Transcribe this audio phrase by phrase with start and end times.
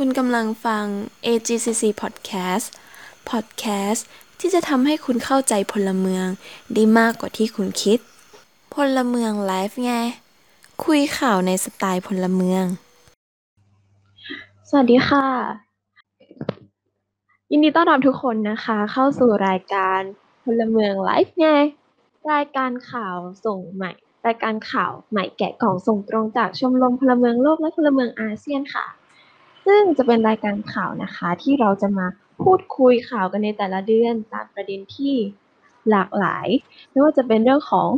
[0.00, 0.84] คุณกำลังฟัง
[1.26, 2.66] AGCC Podcast
[3.30, 4.00] Podcast
[4.40, 6.26] ที่จะทำให้คุณเข้าใจพลเมือง
[6.74, 7.98] ได้มากกว่าที่คุณคิด
[8.74, 9.92] พลเมืองไลฟ์ไง
[10.84, 12.64] คุยข่าวในสไตล์พลเมือง
[14.68, 15.26] สวัสดีค่ะ
[17.50, 20.00] ยินดีต้อนรับทุกคนนะคะ เข้าสู่รายการ
[20.44, 21.48] พลเมืองไลฟ์ไง
[22.32, 23.90] รายการข่าวส่งใหม่
[24.26, 28.86] รายการข่าวใหม่แกะกล่องส่งตรงจากชมรมพลเมืองโลกและพลเมืองอาเซียนค่ะ
[29.66, 32.06] ซึ่งจะเป็นรายการข่าวนะคะที่เราจะมา
[32.42, 35.14] พูดคุยข่าวกันในแต่ละเดือนตามประเด็นที่
[35.90, 36.46] หลากหลาย
[36.90, 37.88] ไม่ว่าจะเป็นเรื่องของ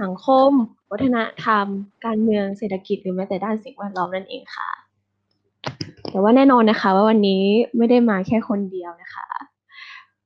[0.00, 0.50] สังคม
[0.90, 1.66] วัฒนธรรม
[2.04, 4.70] การเมืองเศรษฐกิจหรือแม้แต่ด้านสิ่งแวดล้อมนั่นเองค่ะ
[6.10, 7.42] แต่ว่าแน่นอนนะคะว่าวันนี้
[7.76, 9.28] ไม่ได้มาแค่คนเดียวนะคะ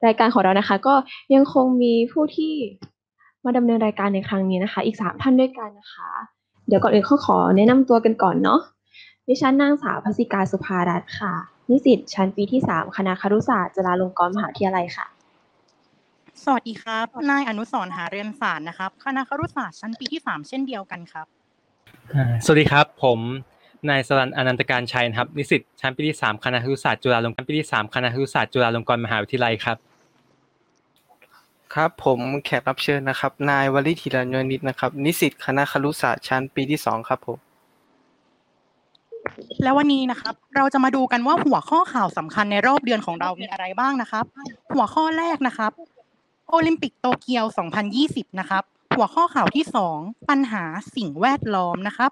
[0.07, 0.95] รายการของเรานะคะ ก็
[1.35, 2.55] ยังคงมีผู้ที่
[3.45, 6.11] มาดำเนินรายการในครั้งนี้นะคะ อีกสามท่านด้วยกันนะคะ
[6.69, 8.61] เดี๋ยวก่อนอื่นขาขอแนะนำตัวกันก่อนเนาะ
[9.29, 11.35] ดิฉันนางสาวพสิกาสุภารัตน์ค่ะ
[11.71, 15.07] นิสิตชั้นปีที่สามคณะครุศาสตร์จุฬาลงกรณ์มหาวิทยาลัยค่ะ
[16.45, 21.27] สวัสดีครับ นายอนุสรณ์หาเรือนศาสตร์นะครับ คณะครุศาสตร์ชั้นปีที่สามเช่นเดียวกันครับ
[22.15, 23.21] อ่าสวัสดีครับ ผม
[23.89, 29.77] นายสรันอนันตการชัยนะครับ นิสิตชั้นปีที่สามคณะครุศาสตร์จุฬาลงกรณ์ปีที่สามคณะครุศาสตร์จุฬาลงกรณ์มหาวิทยาลัยครับ
[31.75, 37.39] ครับผมแขกรับเชิญนะครับ นายวลิธีรนวนิตนะครับ นิสิตคณะครุศาสตร์ชั้นปีที่สองครับผม
[39.63, 44.25] แล้ววันนี้นะครับ เราจะมาดูกันว่าหัวข้อข่าวสำคัญในรอบเดือนของเรามีอะไรบ้างนะครับ
[44.75, 45.73] หัวข้อแรกนะครับ
[46.51, 47.45] โอลิมปิกโตเกียว
[47.93, 48.63] 2020 นะครับ
[48.95, 49.65] หัวข้อข่าวที่
[49.97, 50.65] 2 ปัญหา
[50.97, 52.11] สิ่งแวดล้อมนะครับ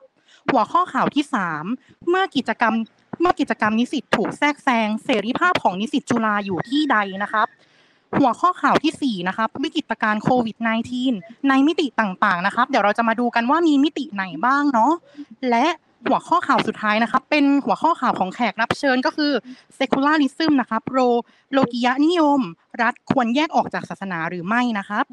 [0.50, 1.24] หัวข้อข่าวที่
[1.66, 2.74] 3 เมื่อกิจกรรม
[3.20, 7.46] เมื่อกิจกรรมนิสิตถูกแทรกแซงเสรีภาพของนิสิตจุฬาอยู่ที่ใดนะครับ
[8.18, 10.56] หัวข้อข่าวที่ 4 นะครับ วิกฤตการโควิด
[11.02, 14.92] -19 ในมิติต่างๆ นะครับ เดี๋ยวเราจะมาดูกันว่ามีมิติไหนบ้างเนาะ
[15.50, 15.66] และ
[16.08, 19.32] หัวข้อข่าวสุดท้ายนะครับเป็นหัวข้อข่าวของแขกรับเชิญก็คือ
[19.78, 20.98] secularism นะครับโร
[21.52, 22.40] โลกิยะนิยม
[22.82, 25.04] รัฐควรแยกออกจากศาสนาหรือไม่นะครับ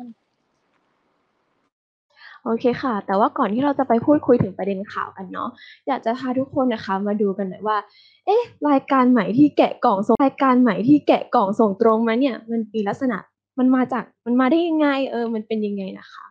[2.43, 5.49] โอเคค่ะ แต่ว่าก่อนที่เราจะไปพูดคุยถึงประเด็นข่าวกันเนาะ
[5.87, 7.77] อยากจะพาทุกคนนะคะมาดูกันหน่อยว่า
[8.25, 13.17] เอ๊ะ รายการใหม่ที่แกะกล่องส่งรายการใหม่ที่แกะกล่องส่งตรงมาเนี่ย มันมีลักษณะ
[13.59, 16.25] มันมาจาก มันมาได้ยังไง เออ มันเป็นยังไงนะคะ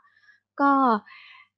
[0.60, 0.70] ก็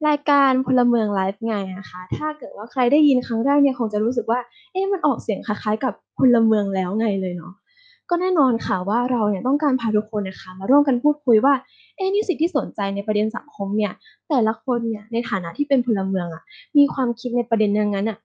[0.08, 4.40] รายการพลเมืองไลฟ์ไงนะคะ ถ้าเกิดว่าใครได้ยินครั้งแรกเนี่ยคงจะรู้สึกว่า
[4.72, 7.54] เอ๊ะมันออกเสียงคล้ายๆกับพลเมืองแล้วไงเลยเนาะ
[8.10, 11.54] ก็แน่นอนค่ะว่าเราเนี่ยต้องการพาทุกคนนะคะมาร่วมกันพูดคุยว่า
[11.96, 13.92] เอ๊ะนิสิตที่สนใจในประเด็นสังคมเนี่ย
[14.28, 16.42] แต่ละคนเนี่ยในฐานะที่เป็นพลเมืองอะ
[16.76, 18.18] มีความคิดในประเด็นนั้นอะ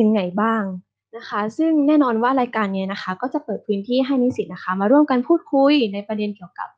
[0.00, 0.62] ยังไงบ้าง
[1.16, 6.68] นะคะ ซึ่งแน่นอนว่ารายการเนี้ยนะคะ ก็จะเปิดพื้นที่ให้นิสิตนะคะ มาร่วมกันพูดคุยในประเด็นเกี่ยวกับ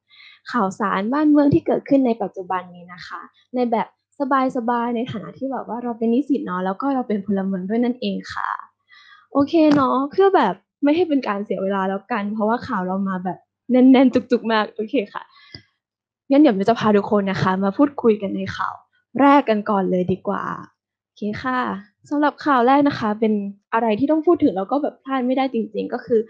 [0.52, 3.20] ข่าวสารบ้านเมืองที่เกิดขึ้นในปัจจุบันนี้นะคะ
[3.54, 3.88] ในแบบ
[4.19, 8.50] สบายๆในฐานะที่แบบว่าเราเป็นนิสิตเนาะแล้วก็เราเป็นพลเมืองด้วยนั่นเองค่ะ
[9.33, 13.39] โอเคเนาะเพื่อแบบไม่ให้เป็นการเสียเวลาแล้วกัน เพราะว่าข่าวเรามาแบบ
[13.71, 15.23] แน่นๆ จุกๆมากโอเคค่ะ
[16.31, 18.75] งั้นเดี๋ยวเราจะพาทุกคนนะคะ มาพูดคุยกันในข่าว
[19.21, 20.43] แรกกันก่อนเลยดีกว่า
[21.05, 21.59] โอเคค่ะ
[22.11, 23.33] สำหรับข่าวแรกนะคะ เป็น
[23.75, 26.21] อะไรที่ต้องพูดถึงแล้วก็แบบพลาดไม่ได้จริง ๆ ก็คือ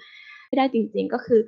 [0.46, 1.40] ไม่ได้จริง ๆ ก็คือ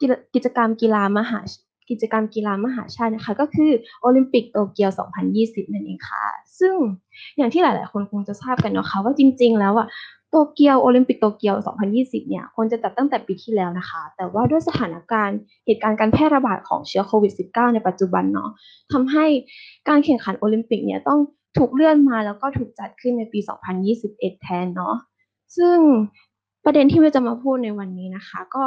[0.00, 1.40] กิจกิจกรรมกีฬามหา
[1.90, 4.90] กิจกรรมกีฬามหาชาตินะคะ ก็คือโอลิมปิกโตเกียว
[5.32, 6.24] 2020 นั่นเองค่ะ
[6.58, 6.74] ซึ่ง
[7.36, 9.88] อย่างที่หลาย ๆ คนคงจะทราบกันเนาะค่ะว่าจริง ๆ แล้วอะ
[10.30, 11.54] โตเกียวโอลิมปิกโตเกียว
[11.92, 18.50] 2020 เนี่ยควรจะจัดตั้งแต่ปีที่แล้วนะคะ แต่ว่าด้วยสถานการณ์เหตุการณ์การแพร่ระบาดของเชื้อโควิด -19 ในปัจจุบันเนาะ
[18.92, 19.26] ทำให้
[19.88, 21.18] การแข่งขันโอลิมปิกเนี่ยต้อง
[21.58, 23.38] ถูกเลื่อนมาแล้วก็ถูกจัดขึ้นในปี
[23.90, 24.96] 2021 แทนเนาะ
[25.56, 25.78] ซึ่ง
[26.64, 28.64] ประเด็นที่เราจะมาพูดในวันนี้นะคะ ก็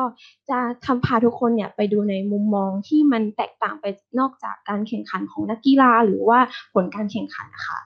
[0.49, 3.85] จะทำพาทุกคนเนี่ยไปดูในมุมมองที่มันแตกต่างไป
[4.19, 6.39] นอกจากการแข่งขันของนักกีฬาหรือว่า
[6.73, 7.79] ผลการแข่งขันนะคะ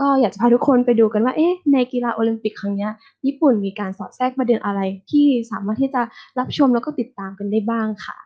[0.00, 2.88] ก็อยากจะพาทุกคนไปดูกันว่าเอ๊ะในกีฬาโอลิมปิกครั้งนี้
[3.26, 4.80] ญี่ปุ่นมีการสอดแทรกประเด็นอะไร
[5.10, 6.02] ที่สามารถที่จะ
[6.38, 8.16] รับชมแล้วก็ติดตามกันได้บ้างค่ะ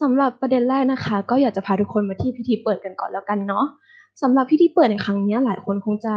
[0.00, 3.66] สำหรับประเด็นแรกนะคะ ก็อยากจะพาทุกคนมาที่พิธีเปิดกันก่อนแล้วกันเนาะ
[4.22, 6.14] สำหรับพิธีเปิดในครั้งนี้หลายคนคงจะ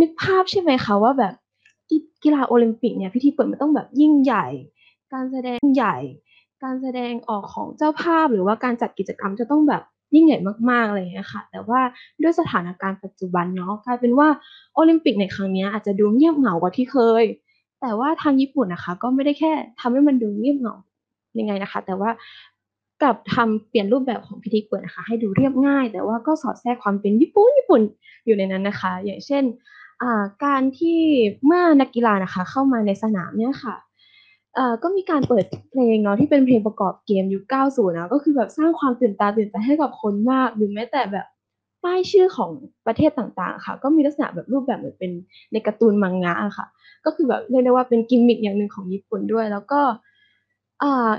[0.00, 1.34] นึกภาพใช่ไหมคะว่าแบบ
[2.24, 4.46] กีฬาโอลิมปิกเนี่ยพิธีเปิดมันต้องแบบยิ่งใหญ่
[5.12, 5.96] การแสดงใหญ่
[6.62, 9.82] การแสดงออกของเจ้าภาพหรือว่าการจัดกิจกรรมจะต้องแบบ
[10.14, 10.38] ยิ่งใหญ่
[10.70, 11.80] มากๆอะไรอย่างเงี้ยค่ะ แต่ว่า
[12.22, 14.28] ด้วยสถานการณ์ปัจจุบันเนาะกลายเป็นว่า
[14.74, 17.24] โอลิมปิกในครั้งนี้อาจจะดูเงียบเหงากว่าที่เคย
[17.80, 20.74] แต่ว่าทางญี่ปุ่นนะคะ ก็ไม่ได้แค่ทำให้มันดูเงียบเหงา
[21.38, 22.10] ยังไงนะคะ แต่ว่า
[23.02, 27.82] กลับทำเปลี่ยนรูปแบบของพิธีเปิดนะคะ ให้ดูเรียบง่าย แต่ว่าก็สอดแทรกความเป็นญี่ปุ่นญี่ปุ่น
[28.26, 29.44] อยู่ในนั้นนะคะ อย่างเช่น
[30.44, 31.00] การที่
[31.46, 33.76] เมื่อนักกีฬานะคะเข้ามาในสนามเนี่ยค่ะ
[34.82, 41.26] ก็มีการเปิดเพลงเนาะที่เป็นเพลงประกอบเกมยุค 90 นะก็คือแบบสร้างความตื่นตาตื่นใจให้กับคนมาก หรือแม้แต่แบบ
[41.84, 42.50] ป้ายชื่อของ
[42.86, 45.10] ประเทศต่างๆ ค่ะ ก็มีลักษณะแบบรูปแบบเหมือนเป็น
[45.52, 46.66] ในการ์ตูนมังงะอะค่ะ
[47.04, 49.80] ก็คือแบบเรียกได้ว่าเป็นกิมมิคอย่างหนึ่งของญี่ปุ่นด้วย แล้วก็
[50.82, 51.10] อ่า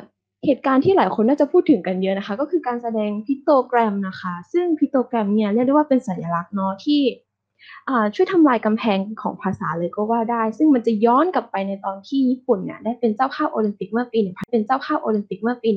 [0.46, 7.02] เหตุการณ์ที่หลายคนน่าจะพูดถึงกันเยอะนะคะ ก็คือการแสดง pictogram นะคะ ซึ่ง pictogram เนี่ยเรียกได้ว่าเป็นสัญลักษณ์เนาะที่
[8.16, 15.70] ช่วยทำลายกำแพงของภาษาเลยก็ว่าได้ ซึ่งมันจะย้อนกลับไปในตอนที่ญี่ปุ่นเนี่ยได้เป็นเจ้าภาพโอลิมปิกเมื่อปี1เป็นเจ้าภาพโอลิมปิกเมื่อปี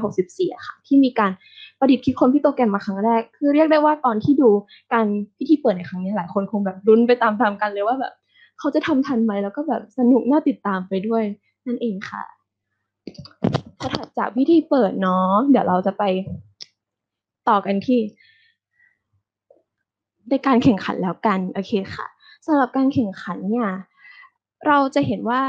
[0.00, 1.30] 1964 ค่ะ ที่มีการ
[1.78, 4.48] ประดิษฐ์คิดค้นพิโตแกรมมาครั้งแรก คือเรียกได้ว่าตอนที่ดู
[4.92, 5.06] การ
[5.38, 8.14] พิธีเปิดในครั้งนี้หลายคนคงแบบรุ้นไปตามๆกันเลยว่าแบบ
[8.58, 11.22] เขาจะทำทันไหมแล้วก็แบบสนุกน่าติดตามไปด้วย
[11.66, 12.22] นั่นเองค่ะ
[13.80, 16.04] ถัดจากพิธีเปิดเนาะเดี๋ยวเราจะไป
[17.48, 17.98] ต่อกันที่
[20.30, 22.06] ในการแข่งขันแล้วกันโอเคค่ะ
[22.46, 23.68] สำหรับการแข่งขันเนี่ย
[24.66, 25.42] เราจะเห็นว่า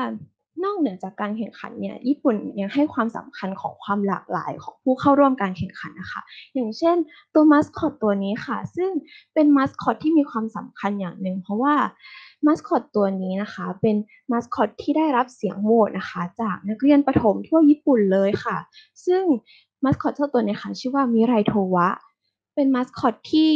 [0.63, 6.21] นอกเหนือจากการแข่งขันเนี่ยญี่ปุ่นยังให้ความสำคัญของความหลากหลายของผู้เข้าร่วมการแข่งขันนะคะ
[6.53, 6.95] อย่างเช่น
[7.33, 8.89] ตัวมาสคอตตัวนี้ค่ะ ซึ่ง
[9.33, 11.75] เป็นมาสคอตที่มีความสำคัญอย่างหนึ่งเพราะว่า
[12.45, 13.95] มาสคอตตัวนี้นะคะเป็น
[14.31, 18.57] มาสคอตที่ได้รับเสียงโหวตนะคะ จากนักเรียนประถมทั่วญี่ปุ่นเลยค่ะ
[19.05, 19.23] ซึ่ง
[19.83, 21.87] มาสคอตเจ้าตัวนี้ค่ะชื่อว่ามิไรโทวะ
[22.55, 23.53] เป็นมาสคอตที่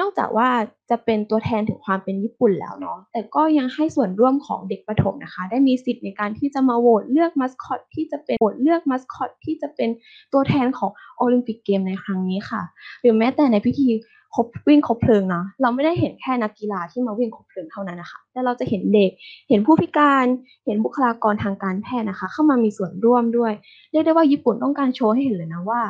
[0.00, 0.48] นอกจากว่า
[0.90, 9.90] จะเป็นตัวแทนถึงความเป็นญี่ปุ่นแล้วเนาะ แต่ก็ยังให้ส่วนร่วมของเด็กประถมนะคะ ได้มีสิทธิ์ในการที่จะมาโหวตเลือกมาสคอตที่จะเป็นโหวตเลือกมาสคอตที่จะเป็น
[10.32, 12.62] ตัวแทนของโอลิมปิกเกมในครั้งนี้ค่ะ
[13.00, 13.88] หรือแม้แต่ในพิธี
[14.34, 19.10] คบวิ่งคบเพลิงเนาะ เราไม่ได้เห็นแค่นักกีฬาที่มาวิ่งคบเพลิงเท่านั้นนะคะ แต่เราจะเห็นเด็ก
[19.48, 20.26] เห็นผู้พิการ
[20.66, 23.52] เห็นบุคลากรทางการแพทย์นะคะ เข้ามามีส่วนร่วมด้วย
[23.92, 25.80] เรียกได้ว่าญี่ปุ่นต้องการโชว์ให้เห็นเลยนะว่า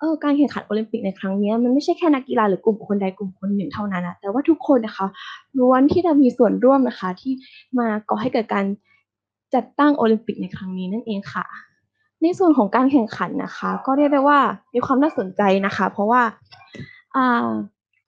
[0.00, 5.06] เออการแข่งขันโอลิมปิกในครั้งนี้มันไม่ใช่แค่นักกีฬาหรือกลุ่มคนใดกลุ่มคนหนึ่งเท่านั้นนะแต่ว่าทุกคนนะคะ
[5.58, 7.32] ล้วนที่จะมีส่วนร่วมนะคะ ที่
[7.78, 8.64] มาก่อให้เกิดการ
[9.54, 11.44] จัดตั้งโอลิมปิกในครั้งนี้นั่นเองค่ะ
[12.22, 14.38] ในส่วนของการแข่งขันนะคะ ก็เรียกได้ว่า
[14.74, 16.22] มีความน่าสนใจนะคะ เพราะว่า
[17.16, 17.48] อ่า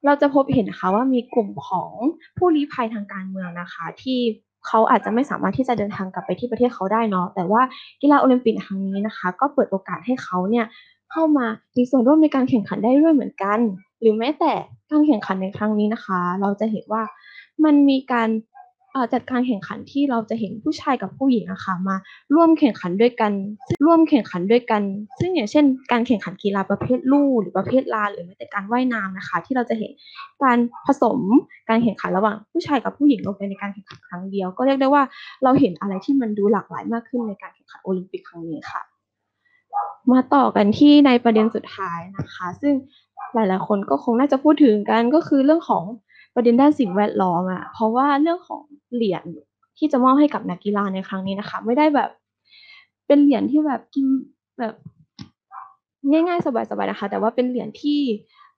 [0.04, 1.90] เราจะพบเห็นนะคะว่ามีกลุ่มของ
[2.36, 4.18] ผู้ลี้ภัยทางการเมืองนะคะ ที่
[4.66, 7.62] เขาอาจจะไม่สามารถที่จะเดินทางกลับไปที่ประเทศเขาได้เนาะแต่ว่า
[8.00, 10.66] กีฬาโอลิมปิกครั้งนี้นะคะ ก็เปิดโอกาสให้เขาเนี่ย
[11.12, 13.58] เข้ามามีส่วนร่วมในการแข่งขันได้ด้วยเหมือนกัน
[14.00, 14.52] หรือแม้แต่
[14.90, 17.02] การแข่งขันในครั้งนี้นะคะ เราจะเห็นว่า
[17.64, 18.28] มันมีการ
[19.12, 21.96] จัดการแข่งขันที่เราจะเห็นผู้ชายกับผู้หญิงอะค่ะมา
[22.34, 23.32] ร่วมแข่งขันด้วยกัน
[23.86, 24.82] ร่วมแข่งขันด้วยกัน
[25.20, 29.92] ซึ่งอย่างเช่น การแข่งขันกีฬาประเภทลู่หรือประเภทลานหรือแม้แต่การว่ายน้ำนะคะ ที่เราจะเห็น
[30.42, 31.18] การผสม
[31.68, 35.02] การแข่งขันระหว่างผู้ชายกับผู้หญิงลงไปในการแข่งขันครั้งเดียว ก็เรียกได้ว่า
[35.44, 38.91] เราเห็นอะไรที่มันดูหลากหลายมากขึ้นในการแข่งขันโอลิมปิกครั้งนี้ค่ะ
[40.10, 42.74] มาต่อกันที่ในประเด็นสุดท้ายนะคะ ซึ่ง
[43.34, 45.84] หลาย ๆ คนก็คงน่าจะพูดถึงกันก็คือเรื่องของ
[46.34, 48.62] ประเด็นด้านสิ่งแวดล้อมอะเพราะว่าเรื่องของ
[48.94, 49.24] เหรียญ
[49.78, 52.10] ที่จะมอบให้กับนักกีฬาในครั้งนี้นะคะ ไม่ได้แบบ
[53.06, 54.06] เป็นเหรียญที่แบบกิน
[54.58, 54.74] แบบ
[56.10, 58.00] ง่าย ๆ สบาย ๆ นะคะ แต่ว่าเป็นเหรียญที่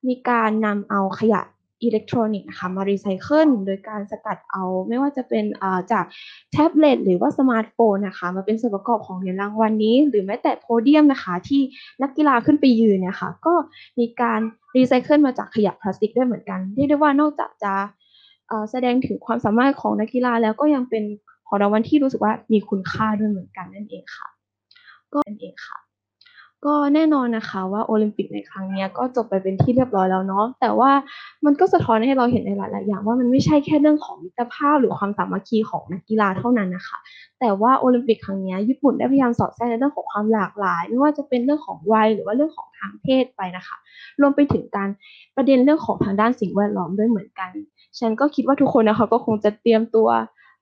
[0.07, 1.41] มีการนำเอาขยะ
[1.83, 5.45] อิเล็กทรอนิกส์นะคะมารีไซเคิลโดยการสกัดเอา ไม่ว่าจะเป็น
[5.91, 6.05] จาก
[6.51, 11.61] แท็บเล็ตหรือว่าสมาร์ทโฟนนะคะมาเป็นส่วนประกอบของเหรียญรางวัลนี้ หรือแม้แต่โพเดียมนะคะที่
[12.01, 13.53] นักกีฬาขึ้นไปยืนเนี่ยค่ะก็
[13.99, 14.39] มีการ
[14.75, 17.73] รีไซเคิลมาจากขยะพลาสติกด้วยเหมือนกันเรียกได้ว่านอกจากจะ
[18.71, 21.03] แสดงถึงความสามารถของนักกีฬาแล้วก็ยังเป็น
[21.47, 24.27] ของรางวัลที่รู้สึกว่ามีคุณค่าด้วยเหมือนกันนั่นเองค่ะ
[25.13, 25.84] ก็นั่นเองค่ะ
[26.65, 30.91] ก็แน่นอนนะคะว่าโอลิมปิกในครั้งนี้ก็จบไปเป็นที่เรียบร้อยแล้วเนาะแต่ว่า
[31.45, 36.97] มันก็สะท้อนให้เราเห็นในหลาย ๆ อย่างว่ามันไม่ใช่แค่เรื่องของมิตรภาพหรือความสามัคคีของนักกีฬาเท่านั้นนะคะ
[37.39, 43.77] แต่ว่าโอลิมปิกครั้งนี้ญี่ปุ่นได้พยายามสอดแทรกในเรื่องของความหลากหลาย ไม่ว่าจะเป็นเรื่องของวัยหรือว่าเรื่องของทางเพศไปนะคะ
[44.21, 44.89] รวมไปถึงการ
[45.35, 47.51] ประเด็นเรื่องของทางด้านสิ่งแวดล้อมด้วยเหมือนกัน
[47.99, 50.07] ฉันก็คิดว่าทุกคนนะคะก็คงจะเตรียมตัว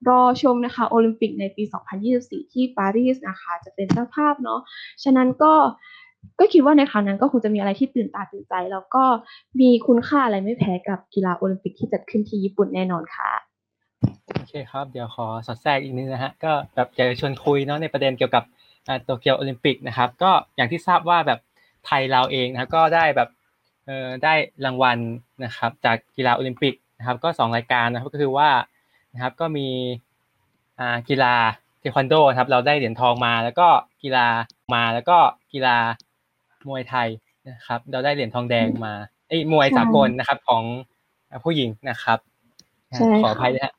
[0.10, 1.64] รอชมนะคะโอลิมปิกในปี
[2.10, 4.60] 2024 ที่ปารีสนะคะจะเป็นเจ้าภาพเนาะ
[5.04, 5.54] ฉะนั้นก็
[6.40, 9.04] ก็คิดว่าในครั้งนั้นก็คงจะมีอะไรที่ตื่นตาตื่นใจ แล้วก็
[9.60, 13.30] มีคุณค่าอะไรไม่แพ้กับกีฬาโอลิมปิกที่จัดขึ้นที่ญี่ปุ่นแน่นอนค่ะ
[14.36, 18.44] โอเคครับเดี๋ยวขอสอดแทรกอีกนิดนะฮะก็แบบอยากจะชวนคุยเนาะในประเด็นเกี่ยวกับ
[19.04, 21.40] โตเกียวโอลิมปิกนะครับก็อย่างที่ทราบว่าแบบ
[21.86, 23.30] ไทยเราเองนะก็ได้แบบ
[24.24, 24.34] ได้
[24.66, 24.98] รางวัล
[25.44, 28.50] นะครับจากกีฬาโอลิมปิกนะครับก็สองรายการนะครับก็คือว่า
[29.14, 29.68] นะครับก็มี
[30.80, 31.34] อ่ากีฬา
[31.80, 33.68] เทควันโดครับเราได้เหรียญทองมา แล้วก็
[34.04, 34.28] กีฬา
[34.74, 35.18] มาแล้วก็
[35.54, 35.78] กีฬา
[36.68, 37.08] มวยไทย
[37.50, 38.94] นะครับ เราได้เหรียญทองแดงมา
[39.28, 40.64] ไอ้มวยสากลนะครับของ
[41.44, 42.20] ผู้หญิงนะครับ
[42.96, 43.74] ใช่ขออภัยนะฮะ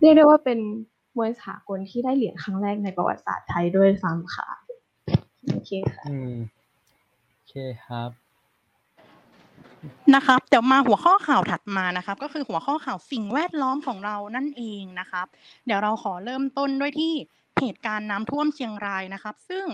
[0.00, 0.58] เรียกได้ว่าเป็น
[1.16, 4.48] มวยสากลที่ได้เหรียญครั้งแรกในประวัติศาสตร์ไทยด้วยซ้ำค่ะ
[5.50, 6.34] โอเคค่ะอืม
[7.32, 7.54] โอเค
[7.84, 8.23] ครับ
[10.14, 15.26] นะครับเดี๋ยวมาหัวข้อข่าวถัดมานะครับ ก็คือหัวข้อข่าวสิ่งแวดล้อมของเรานั่นเองนะครับ
[15.66, 17.12] เดี๋ยวเราขอเริ่มต้นด้วยที่
[17.60, 19.64] เหตุการณ์น้ำท่วมเชียงรายนะครับ ซึ่ง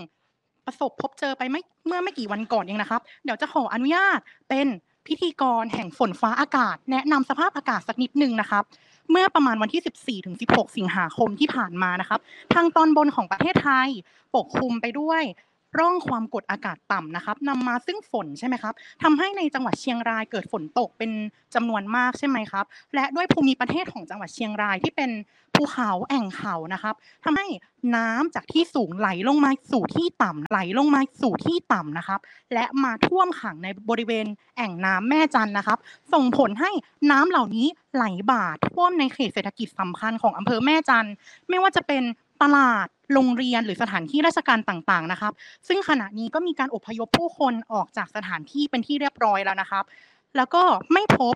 [0.65, 4.67] ประสบพบเจอไปไม่เมื่อไม่กี่วันก่อนเองนะครับ เดี๋ยวจะขออนุญาตเป็น
[5.07, 8.63] พิธีกรแห่งฝนฟ้าอากาศ แนะนำสภาพอากาศสักนิดหนึ่งนะครับ
[9.11, 12.19] เมื่อประมาณวันที่ 14ถึง16 สิงหาคมที่ผ่านมานะครับ
[12.53, 13.89] ทางตอนบนของประเทศไทย
[14.35, 15.23] ปกคลุมไปด้วย
[15.79, 18.73] ร่องความกดอากาศต่ำนะครับนำมาซึ่งฝนใช่ไหมครับ
[19.03, 21.11] ทำให้ในจังหวัดเชียงรายเกิดฝนตกเป็น
[21.55, 25.11] จำนวนมากใช่ไหมครับ และด้วยภูมิประเทศของจังหวัดเชียงรายที่เป็น
[25.55, 27.47] ภูเขาแอ่งเขานะครับทำให้
[27.95, 32.19] น้ำจากที่สูงไหลลงมาสู่ที่ต่ำไหลลงมาสู่ที่ต่ำนะครับ
[32.53, 34.25] และมาท่วมขังในบริเวณ
[34.57, 35.79] แอ่งน้ำแม่จันนะครับ
[36.13, 36.71] ส่งผลให้
[37.11, 41.07] น้ำเหล่านี้ไหลบ่าท่วมในเขตเศรษฐกิจสำคัญของอำเภอแม่จัน
[41.49, 42.03] ไม่ว่าจะเป็น
[42.41, 45.33] ตลาดโรงเรียนหรือสถานที่ราชการต่างๆนะครับ
[45.67, 49.83] ซึ่งขณะนี้ก็มีการอพยพผู้คนออกจากสถานที่เป็นที่เรียบร้อยแล้วนะครับ
[50.35, 51.35] แล้วก็ไม่พบ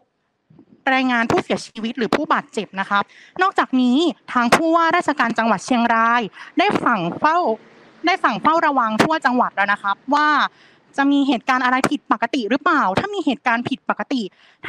[0.94, 3.04] รายงานผู้เสียชีวิตหรือผู้บาดเจ็บนะครับ
[3.42, 3.98] นอกจากนี้
[4.34, 6.22] ทางผู้ว่าราชการจังหวัดเชียงราย
[6.60, 7.38] ได้สั่งเฝ้า
[8.06, 10.30] ได้สั่งเฝ้าระวังทั่วจังหวัดแล้วนะครับ ว่า
[10.98, 14.22] จะมีเหตุการณ์อะไรผิดปกติหรือเปล่า ถ้ามีเหตุการณ์ผิดปกติ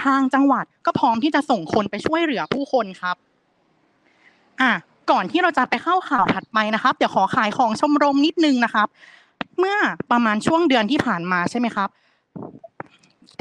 [0.02, 3.16] ทางจังหวัดก็พร้อมที่จะส่งคนไปช่วยเหลือผู้คนครับ
[4.60, 4.72] อะ
[5.10, 8.88] ก่อนที่เราจะไปเข้าข่าวถัดไปนะครับ เดี๋ยวขอขายของชมรมนิดนึงนะครับ
[9.58, 9.76] เมื่อ
[10.10, 11.88] ประมาณช่วงเดือนที่ผ่านมาใช่ไหมครับ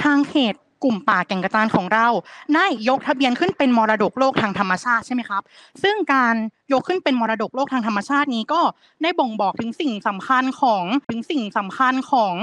[0.03, 2.07] ทางเขตกลุ่มป่าแก่งกระจานของเรา
[2.55, 5.41] ได้ยกทะเบียนขึ้นเป็นมรดกโลกทางธรรมชาติใช่ไหมครับ
[5.83, 6.35] ซึ่งการ
[6.73, 8.61] ยกขึ้นเป็นมรดกโลกทางธรรมชาตินี้ก็
[9.01, 12.33] ได้บ่งบอกถึงสิ่งสำคัญของถึงสิ่งสำคัญของ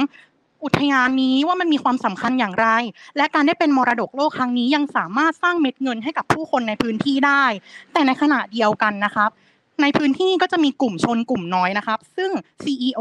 [0.64, 2.68] อุทยานนี้ว่ามันมีความสำคัญอย่างไร
[3.16, 7.44] และการได้เป็นมรดกโลกครั้งนี้ยังสามารถสร้างเม็ดเงินให้กับผู้คนในพื้นที่ได้
[7.92, 9.30] แต่ในขณะเดียวกันนะครับ
[9.82, 12.30] ในพื้นที่ก็จะมีกลุ่มชนกลุ่มน้อยนะครับ ซึ่ง
[12.62, 13.00] CEO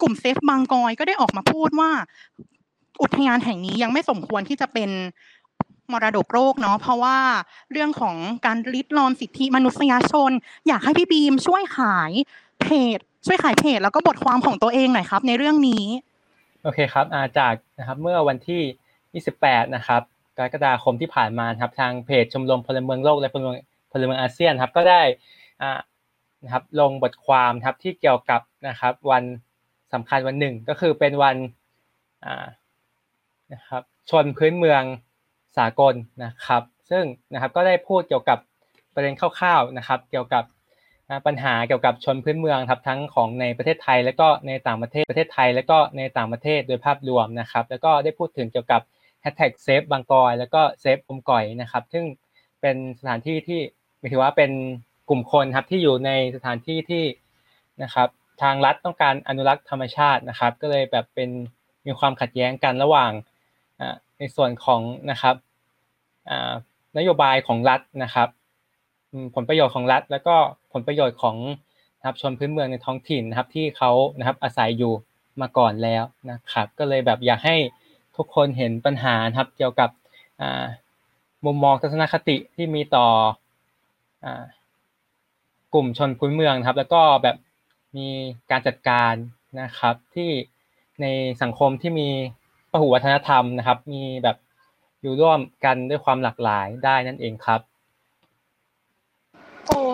[0.00, 1.90] กลุ่มเซฟบางกอยก็ได้ออกมาพูดว่า
[3.02, 4.90] อุทยานแห่งนี้ยังไม่สมควรที่จะเป็น
[5.92, 7.18] มรดกโลกเนาะเพราะว่า
[7.72, 8.16] เรื่องของ
[8.46, 10.30] การริดรอนสิทธิมนุษยชน
[10.68, 12.12] อยากให้พี่บีมช่วยขาย
[12.60, 12.66] เพ
[12.96, 15.84] จช่วยขายเพจแล้วก็บทความของตัวเองหน่อยครับ ในเรื่องนี้
[16.64, 20.02] โอเคครับอาจากนะครับเมื่อวันที่ 28 นะครับ
[20.36, 23.58] กรกฎาคมที่ผ่านมาครับทางเพจชมรมพลเมืองโลกและพลเมือง
[23.92, 25.02] พลเมืองอาเซียนครับก็ได้
[25.62, 25.80] อ่า
[26.44, 29.24] นะครับลงบทความครับที่เกี่ยวกับนะครับวัน
[29.92, 31.36] สำคัญวันหนึ่งก็คือเป็นวัน
[32.24, 32.46] อ่า
[33.52, 34.82] นะครับชนพื้นเมือง
[35.58, 38.38] สากลนะครับ ซึ่งนะครับก็ได้พูดเกี่ยวกับ
[38.94, 40.44] ประเด็นคร่าวๆนะครับ เกี่ยวกับ
[41.26, 48.82] ปัญหาเกี่ยวกับชนพื้นเมืองครับทั้งของในประเทศไทย และก็ในต่างประเทศประเทศไทย และก็ในต่างประเทศโดยภาพรวมนะครับ แล้วก็ได้พูดถึงเกี่ยวกับ
[49.20, 52.04] แฮชแท็ก save บางกลอยแล้วก็ save อมก๋อยนะครับ ซึ่ง
[52.60, 53.60] เป็นสถานที่ที่
[54.00, 54.50] มถึงว่าเป็น
[55.08, 57.04] กลุ่มคนครับที่อยู่ในสถานที่ที่
[57.82, 58.08] นะครับ
[58.42, 61.30] ทางรัฐต้องการอนุรักษ์ธรรมชาตินะครับ ก็เลยแบบเป็น
[61.86, 63.12] มีความขัดแย้งกันระหว่าง
[64.18, 65.36] ในส่วนของนะครับ
[66.98, 68.28] นโยบายของรัฐนะครับ
[69.34, 70.36] ผลประโยชน์ของรัฐ แล้วก็
[70.72, 71.36] ผลประโยชน์ของ
[71.98, 74.92] นะครับชนพื้นเมืองในท้องถิ่นนะครับที่เขานะครับอาศัยอยู่
[75.40, 77.56] มาก่อนแล้วนะครับ ก็เลยแบบอยากให้
[78.16, 79.90] ทุกคนเห็นปัญหาครับเกี่ยวกับ
[81.44, 83.06] มุมมองทัศนคติที่มีต่อ
[85.74, 87.36] กลุ่มชนพื้นเมืองครับ แล้วก็แบบ
[87.96, 88.08] มี
[88.50, 89.14] การจัดการ
[89.60, 90.30] นะครับที่
[91.02, 91.06] ใน
[91.42, 92.08] สังคมที่มี
[92.70, 94.36] พหุวัฒนธรรมนะครับ มีแบบ
[95.02, 97.60] อยู่ร่วมกันด้วยความหลากหลายได้นั่นเองครับ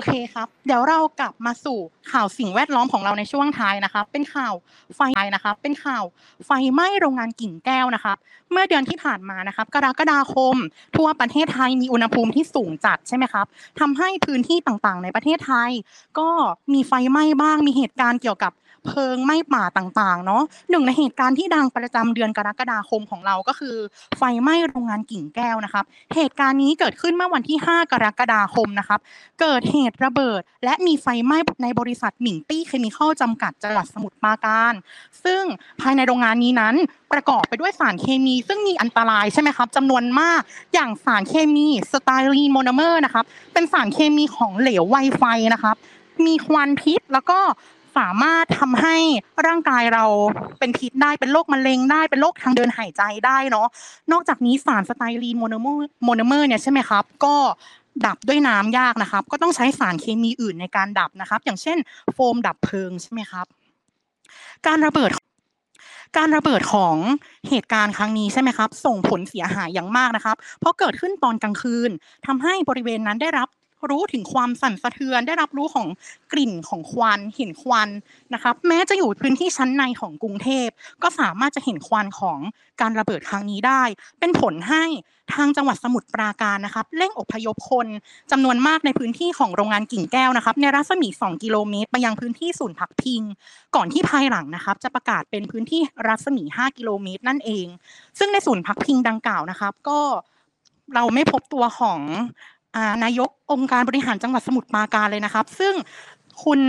[0.06, 1.78] เคครับ เดี๋ยวเรากลับมาสู่
[2.12, 4.54] ข่าวสิ่งแวดล้อมของเราในช่วงท้ายนะคะ เป็นข่าว
[4.96, 5.00] ไฟ
[5.34, 6.04] นะคะ เป็นข่าว
[6.46, 8.12] ไฟไหม้โรงงานกิ่งแก้วนะคะ
[8.50, 10.56] เมื่อเดือนที่ผ่านมานะครับ กรกฎาคม
[10.96, 13.46] ทั่วประเทศไทยมีอุณหภูมิที่สูงจัดใช่ไหมครับ
[13.80, 15.70] ทำให้พื้นที่ต่างๆ ในประเทศไทย
[16.18, 16.28] ก็
[16.72, 18.52] มีไฟไหม้บ้าง มีเหตุการณ์เกี่ยวกับ
[18.86, 23.76] เพลิงไหม้ป่าต่างๆ เนาะหนึ่งในเหตุการณ์ที่ดังประจำเดือนกรกฎาคมของเราก็คือ
[24.18, 29.00] ไฟไหม้โรงงานกิ่งแก้วนะครับ เหตุการณ์นี้เกิดขึ้นเมื่อวันที่ 5 กรกฎาคมนะครับ
[29.40, 34.72] เกิดเหตุระเบิด และมีไฟไหม้ในบริษัทหมิงตี้เคมีคอลจำกัดจังหวัดสมุทรปราการ
[35.24, 35.42] ซึ่ง
[35.80, 36.74] ภายในโรงงานนี้นั้น
[37.12, 40.40] ประกอบไปด้วยสารเคมี ซึ่งมีอันตรายใช่ไหมครับจำนวนมาก
[40.74, 45.24] อย่างสารเคมีสไตรีนโมโนเมอร์นะครับเป็นสารเคมีของเหลวไวไฟ
[45.54, 45.76] นะครับ
[46.26, 47.38] มีควันพิษแล้วก็
[47.98, 48.96] สามารถทำให้
[49.46, 50.04] ร่างกายเรา
[50.58, 53.68] เป็นพิษได้เป็นโรคมะเร็งได้เป็นโรคทางเดินหายใจได้เนาะ
[54.12, 57.34] นอกจากนี้สารสไตรีนโมโนเมอร์โมโนเมอร์เนี่ยใช่ไหมครับ ก็
[58.06, 61.78] ดับด้วยน้ำยากนะครับ ก็ต้องใช้สารเคมีอื่นในการดับนะครับ อย่างเช่น
[62.14, 63.46] โฟมดับเพลิงใช่ไหมครับ
[64.66, 65.10] การระเบิด
[66.16, 66.96] การระเบิดของ
[67.48, 71.90] เหตุการณ์ครั้งนี้ใช่ไหมครับ ส่งผลเสียหายอย่างมากนะครับ เพราะเกิดขึ้นตอนกลางคืน
[72.26, 73.48] ทำให้บริเวณนั้นได้รับ
[73.90, 75.86] รู้ถึงความสั่นสะเทือน ได้รับรู้ของ
[76.32, 77.88] กลิ่นของควันเห็นควัน
[78.34, 80.68] นะครับแม้จะอยู่พื้นที่ชั้นในของกรุงเทพ
[81.02, 82.38] ก็สามารถจะเห็นควันของ
[82.80, 83.82] การระเบิดครั้งนี้ได้
[84.20, 84.84] เป็นผลให้
[85.34, 87.86] ทางจังหวัดสมุทรปราการนะครับเร่งอพยพคน
[88.30, 93.22] จำนวนมากในพื้นที่ของโรงงานกิ่งแก้วนะครับ ในรัศมี 2 กิโลเมตร ไปยังพื้นที่ศูนย์พักพิง
[93.74, 97.66] ก่อนที่ภายหลังนะครับ จะประกาศเป็นพื้นที่รัศมี 5 กิโลเมตร นั่นเอง
[98.18, 100.00] ซึ่งในศูนย์พักพิงดังกล่าวนะครับ ก็
[100.94, 102.00] เราไม่พบตัวของ
[103.04, 105.74] นายกองค์การบริหารจังหวัดสมุทรปราการเลยนะครับ ซึ่ง
[106.44, 106.60] คุณ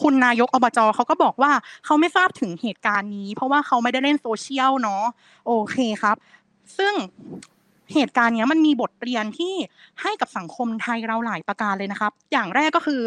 [0.00, 1.52] คุณนายกอบจเขาก็บอกว่า
[1.84, 5.04] เขาไม่ทราบถึงเหตุการณ์นี้ เพราะว่าเขาไม่ได้เล่นโซเชียลเนาะ
[5.46, 6.16] โอเคครับ
[6.76, 6.94] ซึ่ง
[7.94, 9.54] เหตุการณ์นี้มันมีบทเรียนที่
[10.02, 13.00] ให้กับสังคมไทยเราหลายประการเลยนะครับ อย่างแรกก็คือ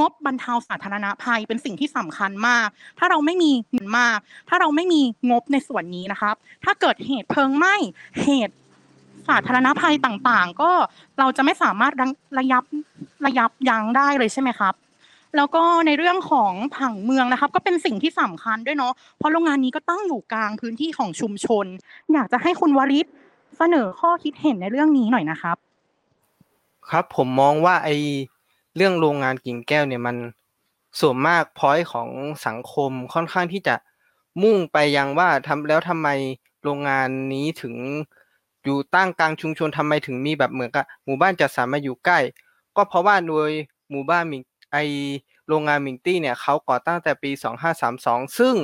[0.00, 6.34] งบบรรเทาสาธารณภัยเป็นสิ่งที่สำคัญมาก ถ้าเราไม่มีเงินมาก ถ้าเราไม่มีงบในส่วนนี้นะครับ
[6.64, 7.74] ถ้าเกิดเหตุเพลิงไหม้
[8.22, 8.54] เหตุ
[9.28, 10.70] สาธารณภัยต่างๆ ก็
[11.18, 11.92] เราจะไม่สามารถ
[12.38, 12.64] ระยับ
[13.26, 14.74] ระยับยั้งได้เลยใช่ไหมครับ
[15.36, 21.66] แล้วก็ในเรื่องของผังเมืองนะครับ ก็เป็นสิ่งที่สำคัญด้วยเนาะเพราะโรงงานนี้ก็ตั้งอยู่กลางพื้นที่ของชุมชน
[22.12, 23.06] อยากจะให้คุณวริศ
[23.58, 25.56] เสนอข้อคิดเห็นในเรื่องนี้หน่อยนะครับ
[26.90, 27.88] ครับผมมองว่าไอ
[28.76, 30.16] เรื่องโรงงานกิ่งแก้วเนี่ยมัน
[31.00, 32.08] ส่วนมากพอยของ
[32.46, 33.74] สังคมค่อนข้างที่จะ
[34.42, 36.08] มุ่งไปยังว่าทำแล้วทำไม
[36.62, 37.74] โรงงานนี้ถึง
[38.64, 42.18] อยู่ตั้งกลางชุมชนทำไมถึงมีแบบเหมือนกับหมู่บ้านจัดสรรมาอยู่ใกล้
[42.76, 43.50] ก็เพราะว่าโดย
[43.90, 44.42] หมู่บ้านมิง
[44.72, 44.76] ไอ
[45.48, 47.30] โรงงานมิงตี้เนี่ยเขาก่อตั้งแต่ปี
[47.84, 48.56] 2532 ซึ่ง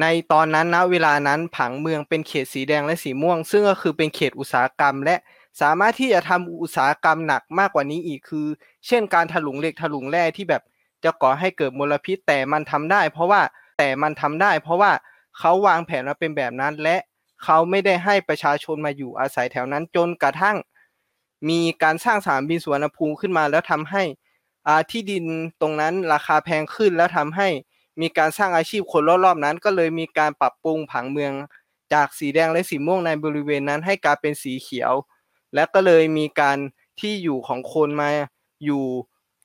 [0.00, 5.16] ในตอนนั้นนะเวลานั้นผังเมืองเป็นเขตสีแดงและสีม่วง ซึ่งก็คือเป็นเขตอุตสาหกรรม และ
[5.60, 8.46] สามารถที่จะทำอุตสาหกรรมหนักมากกว่านี้อีกคือ
[8.86, 10.62] เช่นการถลุงเหล็กถลุงแร่ที่แบบ
[11.04, 13.40] จะก่อให้เกิดมลพิษแต่มันทำได้ เพราะว่า
[13.78, 14.92] แต่มันทำได้ เพราะว่า
[15.38, 16.96] เขาวางแผนมาเป็นแบบนั้นและ
[17.44, 20.56] เขาไม่ได้ให้ประชาชนมาอยู่อาศัยแถวนั้นจนกระทั่ง
[21.48, 24.02] มีการสร้างสนามบินสุวรรณภูมิขึ้นมาแล้วทำให้
[24.90, 25.24] ที่ดิน
[25.60, 27.48] ตรงนั้นราคาแพงขึ้นแล้วทำให้
[28.00, 31.32] มีการสร้างอาชีพคนรอบๆนั้น ก็เลยมีการปรับปรุงผังเมือง
[31.92, 34.92] จากสีแดงและสีม่วงในบริเวณนั้นให้กลายเป็นสีเขียว
[35.54, 36.58] และก็เลยมีการ
[37.00, 38.10] ที่อยู่ของคนมา
[38.64, 38.84] อยู่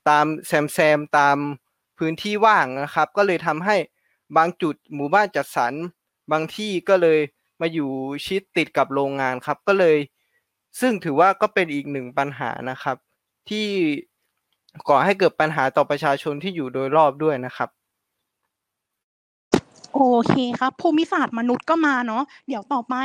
[0.10, 1.38] ตามแซมแซมตาม
[1.98, 3.76] พื้นที่ว่างนะครับ ก็เลยทำให้
[4.38, 5.74] บางจุดหมู่บ้านจัดสรร
[6.32, 7.20] บางที่ก็เลย
[7.62, 7.92] มาอยู่
[8.26, 9.98] ชิดติดกับโรงงานครับ ก็เลย
[10.80, 12.98] ซึ่งถือว่าก็เป็นอีกหนึ่งปัญหานะครับ
[13.50, 13.68] ที่
[14.90, 17.70] ก่อให้เกิดปัญหาต่อประชาชนที่อยู่โดยรอบด้วยนะครับ
[19.96, 22.96] โอเคครับภูมิศาสตร์มนุษย์ก็มาเนาะเดี๋ยวต่อไป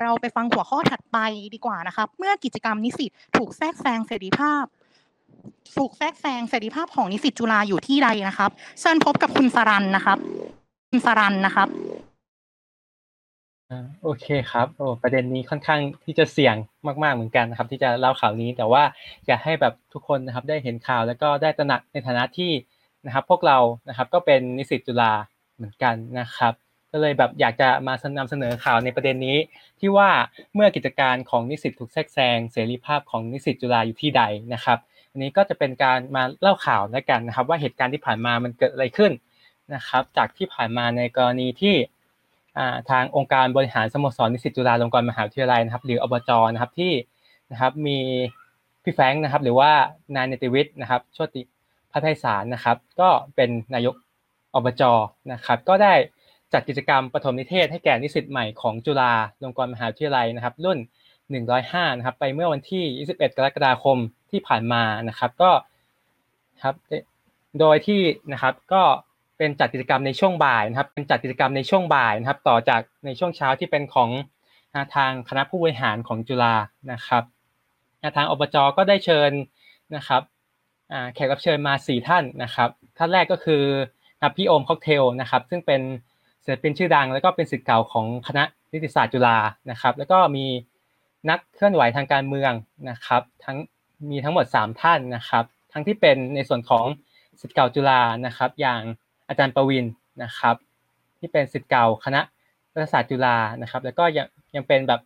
[0.00, 1.18] เราไปฟังหัวข้อถัดไป
[1.54, 4.64] ดีกว่านะครับ เมื่อกิจกรรมนิสิตถูกแทรกแซงเสรีภาพ
[5.78, 8.50] ถูกแทรกแซงเสรีภาพของนิสิตจุฬาอยู่ที่ใดนะครับ
[8.80, 10.18] เชิญพบกับคุณสรันนะครับ
[10.90, 11.68] คุณสรันนะครับ
[14.02, 16.56] โอเคครับโอ้ประเด็นนี้ค่อนข้างที่จะเสี่ยง
[17.02, 18.82] มากๆเหมือนกันนะครับ ที่จะเล่าข่าวนี้แต่ว่า
[19.26, 22.52] อยากให้แบบทุกคนนะครับได้เห็นข่าวแล้วก็ได้ตระหนักในฐานะที่
[23.06, 23.58] นะครับ พวกเรา
[23.88, 25.12] นะครับก็เป็นนิสิตจุฬา
[25.56, 26.52] เหมือนกันนะครับ
[26.92, 29.36] ก็เลยแบบอยากจะมานำเสนอข่าวในประเด็นนี้
[29.80, 30.10] ที่ว่า
[30.54, 34.22] เมื่อกิจการของนิสิตถูกแทรกแซงเสรีภาพของนิสิตจุฬาอยู่ที่ใด
[34.54, 34.78] นะครับ
[35.10, 39.12] อันนี้ก็จะเป็นการมาเล่าข่าวแล้วกันนะครับ ว่าเหตุการณ์ที่ผ่านมามันเกิดอะไรขึ้น
[39.74, 41.74] นะครับ จากที่ผ่านมาในกรณีที่
[42.90, 46.92] ทางองค์การบริหารสโมสรนิสิตจุฬาลงกรณ์มหาวิทยาลัยนะครับ หรืออบจนะครับที่
[47.50, 47.98] นะครับมี
[48.82, 49.70] พี่แฟงนะครับ หรือว่า
[50.14, 51.42] นายเนติวิทย์นะครับชติ
[51.92, 53.94] พัฒนสารนะครับ ก็เป็นนายก
[54.54, 54.82] อบจ
[55.32, 55.94] นะครับ ก็ได้
[56.52, 59.12] จัดกิจกรรมปฐมนิเทศให้แก่นิสิตใหม่ของจุฬา
[59.42, 60.78] ลงกรณ์มหาวิทยาลัยนะครับ รุ่น
[61.38, 63.98] 105 นะครับ ไปเมื่อวันที่ 21 กรกฎาคม
[64.30, 65.50] ที่ผ่านมานะครับ ก็
[66.64, 66.74] ครับ
[67.60, 68.00] โดยที่
[68.32, 68.82] นะครับก็
[69.38, 74.10] เป็นจัดกิจกรรมในช่วงบ่ายนะครับ เป็นจัดกิจกรรมในช่วงบ่ายนะครับ ต่อจากในช่วงเช้าที่เป็นของ
[74.94, 76.54] ทางคณะผู้บริหารของจุฬา
[76.92, 77.22] นะครับ
[78.16, 79.30] ทางอบจก็ได้เชิญ
[79.96, 80.22] นะครับ
[81.14, 82.68] แขกรับเชิญมา 4 ท่านนะครับ
[82.98, 83.62] ท่านแรกก็คือ
[84.36, 85.80] พี่โอมค็อกเทลนะครับ ซึ่งเป็น
[86.44, 89.38] ศิลปินชื่อดัง แล้วก็เป็นศิษย์เก่าของคณะนิติศาสตร์จุฬา
[89.70, 90.46] นะครับ แล้วก็มี
[91.30, 92.52] นักเคลื่อนไหวทางการเมือง
[92.90, 93.56] นะครับ ทั้ง
[94.10, 96.84] มีทั้งหมด 3 ท่านนะครับ ทั้งที่เป็นในส่วนของ
[97.40, 98.80] ศิษย์เก่าจุฬานะครับ อย่าง
[99.28, 99.86] อาจารย์ประวิน
[100.22, 100.56] นะครับ
[101.18, 102.20] ที่เป็นศิษย์เก่าคณะ
[102.72, 105.00] รัฐศาสตร์จุฬานะครับ แล้วก็ยังยังเป็นแบบ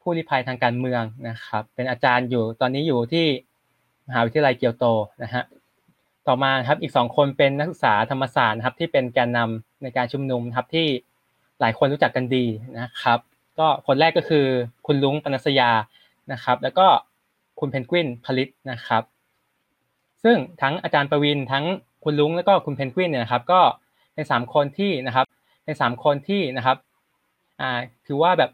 [0.00, 3.26] ผู้ริภัยทางการเมืองนะครับ เป็นอาจารย์อยู่ตอนนี้อยู่ที่
[4.06, 4.84] มหาวิทยาลัยเกียวโต
[5.22, 5.44] นะฮะ
[6.26, 10.86] ต่อมาครับอีกสองคนเป็นนักศึกษาธรรมศาสตร์นะครับ ที่เป็นแกนนำในการชุมนุมครับที่
[11.60, 12.44] หลายคนรู้จักกันดี
[12.78, 13.18] นะครับ
[13.58, 14.46] ก็คนแรกก็คือ
[14.86, 15.70] คุณลุงปนัสยา
[16.32, 16.86] นะครับ แล้วก็
[17.60, 19.02] คุณเพนกวินผลิตนะครับ
[20.24, 21.64] ซึ่งทั้งอาจารย์ประวินทั้ง
[22.04, 23.60] คุณลุงแล้วก็คุณเพนกวินเนี่ยนะครับก็
[24.14, 25.26] เป็นสามคนที่นะครับ
[25.64, 26.76] เป็นสามคนที่นะครับ
[27.60, 28.50] อ่าถือว่าแบบ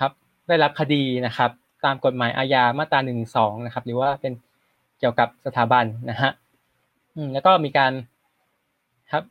[0.00, 0.12] ครับ
[0.48, 1.50] ได้รับคดีนะครับ
[1.84, 4.32] ตามกฎหมายอาญามาตราหนึ่งสองนะครับ หรือว่าเป็น
[4.98, 6.30] เกี่ยวกับสถาบันนะฮะ
[7.14, 7.92] อืมแล้วก็มีการ
[9.12, 9.24] ครับ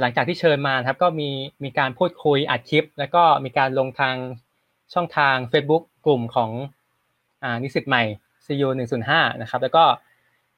[0.00, 1.28] หลังจากที่เชิญมาครับ ก็มี
[1.64, 4.16] มีการพูดคุยอัดคลิป แล้วก็มีการลงทาง
[4.94, 6.50] ช่องทาง Facebook กลุ่มของ
[7.42, 8.02] อ่านิสิตใหม่
[8.46, 8.68] CU
[9.04, 9.84] 105นะครับ แล้วก็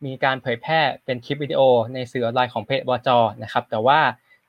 [0.05, 1.61] มีการเผยแพร่เป็นคลิปวิดีโอ
[1.95, 3.09] ในสื่อออนไลน์ของเพจบจ
[3.43, 4.01] นะครับแต่ว่า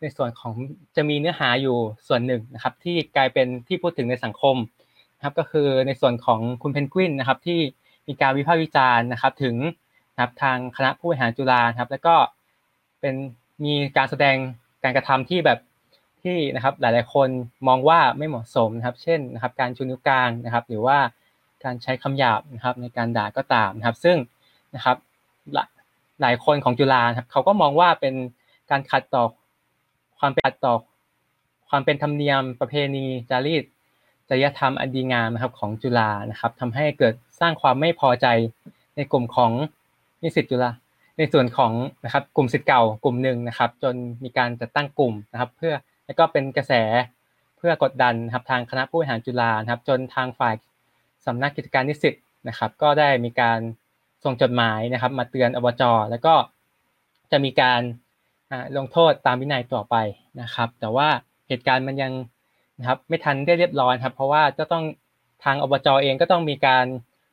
[0.01, 0.53] ในส่วนของ
[0.95, 4.55] จะมีเนื้อหาอยู่ส่วนหนึ่งนะครับที่กลายเป็นที่พูดถึงในสังคม
[5.17, 7.59] นะครับก็คือในส่วนของคุณเพนกวินนะครับที่
[8.07, 9.55] มีการวิพากษ์วิจารณ์นะครับถึง
[10.13, 12.15] นะครับทางคณะผู้บริหารจุฬาครับแล้วก็
[12.99, 13.15] เป็น
[13.63, 14.35] มีการแสดง
[14.83, 15.59] การกระทำที่แบบ
[16.23, 17.29] ที่นะครับหลายๆ คน
[17.67, 20.97] มองว่าไม่เหมาะสมนะครับ เช่นนะครับการชูนิ้วกลางนะครับ หรือว่า
[21.63, 24.17] การใช้คำหยาบนะครับในการด่าก็ตามนะครับ ซึ่ง
[24.75, 24.97] นะครับ
[26.21, 28.15] หลายคนของจุฬาครับเขาก็มองว่าเป็น
[28.71, 29.23] การขัดต่อ
[30.19, 30.73] ความเป็นขัดต่อ
[31.69, 33.63] ความเป็นธรรมเนียมประเพณีจารีต
[34.29, 38.27] จริยธรรมอันดีงามนะครับของจุฬานะครับทำให้เกิดสร้างความไม่พอใจ
[38.95, 39.51] ในกลุ่มของ
[40.23, 40.71] นิสิตจุฬา
[41.17, 41.71] ในส่วนของ
[42.05, 45.73] นะครับกลุ่มสิทธิ์เก่ากลุ่มหนึ่งนะครับ จนมีการจัดตั้งกลุ่มนะครับ เพื่อ
[46.05, 46.73] แล้วก็เป็นกระแส
[47.57, 50.55] เพื่อกดดันนะครับทางคณะผู้บริหารจุฬานะครับ จนทางฝ่าย
[51.25, 52.13] สำนักกิจการนิสิต
[52.47, 53.59] นะครับ ก็ได้มีการ
[54.23, 56.33] ส่งจดหมายนะครับ มาเตือนอบจแล้วก็
[57.31, 57.81] จะมีการ
[58.77, 59.95] ลงโทษตามวินัยต่อไป
[60.41, 61.07] นะครับ แต่ว่า
[61.47, 62.11] เหตุการณ์มันยัง
[62.79, 64.83] นะครับไม่ทันได้เรียบร้อยครับ เพราะว่าจะต้อง
[65.43, 66.85] ทางอบจเองก็ต้องมีการ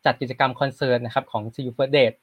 [0.05, 2.16] จัดกิจกรรมคอนเสิร์ตนะครับของ CU First Date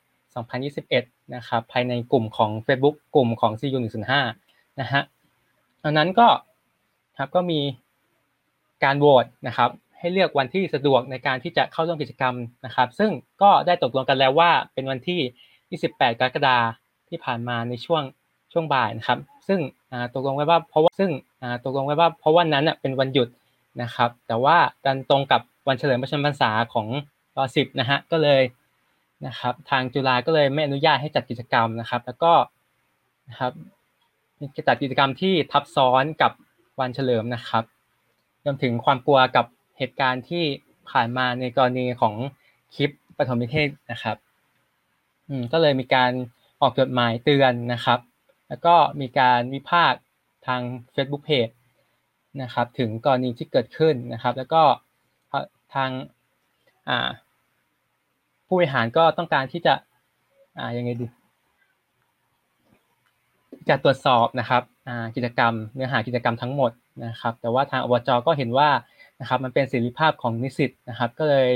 [0.64, 3.78] 2021 นะครับ ภายในกลุ่มของ Facebook กลุ่มของ CU
[4.30, 5.02] 105 นะฮะ
[5.84, 6.28] ดังนั้นก็
[7.20, 7.60] ครับก็มี
[8.84, 16.64] การโหวตนะครับ ให้เลือกวันที่สะดวกในการที่จะเข้าร่วมกิจกรรมนะครับ ซึ่งก็ได้ตกลงกันแล้วว่าเป็นวันที่ 28 กรกฎาคม
[17.10, 18.04] ที่ผ่านมาในช่วง
[18.54, 19.60] ช่วงบ่ายนะครับ ซึ่ง
[20.14, 21.12] ตกลงไว้ว่าเพราะว่าซึ่ง
[21.66, 23.30] ตกลงไว้ว่าเพราะวันนั้นเป็นวันหยุด
[23.82, 26.88] นะครับ แต่ว่าดันตรงกับวันเฉลิมพระชนมพรรษาของ
[27.38, 28.42] รอสิบนะฮะก็เลย
[29.28, 32.34] นะครับ ทางจุฬาก็เลยไม่อนุญาตให้จัดกิจกรรมนะครับ แล้วก็
[33.30, 33.52] นะครับ
[34.68, 36.32] จัดกิจกรรมที่ทับซ้อนกับ
[36.80, 37.64] วันเฉลิมนะครับ
[38.44, 39.46] รวมถึงความกลัวกับ
[39.78, 40.44] เหตุการณ์ที่
[40.90, 42.16] ผ่านมาในกรณีของ
[42.76, 44.18] คลิปปฐมนิเทศนะครับ
[45.30, 46.12] อืมก็เลยมีการ
[46.62, 48.00] ออกจดหมายเตือนนะครับ
[48.50, 50.02] แล้วก็มีการวิพากษ์
[50.48, 50.62] ทาง
[50.96, 51.54] Facebook Page
[52.42, 54.62] นะครับ ถึงกรณีที่เกิดขึ้นนะครับ แล้วก็
[55.74, 55.90] ทาง
[56.90, 57.10] อ่า
[58.46, 59.74] ผู้บริหารก็ต้องการที่จะ
[60.60, 61.08] อ่ายังไงดี
[63.70, 64.64] จะตรวจสอบนะครับ
[65.16, 66.72] กิจกรรมเนื้อหากิจกรรมทั้งหมด
[67.06, 68.70] นะครับ แต่ว่าทางอบจก็เห็นว่า
[69.22, 71.52] นะครับมันเป็นสิทธิภาพของนิสิตนะครับก็เลย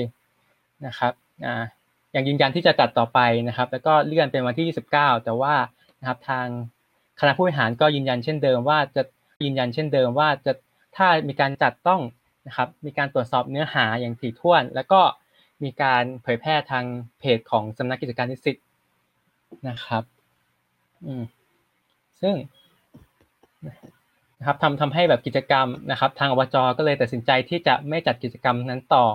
[0.87, 1.13] นะครับ
[2.11, 5.55] อย่างยืนยันที่จะจัดต่อไปนะครับ แล้วก็เลื่อนเป็นวันที่ 29 แต่ว่า
[6.01, 6.47] นะครับทาง
[7.19, 9.03] คณะผู้บริหารก็ยืนยันเช่นเดิมว่าจะ
[9.43, 10.53] ยืนยันเช่นเดิมว่าจะ
[10.97, 12.01] ถ้ามีการจัดต้อง
[12.47, 15.01] นะครับมีการตรวจสอบเนื้อหาอย่างถี่ถ้วน แล้วก็
[15.63, 16.85] มีการเผยแพร่ทาง
[17.19, 18.57] เพจของสำนักกิจการนิสิต
[19.69, 20.03] นะครับ
[21.05, 21.23] อืม
[22.21, 22.35] ซึ่ง
[24.41, 29.05] นะครับทำทำให้แบบกิจกรรมนะครับ ทางอบจก็เลยตัดสินใจที่จะไม่จัดกิจกรรมนั้นต่อ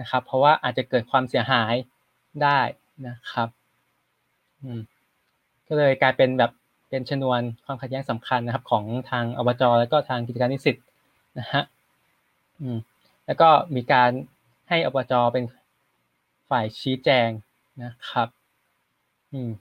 [0.00, 1.74] นะครับ เพราะว่าอาจจะเกิดความเสียหาย
[2.42, 2.60] ได้
[3.06, 3.48] นะครับ
[5.68, 6.52] ก็เลยกลายเป็นแบบ
[6.88, 10.76] เป็นชนวนความขัดแย้งสำคัญนะครับ ของทางอบจแล้วก็ทางกิจการนิสิต
[11.38, 11.62] นะฮะ
[13.26, 14.10] แล้วก็มีการ
[14.68, 15.44] ให้อบจเป็น
[16.50, 17.28] ฝ่ายชี้แจง
[17.84, 18.28] นะครับ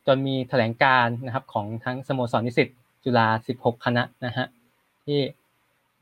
[0.07, 2.67] จนมีแถลงการนะครับของทั้งสโมสรนิสิต
[3.03, 4.45] จุฬา 16 คณะนะฮะ
[5.11, 5.21] ที่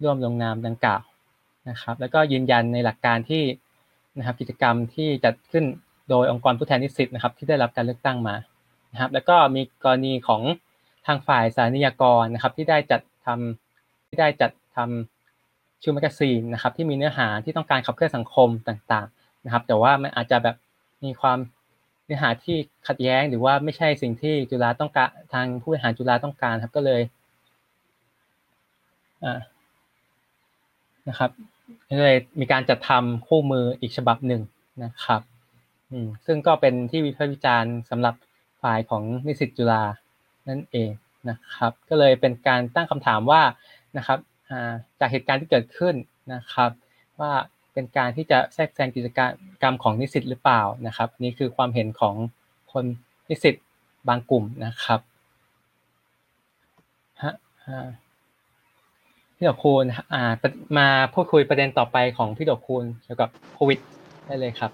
[0.03, 1.01] ร่วมลงนามดังกล่าว
[1.69, 3.43] นะครับ แล้วก็ยืนยันในหลักการที่
[4.17, 5.65] นะครับกิจกรรมที่จัดขึ้น
[6.09, 8.35] โดยองค์กรผู้แทนนิสิตนะครับ ที่ได้รับการเลือกตั้งมา
[8.93, 10.41] นะครับ แล้วก็มีกรณีของ
[11.07, 20.55] ทางฝ่ายสารนิยกรนะครับ ที่ได้จัดทำที่ได้จัดทำชูแมกาซีนนะครับ ที่มีเนื้อหาที่ต้องการขับเคลื่อนสังคมต่างๆนะครับ แต่ว่ามันอาจจะแบบ
[21.03, 21.37] มีความ
[22.05, 27.01] เนื้อหาที่ขัดแย้ง หรือว่าไม่ใช่สิ่งที่จุฬาต้องการทางผู้บริหารจุฬาต้องการครับก็เลย
[31.07, 31.31] นะครับ
[31.89, 34.41] ก็เลยมีการจัดทำคู่มืออีกฉบับหนึ่ง
[34.83, 35.21] นะครับ
[35.91, 38.15] อืมซึ่งก็เป็นที่วิพากษ์วิจารณ์สำหรับ
[38.61, 39.83] ฝ่ายของนิสิตจุฬา
[40.49, 40.89] นั่นเอง
[41.29, 43.41] นะครับ ก็เลยเป็นการตั้งคำถามว่า
[43.97, 44.19] นะครับ
[44.99, 45.95] จากเหตุการณ์ที่เกิดขึ้น
[46.33, 46.71] นะครับ
[47.19, 47.31] ว่า
[47.73, 49.07] เป็นการที่จะแทรกแซงกิจ
[49.61, 52.15] กรรมของนิสิตหรือเปล่านะครับ นี่คือความเห็นของ
[52.71, 52.85] คน
[53.29, 53.55] นิสิต
[54.07, 54.99] บางกลุ่มนะครับ
[57.23, 57.33] ฮะ
[59.39, 60.23] พี่ดอกคูณอ่า
[60.77, 63.79] มาพูดคุยประเด็นต่อไปของพี่ดอกคูณเกี่ยวกับโควิด
[64.27, 64.71] ได้เลยครับ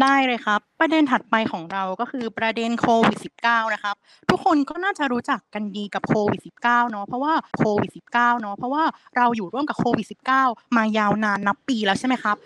[0.00, 3.96] ได้เลยครับ ประเด็นถัดไปของเราก็คือประเด็นโควิด -19 นะครับ
[4.30, 8.84] ทุกคนก็น่าจะรู้จักกันดีกับโควิด -19 เนาะเพราะว่าโควิด -19 เนาะเพราะว่า
[9.16, 10.06] เราอยู่ร่วมกับโควิด
[10.40, 12.36] -19 มายาวนานนับปีแล้วใช่ไหมครับ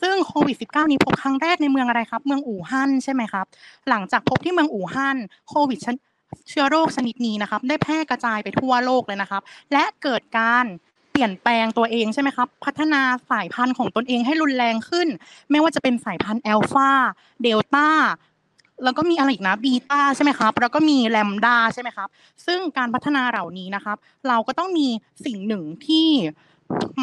[0.00, 3.46] ซึ่งโควิด -19 นี้พบครั้งแรกในเมืองอะไรครับ เมืองอู่ฮั่นใช่ไหมครับ
[3.88, 5.16] หลังจากพบที่เมืองอู่ฮั่น
[5.48, 5.78] โควิด
[6.48, 10.64] เชื้อโรคชนิดนี้นะครับ ได้แพร่กระจายไปทั่วโลกเลยนะครับ และเกิดการ
[11.10, 15.08] เปลี่ยนแปลงตัวเองใช่ไหมครับ พัฒนาสายพันธุ์ของตนเองให้รุนแรงขึ้น
[15.50, 16.90] ไม่ว่าจะเป็นสายพันธุ์แอลฟา
[17.42, 17.88] เดลต้า
[18.84, 22.08] แล้วก็มีอะไรอีกนะบีตาใช่ไหมครับ แล้วก็มีแลมดาใช่ไหมครับ
[22.46, 23.96] ซึ่งการพัฒนาเหล่านี้นะครับ
[24.28, 24.88] เราก็ต้องมี
[25.24, 26.08] สิ่งหนึ่งที่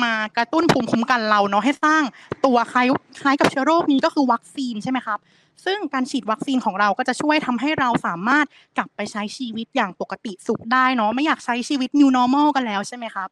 [0.03, 2.03] มากระตุ้นภูมิคุ้มกันเราเนาะให้สร้าง
[2.45, 2.87] ตัวคล้าย
[3.21, 5.19] คล้ายกับเชื้อโรคนี้ก็คือวัคซีนใช่ไหมครับ
[5.65, 8.45] ซึ่งการฉีดวัคซีนของเราก็จะช่วยทำให้เราสามารถ
[8.77, 13.29] กลับไปใช้ชีวิตอย่างปกติสุขได้เนาะไม่อยากใช้ชีวิต new normal กันแล้วใช่ไหมครับ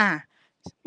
[0.00, 0.10] อ่า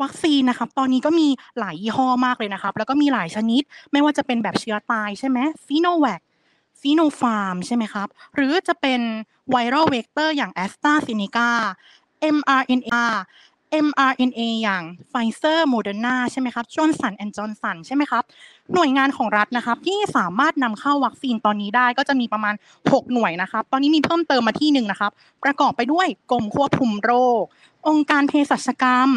[0.02, 1.28] วัคซีนนะครับตอนนี้ก็มี
[1.58, 6.20] หลายยี่ห้อมากเลยนะครับ แล้วก็มีหลายชนิด ไม่ว่าจะเป็นแบบเชื้อตายใช่ไหมซีโนแวค
[6.80, 9.00] ซีโนฟาร์มใช่ไหมครับ หรือจะเป็น
[9.50, 11.50] viral vector อย่างแอสตราเซเนกา
[12.36, 12.94] mRNA
[13.86, 18.22] mRNA อย่างไฟเซอร์โมเดอร์นาใช่ไหมครับจอห์นสันแอนด์จอห์นสันใช่ไหมครับ
[18.74, 22.54] หน่วยงานของรัฐนะครับที่สามารถนำเข้าวัคซีนตอนนี้ได้ก็จะมีประมาณ
[22.84, 25.12] 6 หน่วยนะครับ ตอนนี้มีเพิ่มเติมมาที่หนึ่งนะครับ
[25.44, 27.42] ประกอบไปด้วยกรมควบคุมโรค
[27.88, 29.10] องค์การเภสัชกรรม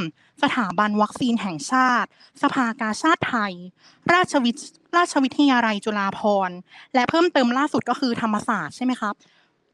[0.43, 2.09] สถาบันวัคซีนแห่งชาติ
[2.41, 3.53] สภากาชาติไทย
[4.13, 4.51] ราชวิ
[4.95, 6.57] ราชวิทยาลัยจุฬาภรณ์
[6.93, 9.13] และเพิ่มเติมล่าสุดก็คือธรรมศาสตร์ใช่ไหมครับ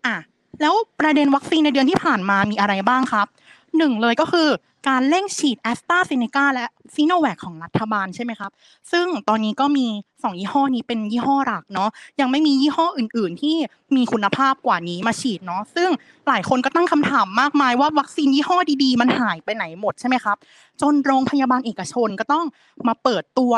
[0.05, 0.17] อะ
[0.61, 3.27] แล้วประเด็นวัคซีนในเดือนที่ผ่านมามีอะไรบ้างครับ
[3.77, 4.49] หนึ่งเลยก็คือ
[4.89, 8.51] การเร่งฉีดแอสตราเซเนกาและซีโนแวคของรัฐบาลใช่ไหมครับ
[8.91, 13.55] ซึ่งตอนนี้ก็มี 2 ยี่ห้อนี้เป็นยี่ห้อหลักเนาะยังไม่มียี่ห้ออื่น ๆ ที่
[13.95, 15.89] มีคุณภาพกว่านี้มาฉีดเนาะซึ่ง
[16.27, 20.37] หลายคนก็ตั้งคำถามมากมายว่าวัคซีนยี่ห้อดีๆ มันหายไปไหนหมดใช่ไหมครับ
[20.81, 22.45] จนโรงพยาบาลเอกชนก็ต้อง
[22.87, 23.53] มาเปิดตัว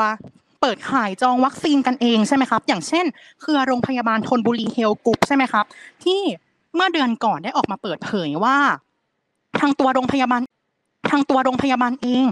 [0.60, 3.06] เปิดขายจองวัคซีนกันเองใช่ไหมครับ อย่างเช่น
[3.44, 5.64] คือโรงพยาบาลธนบุรี Health Group ใช่ไหมครับ
[6.04, 6.20] ที่
[6.74, 8.58] เมื่อเดือนก่อนได้ออกมาเปิดเผยว่า
[9.60, 10.40] ทางตัวโรงพยาบาล
[11.10, 12.24] ทางตัวโรงพยาบาลเอง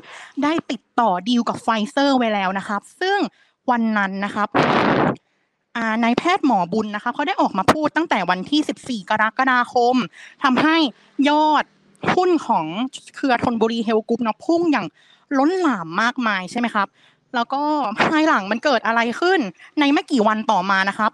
[0.42, 3.18] ได้ติดต่อดีลกับไฟเซอร์ไว้แล้วนะครับ ซึ่ง
[3.70, 4.48] วันนั้นนะครับ
[6.02, 9.96] นายแพทย์หมอบุญนะคะเขาได้ออกมาพูดตั้งแต่วันที่ 14 กรกฎาคม
[10.42, 10.76] ทำให้
[11.28, 11.64] ยอด
[12.14, 12.66] หุ้นของ
[13.16, 14.86] เครือธนบุรี Health Group เนาะพุ่งอย่าง
[15.38, 16.88] ล้นหลามมากมายใช่ไหมครับ
[17.34, 17.62] แล้วก็
[18.00, 19.40] ภายหลังมันเกิดอะไรขึ้น
[19.78, 21.10] ในไม่กี่วันต่อมานะครับ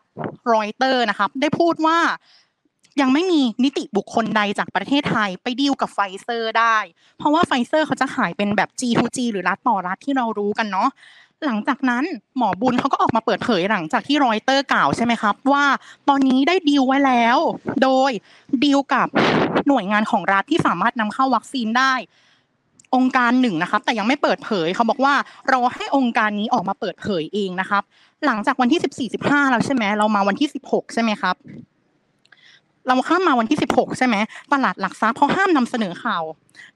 [0.52, 1.98] รอยเตอร์นะครับ ได้พูดว่า
[3.00, 6.76] ยังไม่มีนิติบุคคลใดจากประเทศไทยไปดีลกับไฟเซอร์ได้
[7.18, 10.88] เพราะว่าไฟเซอร์เขาจะขายเป็นแบบ G2G หรือรัฐต่อรัฐที่เรารู้กันเนาะ
[11.44, 12.04] หลังจากนั้น
[12.36, 15.64] หมอบุญเขาก็ออกมาเปิดเผยหลังจากที่รอยเตอร์กล่าวใช่ไหมครับ ว่า
[16.08, 17.38] ตอนนี้ได้ดีลไว้แล้ว
[17.82, 18.10] โดย
[18.64, 19.08] ดีลกับ
[19.68, 21.94] หน่วยงานของรัฐที่สามารถนำเข้าวัคซีนได้
[22.94, 25.14] องค์การหนึ่งนะครับ แต่ยังไม่เปิดเผยเขาบอกว่า
[25.52, 27.82] รอให้องค์การนี้ออกมาเปิดเผยเองนะครับ
[28.26, 31.36] หลังจากวันที่สิบสี่สิบห้าแล้วใช่ไหมเรามาวันที่สิบหกใช่ไหมครับ
[32.88, 34.16] เราข้ามมาวันที่ 16 ใช่ไหม
[34.52, 36.24] ตลาดหลักทรัพย์เขาห้ามนำเสนอข่าว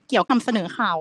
[0.08, 0.98] เกี่ยวกับนำเสนอข่าว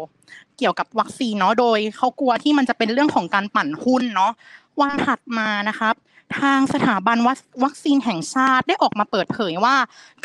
[0.57, 4.31] เกี่ยวกับวัคซีนเนาะโดยเขากลัวที่มันจะเป็นเรื่องของการปั่นหุ้นเนาะ
[4.79, 5.95] วันถัดมานะครับ
[6.39, 7.17] ทางสถาบัน
[7.63, 9.75] วัคซีนแห่งชาติได้ออกมาเปิดเผยว่า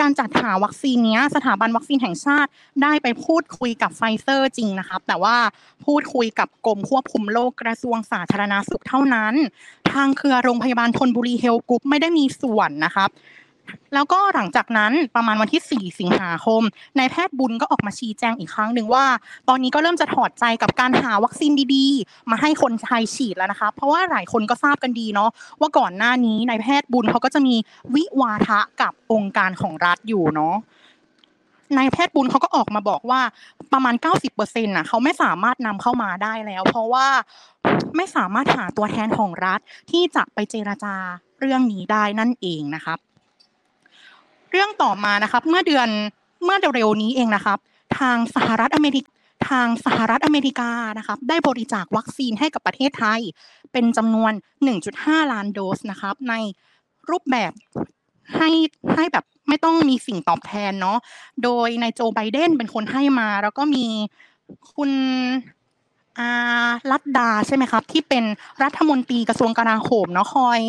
[0.01, 2.51] การจัดหาวัคซีนนี้สถาบันวัคซีนแห่งชาติ
[2.83, 5.37] ได้ไปพูดคุยกับไฟเซอร์จริงนะครับ แต่ว่า
[5.85, 9.35] พูดคุยกับกรมควบคุมโรคกระทรวงสาธารณสุขเท่านั้น
[9.93, 13.11] ทางเครือโรงพยาบาลธนบุรี Health Group ไม่ได้มีส่วนนะครับ
[13.95, 16.63] แล้วก็หลังจากนั้นประมาณวันที่ 4 สิงหาคม
[16.99, 19.05] นายแพทย์บุญก็ออกมาชี้แจงอีกครั้งหนึ่งว่า
[19.49, 27.55] ตอนนี้ก็เริ่มจะถอดใจกับการหาวัคซีนดีๆ มาให้คนไทยฉีดแล้วนะคะ เพราะว่าหลายคนก็ทราบกันดีเนาะว่าก่อนหน้านี้นายแพทย์บุญเขาก็จะมี
[27.95, 30.57] วิวาทะกับองค์การของรัฐอยู่เนาะ
[31.77, 33.21] นายแพทย์บุญเขาก็ออกมาบอกว่า
[33.73, 33.95] ประมาณ
[34.31, 37.07] 90%น่ะเขาไม่สามารถนำเข้ามาได้แล้ว เพราะว่า
[37.97, 40.97] ไม่สามารถหาตัวแทนของรัฐที่จะไปเจรจา
[41.41, 42.99] เรื่องนี้ได้นั่นเองนะครับ
[44.51, 45.89] เรื่องต่อมานะครับ เมื่อเดือน
[46.45, 47.59] เมื่อเร็วๆนี้เองนะครับ
[47.99, 49.05] ทางสหรัฐอเมริก
[49.49, 53.21] ทางสหรัฐอเมริกานะครับได้บริจาควัคซีนให้กับประเทศไทย
[53.73, 54.33] เป็นจำนวน
[54.83, 56.35] 1.5 ล้านโดสนะครับ ใน
[57.11, 57.53] รูปแบบ
[58.37, 58.51] ให้
[58.95, 60.99] ให้แบบไม่ต้องมีสิ่งตอบแทนเนาะ
[61.43, 63.87] โดยนายโจไบเดนเป็นคนให้มา แล้วก็มี
[64.75, 64.91] คุณ
[66.19, 66.31] อา
[66.91, 68.25] รัตดาใช่ไหมครับ ที่เป็น
[68.63, 70.61] รัฐมนตรีกระทรวงกลาโหมเนาะคอย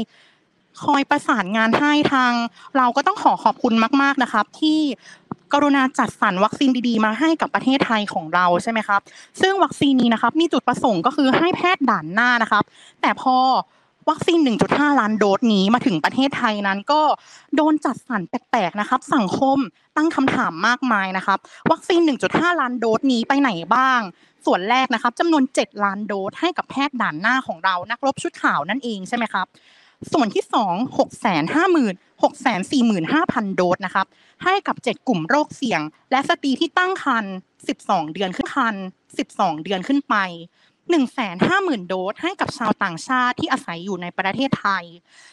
[0.84, 2.34] คอยประสานงานให้ทาง
[2.78, 4.80] เราก็ต้องขอขอบคุณมาก ๆนะครับ ที่
[5.54, 9.02] กรุณาจัดสรรวัคซีนดีๆ มาให้กับประเทศไทยของเราใช่ไหมครับ
[9.42, 12.63] ซึ่งวัคซีนนี้นะครับมีจุดประสงค์ก็คือให้แพทย์ด่านหน้านะครับ
[13.02, 13.38] แต่พอ
[14.10, 17.02] วัคซีน 1.5 ล้านโดสนี้มาถึงประเทศไทยนั้นก็
[17.56, 19.58] โดนจัดสรรแปลกๆนะครับ สังคม
[19.98, 21.38] ตั้งคำถามมากมายนะครับ
[21.72, 24.02] วัคซีน 1.5 ล้านโดสนี้ไปไหนบ้าง
[24.46, 29.48] ส่วนแรกนะครับจำนวน 7 ล้านโดสให้กับแพทย์ด่านหน้าของเรานักรบชุดขาวนั่นเองใช่ไหมครับ
[30.13, 34.07] ส่วนที่ 2 6 5 0 0 0 6 4 5 0 0 0 โดสนะครับ
[34.43, 35.81] ให้กับ 7 กลุ่มโรคเสี่ยง
[36.12, 37.33] และสตรีที่ตั้งครรภ์
[37.73, 38.83] 12 เดือนขึ้นครรภ์
[39.23, 40.15] 12 เดือนขึ้นไป
[40.97, 44.83] 150,000 โดสให้กับชาวต่างชาติที่อาศัยอยู่ในประเทศไทย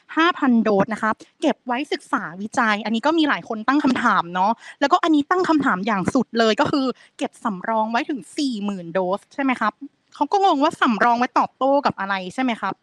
[0.07, 6.87] 5,000 โดสนะครับ เก็บไว้ศึกษาวิจัย อันนี้ก็มีหลายคนตั้งคำถามเนาะ แล้วก็อันนี้ตั้งคำถามอย่างสุดเลยก็คือ
[7.18, 8.20] เก็บสำรองไว้ถึง
[8.59, 9.72] 40,000 โดสใช่ไหมครับ
[10.14, 12.74] เขาก็งงว่าสำรองไว้ตอบโต้กับอะไรใช่ไหมครับ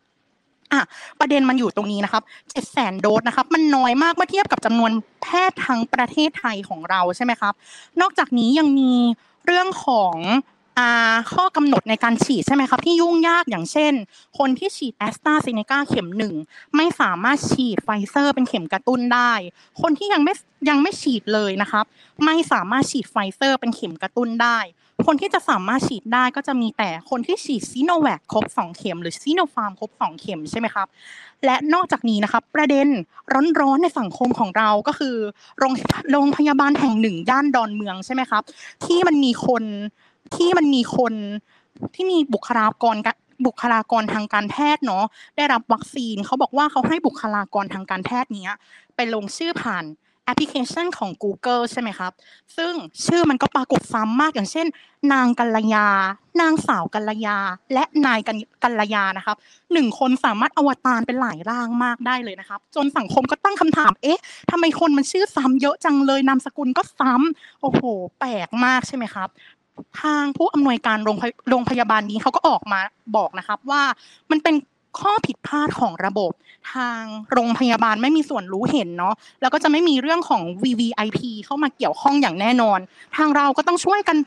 [0.73, 0.81] อะ
[1.19, 4.91] ประเด็นมันอยู่ตรงนี้นะครับเจ็ดแสนโดสนะครับ มันน้อยมากเมื่อเทียบกับจำนวน
[5.23, 7.53] แพทย์ทั้งประเทศไทยของเราใช่ไหมครับ
[8.01, 8.93] นอกจากนี้ยังมี
[9.45, 10.17] เรื่องของ
[11.34, 13.93] ข้อกำหนดในการฉีดใช่ไหมครับ ที่ยุ่งยากอย่างเช่น
[14.38, 16.34] คนที่ฉีดแอสตราเซเนกาเข็มหนึ่ง
[16.75, 19.31] ไม่สามารถฉีดไฟเซอร์เป็นเข็มกระตุ้นได้
[19.81, 20.34] คนที่ยังไม่
[20.69, 21.86] ยังไม่ฉีดเลยนะครับ
[22.25, 24.60] ไม่สามารถฉีดไฟเซอร์เป็นเข็มกระตุ้นได้
[25.05, 30.87] คนที่จะสามารถฉีดได้ก็จะมีแต่คนที่ฉีดซีโนแวคครบ 2 เข็ม หรือซีโนฟาร์มครบ 2 เข็มใช่ไหมครับ
[31.45, 32.87] และนอกจากนี้นะครับประเด็น
[33.61, 35.15] ร้อนๆในสังคมของเราก็คือ
[35.57, 35.73] โรง
[36.11, 38.43] โรงพยาบาลแห่งหนึ่งย่านดอนเมืองใช่ไหมครับ
[38.85, 39.63] ที่มันมีคน
[40.35, 41.13] ที่มันมีคน
[41.95, 42.95] ที่มีบุคลากร
[43.45, 45.05] บุคลากรทางการแพทย์เนาะ
[45.37, 48.57] ได้รับวัคซีนเขาบอกว่าเขาให้บุคลากรทางการแพทย์เนี้ย
[48.95, 49.85] ไปลงชื่อผ่าน
[50.25, 52.12] แอปพลิเคชันของ Google ใช่ไหมครับ
[52.57, 52.73] ซึ่ง
[53.05, 54.67] ชื่อมันก็ปรากฏซ้ำมากอย่างเช่น
[55.13, 55.88] นางกัลยา
[56.41, 57.38] นางสาวกัลยา
[57.73, 58.19] และนาย
[58.63, 59.38] กัลยานะครับ
[59.73, 67.81] หนึ่งคนสามารถอวตารเป็นหลายร่างมากได้เลยนะครับ จนสังคมก็ตั้งคำถาม เอ๊ะทำไมคนมันชื่อซ้ำเยอะจังเลยนามสกุลก็ซ้ำโอ้โห
[68.19, 69.29] แปลกมากใช่ไหมครับ
[70.01, 72.79] ทางผู้อำนวยการโรงพยโรงพยาบาลนี้เขาก็ออกมา
[73.17, 73.81] บอกนะครับว่า
[74.31, 74.55] มันเป็น
[74.99, 76.32] ข้อผิดพลาดของระบบ
[76.73, 77.01] ทาง
[77.32, 82.80] โรงพยาบาลไม่มีส่วนรู้เห็นเนาะแล้วก็จะไม่มีเรื่องของ VVIP เข้ามาเกี่ยวข้องอย่างแน่นอน
[83.17, 84.17] ทางเราก็ต้องช่วยกัน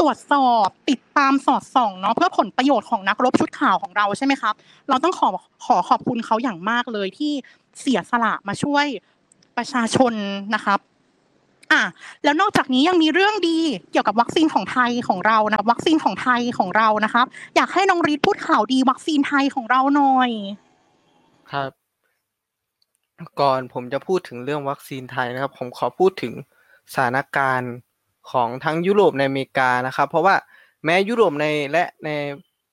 [0.00, 4.54] ตรวจสอบติดตามสอดส่องเนาะเพื่อผลประโยชน์ของนักรบชุดข่าวของเราใช่ไหมครับ
[4.88, 5.28] เราต้องขอ
[5.64, 7.32] ขอขอบคุณเขาอย่างมากเลยที่
[7.80, 8.86] เสียสละมาช่วย
[9.56, 10.12] ประชาชน
[10.54, 10.78] นะครับ
[11.72, 11.82] อะ
[12.24, 13.58] แล้วนอกจากนี้ยังมีเรื่องดี
[13.92, 20.30] เกี่ยวกับวัคซีนของไทยของเรานะวัคซีนของไทยของเรานะครับ อยากให้น้องรีดพูดข่าวดีวัคซีนไทยของเราหน่อย
[21.52, 21.70] ครับ
[23.40, 26.32] ก่อนผมจะพูดถึงเรื่องวัคซีนไทยนะครับ ผมขอพูดถึง
[26.92, 27.72] สถานการณ์
[28.30, 30.34] ของทั้งยุโรปในอเมริกานะครับ เพราะว่า
[30.84, 32.10] แม้ยุโรปในและใน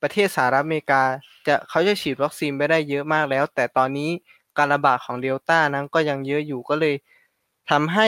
[0.02, 1.02] ประเทศสหรัฐอเมริกา
[1.48, 4.10] จะเขาจะฉีดวัคซีนไปได้เยอะมากแล้ว แต่ตอนนี้
[4.58, 6.96] การระบาดของเดลต้านั้นก็ยังเยอะอยู่ก็เลย
[7.72, 8.08] ทำให้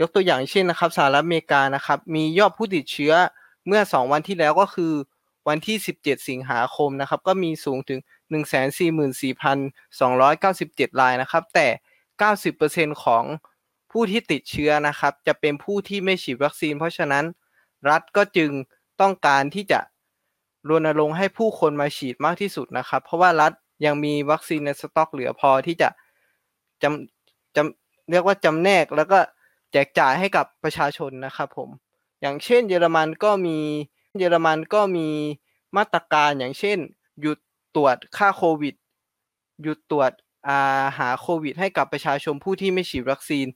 [0.00, 3.12] ยกตัวอย่างเช่นนะครับสหรัฐอเมริกานะครับ มียอดผู้ติดเชื้อ
[3.66, 4.92] เมื่อ 2 วันที่แล้วก็คือ
[5.48, 11.66] วันที่ 17 สิงหาคมนะครับ ก็มีสูงถึง 144,297 รายนะครับ แต่
[12.34, 13.24] 90%ของ
[13.92, 17.24] ผู้ที่ติดเชื้อนะครับ จะเป็นผู้ที่ไม่ฉีดวัคซีน เพราะฉะนั้น
[17.90, 18.50] รัฐก็จึง
[19.00, 19.80] ต้องการที่จะ
[20.68, 23.52] รณรงค์ให้ผู้คนมาฉีดมากที่สุดนะครับ เพราะว่ารัฐ
[23.84, 25.88] ยังมีวัคซีนในสต็อกเหลือพอที่จะ
[26.82, 29.18] จำจำเรียกว่าจำแนกแล้วก็
[29.74, 31.68] แจกจ่ายให้กับประชาชนนะครับผม
[32.20, 33.58] อย่างเช่น เยอรมันก็มี
[34.18, 35.08] เยอรมันก็มี
[35.76, 36.78] มาตรการอย่างเช่น
[37.20, 37.38] หยุด
[37.76, 38.74] ตรวจค่าโควิด
[39.62, 40.12] หยุดตรวจ
[40.48, 40.60] อา
[40.98, 43.46] หาโควิด ให้กับประชาชนผู้ที่ไม่ฉีดวัคซีน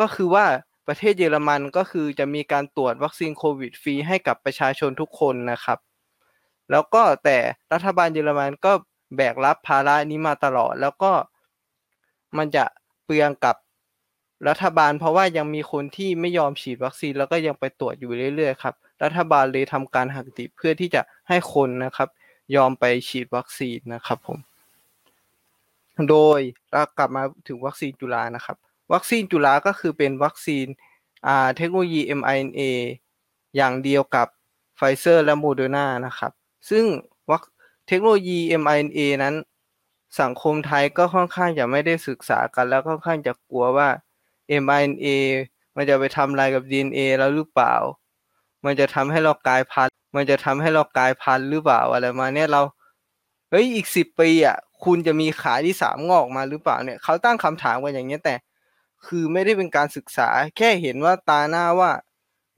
[0.00, 0.44] ก็คือว่า
[0.86, 5.78] ประเทศเยอรมันก็คือจะมีการตรวจวัคซีนโควิดฟรีให้กับประชาชนทุกคนนะครับ
[6.70, 7.38] แล้วก็แต่
[7.72, 8.72] รัฐบาลเยอรมันก็
[9.16, 11.12] แบกรับภาระนี้มาตลอด แล้วก็
[12.36, 12.64] มันจะ
[13.04, 13.56] เปลืองกับ
[14.48, 22.08] รัฐบาลเพราะว่ายังมีคนที่ไม่ยอมฉีดวัคซีนแล้วก็ยังไปตรวจอยู่เรื่อยๆครับรัฐบาลเลยทำการหักดิบเพื่อที่จะให้คนนะครับ
[22.56, 24.38] ยอมไปฉีดวัคซีนนะครับผม
[26.08, 26.40] โดย
[26.72, 28.56] เรากลับมาถึงวัคซีนจุฬานะครับ
[28.92, 30.66] วัคซีนจุฬาก็คือเป็นวัคซีน
[31.56, 32.60] เทคโนโลยี mRNA
[33.56, 34.26] อย่างเดียวกับ
[34.76, 36.32] ไฟเซอร์และโมเดอร์นานะครับ
[36.70, 36.84] ซึ่ง
[37.30, 37.42] วัค
[37.88, 39.34] เทคโนโลยี mRNA นั้น
[40.20, 43.88] สังคมไทยก็ค่อนข้างจะไม่ได้ศึกษากัน แล้วค่อนข้างจะกลัวว่า
[44.62, 45.06] mRNA
[45.76, 47.74] มันจะไปทำอะไรกับ DNA แล้วหรือเปล่า
[48.64, 52.62] มันจะทำให้เรากลายพันธุ์ มันจะทำให้เรากลายพันธุ์หรือเปล่าอะไรมาเนี่ยเรา
[53.50, 58.34] เฮ้ยอีกสิบปีอะคุณจะมีขาที่สามงอกมาหรือเปล่าเนี่ยเขาตั้งคำถามกันอย่างเงี้ยแต่
[59.06, 61.90] คือไม่ได้เป็นการศึกษา แค่เห็นว่าตาหน้าว่า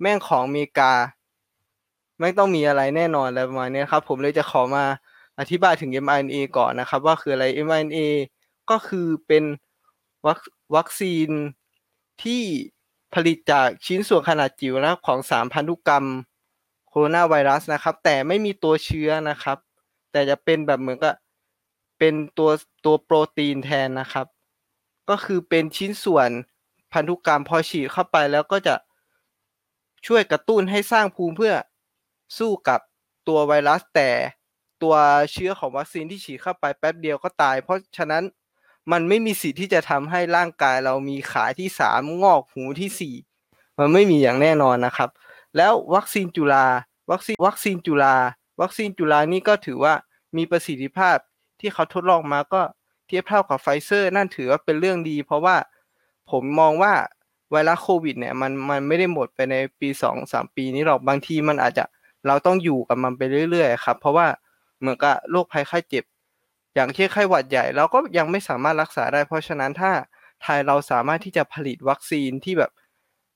[0.01, 0.93] แม่งของอเมริกา
[2.21, 4.85] ไม่ต้องมีอะไรแน่นอนอะไรประมาณนี้ครับ ผมเลยจะขอมา
[5.39, 7.99] อธิบายถึง mRNA ก่อนนะครับ ว่าคืออะไร mRNA
[8.71, 9.45] ก็คือเป็น
[10.27, 10.41] วัค
[10.77, 11.31] วัคซีน
[12.23, 12.43] ที่
[13.15, 16.07] ผลิตจากชิ้นส่วนขนาดจิ๋วนะของสามพันธุกรรม
[16.89, 19.59] โคโรนาไวรัสนะครับ แต่ไม่มีตัวเชื้อนะครับ
[20.13, 21.15] แต่จะเป็นแบบเหมือนกับ
[21.99, 22.51] เป็นตัว
[22.85, 24.27] ตัวโปรตีนแทนนะครับ
[25.11, 26.31] ก็คือเป็นชิ้นส่วน
[26.93, 28.75] พันธุกรรมพอฉีดเข้าไปแล้วก็จะ
[30.07, 31.55] ช่วยกระตุ้นให้สร้างภูมิเพื่อ
[32.39, 32.81] สู้กับ
[33.29, 34.11] ตัวไวรัสแต่
[34.83, 34.95] ตัว
[35.33, 38.23] เชื้อของวัคซีนที่ฉีดเข้าไปแป๊บเดียวก็ตาย เพราะฉะนั้น
[38.93, 43.15] มันไม่มีสิทธิ์ที่จะทำให้ร่างกายเรามีขาที่สามงอกหูที่สี่
[43.79, 45.11] มันไม่มีอย่างแน่นอนนะครับ
[45.57, 46.67] แล้ววัคซีนจุฬา
[47.11, 48.17] วัคซีนวัคซีนจุฬา
[48.61, 49.95] วัคซีนจุฬานี่ก็ถือว่า
[50.37, 51.17] มีประสิทธิภาพ
[51.61, 52.63] ที่เขาทดลองมาก็
[53.07, 55.57] เทียบเท่ากับไฟเซอร์ นั่นถือว่าเป็นเรื่องดี เพราะว่า
[56.31, 56.93] ผมมองว่า
[57.51, 61.85] ไวรัสโควิดเนี่ยมันมันไม่ได้หมดไปในปีสองสามปีนี้หรอกบางทีมันอาจจะ
[62.27, 64.27] เราต้องอยู่กับมันไปเรื่อยๆครับ เพราะว่า
[64.81, 66.05] เหมือนกับโรคภัยไข้เจ็บ
[66.75, 69.93] อย่างเช่นไข้หวัดใหญ่เราก็ยังไม่สามารถรักษาได้ เพราะฉะนั้นถ้า
[70.43, 72.71] ไทยเราสามารถที่จะผลิตวัคซีนที่แบบ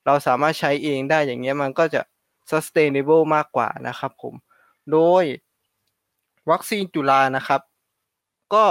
[0.07, 2.01] เราสามารถใช้เองได้อย่างเงี้ยมันก็จะ
[2.51, 4.35] sustainable มากกว่านะครับผม
[4.93, 5.25] โดย
[6.51, 7.61] วัคซีนจุฬานะครับ
[8.55, 8.67] ก็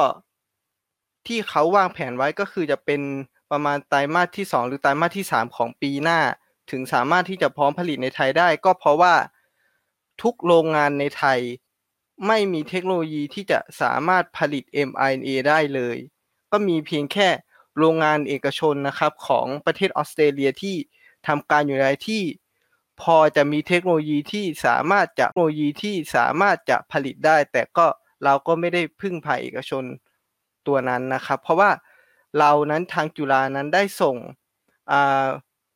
[1.27, 3.01] ที่เขาวางแผนไว้ก็คือจะเป็น
[3.51, 6.19] ประมาณไตรมาสที่ 2 หรือไตรมาสที่ 3 ของปีหน้า
[6.71, 9.13] ถึงสามารถที่จะพร้อมผลิตในไทยได้ ก็เพราะว่า
[10.21, 11.39] ทุกโรงงานในไทย
[12.27, 15.97] ไม่มีเทคโนโลยีที่จะสามารถผลิต mRNA ได้เลย
[16.51, 17.29] ก็มีเพียงแค่
[17.77, 20.75] โรงงานเอกชนนะครับของประเทศออสเตรเลียที่
[21.27, 22.23] ทำการอยู่ในที่
[23.01, 27.87] พอจะมีเทคโนโลยีที่สามารถจะเทคโนโลยีที่สามารถจะผลิตได้ แต่ก็
[28.23, 29.83] เราก็ไม่ได้พึ่งพาเอกชน
[30.67, 31.71] ตัวนั้นนะครับ เพราะว่า
[32.39, 34.17] เรานั้นทางจุฬานั้นได้ส่ง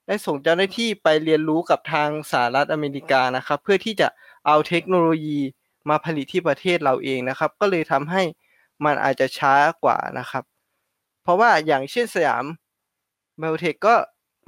[0.08, 4.08] ได้ส่งเจ้าหน้าที่ไปเรียนรู้กับทางสหรัฐอเมริกานะครับ เพื่อที่จะ
[4.46, 5.40] เอาเทคโนโลยี
[5.90, 8.24] มาผลิตที่ประเทศเราเองนะครับ ก็เลยทำให้
[8.86, 10.44] มันอาจจะช้ากว่านะครับ
[11.24, 12.46] เพราะว่าอย่างเช่นสยาม
[13.40, 13.96] เบลเทคก็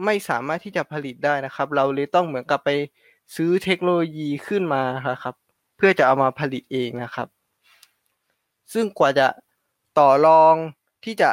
[0.05, 2.69] ไม่สามารถที่จะผลิตได้นะครับ เราเลยต้องเหมือนกับไป
[3.35, 4.83] ซื้อเทคโนโลยีขึ้นมา
[5.23, 5.35] ครับ
[5.77, 7.27] เพื่อจะเอามาผลิตเองนะครับ
[8.73, 9.27] ซึ่งกว่าจะ
[9.99, 10.55] ต่อรอง
[11.03, 11.31] ที่จะ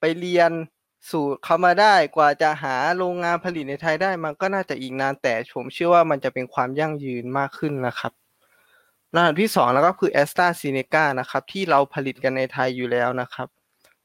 [0.00, 0.52] ไปเรียน
[1.10, 8.12] สูตรเขามาได้กว่าจะหาโรงงานผลิตในไทยได้ มันก็น่าจะอีกนานแต่ผมเชื่อว่ามันจะเป็นความยั่งยืนมากขึ้นนะครับ
[9.14, 13.48] รหัสที่2แล้วก็คือแอสตราซีเนกานะครับที่เราผลิตกันในไทยอยู่แล้วนะครับ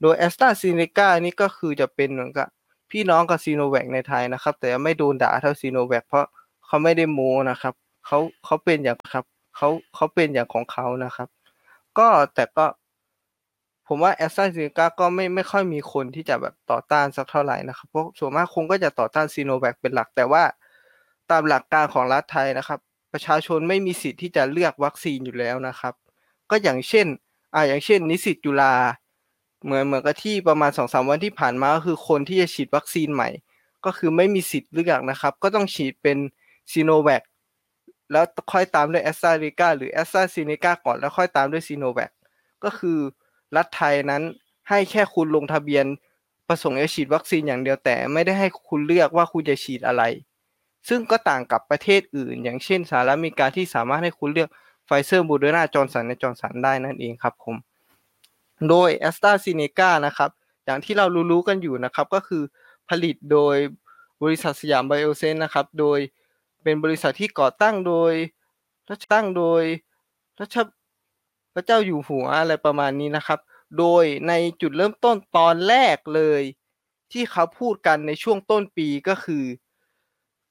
[0.01, 2.47] โดยแอสตราซีเนกานี่ก็คือจะเป็นเหมือนกับ
[2.91, 6.25] พี่น้องกับซีโนแวคในไทยนะครับ แต่ไม่โดนด่าเท่าซีโนแวคเพราะ
[6.65, 7.19] เขาไม่ได้โม
[7.51, 7.73] นะครับ
[8.05, 11.27] เขาเขาเป็นอย่างครับเขาเขาเป็นอย่างของเขานะครับ
[11.97, 12.65] ก็แต่ก็
[13.87, 20.43] ผมว่าแอสตราเซเนกาก็ไม่ไม่ค่อยมีคนที่จะแบบต่อต้านสักเท่าไหร่นะครับเพราะส่วนมากคงก็จะต่อต้านซีโนแวคเป็นหลัก แต่ว่า
[21.31, 22.79] ตามหลักการของรัฐไทยนะครับ
[23.13, 25.93] ประชาชนไม่มีสิทธิ์ที่จะเลือกวัคซีนอยู่แล้วนะครับ
[26.49, 27.07] ก็อย่างเช่น
[27.53, 28.73] อ่าอย่างเช่น นิสิตจุฬา
[29.63, 33.29] เหมือนเหมือนกับที่ประมาณสองสามวันที่ผ่านมาก็คือคนที่จะฉีดวัคซีนใหม่
[33.85, 36.17] ก็คือไม่มีสิทธิ์เลือกนะครับ ก็ต้องฉีดเป็น
[36.71, 37.23] ซีโนแวค
[38.11, 42.11] แล้วค่อยตามด้วยแอสตราเซเนกาหรือแอสตราเซเนกาก่อนแล้วค่อยตามด้วยซีโนแวค
[42.63, 42.97] ก็คือ
[43.55, 44.23] รัฐไทยนั้น
[44.69, 45.85] ให้แค่คุณลงทะเบียน
[46.47, 50.03] ประสงค์จะฉีดวัคซีนอย่างเดียวแต่ไม่ได้ให้คุณเลือกว่าคุณจะฉีดอะไร
[50.87, 54.49] ซึ่งก็ต่างกับประเทศอื่น อย่างเช่นสหรัฐอเมริกาที่สามารถให้คุณเลือก
[54.85, 57.55] ไฟเซอร์โมเดอร์นาจอห์นสันแอนด์จอห์นสันได้นั่นเองครับผม
[58.69, 60.29] โดยแอสตราซีเนกานะครับ
[60.65, 62.43] อย่างที่เรารู้ๆกันอยู่นะครับ ก็คือ
[62.89, 63.55] ผลิตโดย
[64.23, 65.99] บริษัทสยามไบโอเซนนะครับ โดย
[66.63, 68.13] เป็นบริษัทที่ก่อตั้งโดย
[68.89, 69.63] รัชตั้งโดย
[70.39, 70.57] รัช
[71.53, 73.39] พระเจ้าอยู่หัวอะไรประมาณนี้นะครับ
[73.79, 76.41] โดยในจุดเริ่มต้นตอนแรกเลย
[77.11, 79.43] ที่เขาพูดกันในช่วงต้นปีก็คือ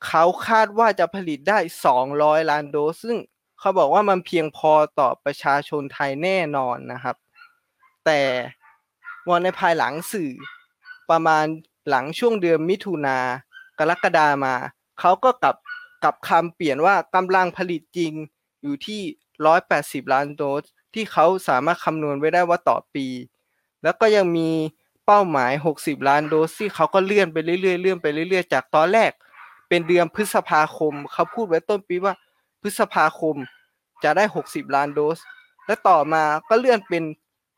[0.07, 1.59] เขาคาดว่าจะผลิตได้
[2.05, 3.19] 200 ล้านโดส ซึ่ง
[3.59, 7.17] เขาบอกว่ามันเพียงพอต่อประชาชนไทยแน่นอนนะครับ
[8.05, 8.21] แต่
[9.29, 10.33] วันในภายหลังสื่อ
[11.11, 11.45] ประมาณ
[11.89, 13.19] หลังช่วงเดือนมิถุนา
[13.79, 14.55] กรกฎามา
[15.01, 15.57] เขาก็กลับ
[16.05, 18.13] กับคำเปลี่ยนว่ากำลังผลิตจริง
[18.63, 19.01] อยู่ที่
[19.57, 23.07] 180 ล้านโดส ที่เขาสามารถคำนวณไว้ได้ว่าต่อปี
[23.83, 24.51] แล้วก็ยังมี
[25.07, 29.13] เป้าหมาย 60 ล้านโดสที่เขาก็เลื่อนไปเรื่อยๆเลื่อนไปเรื่อยๆ จากตอนแรก
[29.69, 32.15] เป็นเดือนพฤษภาคมเขาพูดไว้ต้นปีว่า
[32.63, 33.37] พฤษภาคม
[34.05, 35.19] จะได้ 60 ล้านโดส
[35.67, 37.05] และต่อมาก็เลื่อนเป็น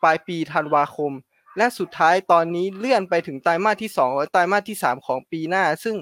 [0.03, 1.13] ปลายปีธันวาคม
[1.57, 5.97] และสุดท้ายตอนนี้เลื่อนไปถึงไตรมาสที่2และไตรมาสที่ 3 ของปีหน้า ซึ่ง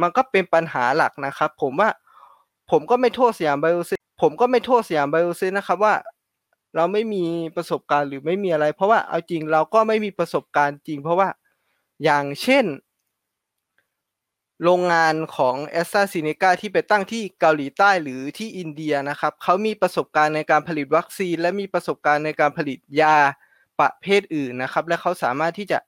[0.00, 1.90] มันก็เป็นปัญหาหลักนะครับ ผมว่า
[2.70, 3.92] ผมก็ไม่โทษสยามไบโอเซ
[4.22, 5.94] ผมก็ไม่โทษสยามไบโอเซนะครับว่า
[6.76, 7.24] เราไม่มี
[7.56, 11.28] ประสบการณ์หรือไม่มีอะไร เพราะว่าเอาจริงเราก็ไม่มีประสบการณ์จริง เพราะว่า
[12.04, 12.64] อย่างเช่น
[14.62, 23.16] โรงงานของแอสตราซีเนกาที่ไปตั้งที่เกาหลีใต้หรือที่อินเดียนะครับเขามีประสบการณ์ในการผลิตวัคซีน และมีประสบการณ์ในการผลิตยา
[23.80, 25.78] ประเภทอื่นนะครับ และเขาสามารถที่จะ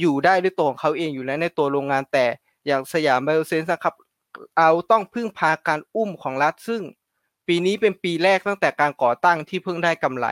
[0.00, 2.26] อยู่ได้ด้วยตัวของเขาเองอยู่แล้วในตัวโรงงานแต่
[2.66, 3.94] อย่างสยามไบโอเซนส์นะครับ
[4.56, 6.82] เอาต้องพึ่งพาการอุ้มของรัฐซึ่ง
[7.46, 10.26] ปีนี้เป็นปีแรกตั้งแต่การก่อตั้งที่เพิ่งได้กำไร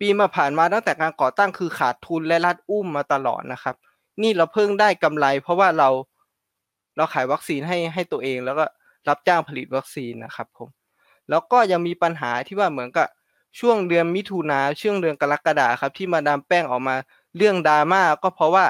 [0.00, 3.76] ปีมาผ่านมาตั้งแต่การก่อตั้งคือขาดทุนและรัดอุ้มมาตลอดนะครับ
[4.22, 5.88] นี่เราเพิ่งได้กำไร เพราะว่าเรา
[6.96, 8.64] เราขายวัคซีนให้ให้ตัวเองแล้วก็
[9.08, 10.68] รับจ้างผลิตวัคซีนนะครับผม
[11.30, 13.08] แล้วก็ยังมีปัญหาที่ว่าเหมือนกับ
[13.60, 16.96] ช่วงเดือนมิถุนาช่วงเดือนกรกฎาครับ ที่มาดามแป้งออกมา
[17.36, 18.66] เรื่องดราม่าก็เพราะว่า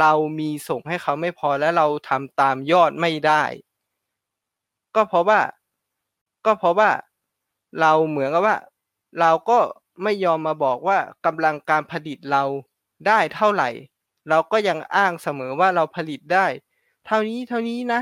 [0.00, 3.42] เรามีส่งให้เขาไม่พอและเราทำตามยอดไม่ได้
[4.94, 5.40] ก็เพราะว่า
[6.46, 6.90] ก็เพราะว่า
[7.80, 8.56] เราเหมือนกับว่า
[9.20, 9.58] เราก็
[10.02, 12.42] ไม่ยอมมาบอกว่ากำลังการผลิตเรา
[13.06, 13.68] ได้เท่าไหร่
[14.28, 16.46] เราก็ยังอ้างเสมอว่าเราผลิตได้
[17.06, 18.00] เท่านี้เท่านี้นะ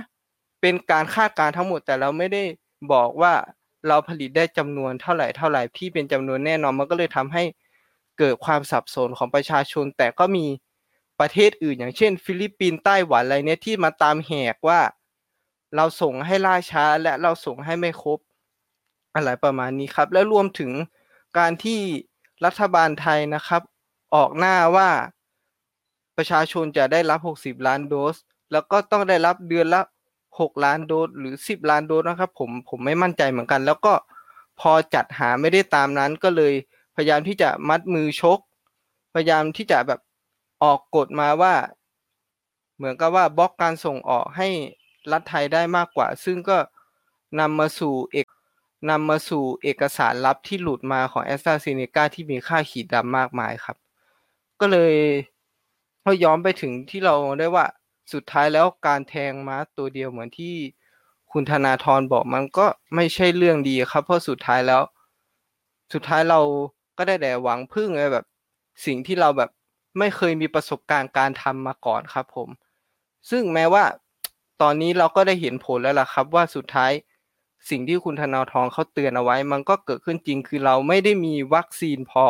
[0.61, 2.43] เป็นการคาดการณ์ทั้งหมดแต่เราไม่ได้
[2.93, 3.33] บอกว่า
[3.89, 7.45] เราผลิตได้จำนวนเท่าไหร่เท่าไหร่ที่เป็นจำนวนแน่นอนมันก็เลยทำให้
[8.18, 10.47] เกิดความสับสนของประชาชน แต่ก็มี
[11.20, 14.81] ประเทศอื่นอย่างเช่น ฟิลิปปินส์ไต้หวันอะไรเนี้ยที่มาตามแหกว่า
[15.77, 18.18] เราส่งให้ล่าช้าและเราส่งให้ไม่ครบ
[19.14, 20.70] อะไรประมาณนี้ครับ และรวมถึง
[21.39, 21.81] การที่
[22.45, 23.62] รัฐบาลไทยนะครับ
[24.14, 24.89] ออกหน้าว่า
[26.17, 28.17] ประชาชนจะได้รับ 60 ล้านโดส
[28.53, 29.81] แล้วก็ต้องได้รับเดือนละ
[30.23, 33.93] 6 ล้านโดส หรือ 10 ล้านโดสนะครับ ผมผมไม่มั่นใจเหมือนกัน แล้วก็
[34.61, 36.55] พอจัดหาไม่ได้ตามนั้นก็เลย
[36.97, 38.39] พยายามที่จะมัดมือชก
[39.15, 40.01] พยายามที่จะแบบ
[40.62, 41.55] ออกกฎมาว่า
[42.77, 44.49] เหมือนกับว่าบล็อกการส่งออกให้
[45.12, 46.59] รัฐไทยได้มากกว่า ซึ่งก็
[47.41, 48.27] นำมาสู่เอก
[48.91, 53.77] นำมาสู่เอกสารลับที่หลุดมาของแอสตราเซเนกาที่มีค่าขีดดำมากมายครับ
[54.61, 54.95] ก็เลย
[56.05, 57.67] ก็ย้อนไปถึงที่เราได้ว่า
[58.13, 60.55] สุดท้ายแล้วการแทงม้าตัวเดียวเหมือนที่
[61.33, 64.83] คุณธนาธรบอกมันก็ไม่ใช่เรื่องดีครับ เพราะสุดท้ายแล้ว
[65.93, 66.41] สุดท้ายเรา
[66.99, 68.25] ก็ได้แต่หวังพึ่งไอ้แบบ
[68.87, 69.51] สิ่งที่เราแบบ
[69.99, 72.49] ไม่เคยมีประสบการณ์การทำมาก่อนครับผม
[73.31, 73.85] ซึ่งแม้ว่า
[74.63, 76.93] ตอนนี้เราก็ได้เห็นผลแล้วล่ะครับ ว่าสุดท้าย
[77.71, 82.27] สิ่งที่คุณธนาธรเขาเตือนเอาไว้ มันก็เกิดขึ้นจริงคือเราไม่ได้มีวัคซีนพอ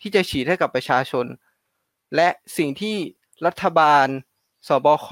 [0.00, 1.26] ที่จะฉีดให้กับประชาชน
[2.16, 2.96] และสิ่งที่
[3.46, 4.06] รัฐบาล
[4.68, 5.08] สบค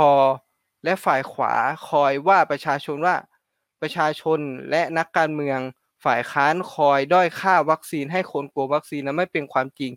[0.84, 1.52] และฝ่ายขวา
[1.88, 3.16] คอยว่าประชาชนว่า
[3.82, 4.38] ประชาชน
[4.70, 5.60] และนักการเมือง
[6.04, 9.92] ฝ่ายค้านคอยด้อยค่าวัคซีนให้คนกลัววัคซีนนั้นไม่เป็นความจริง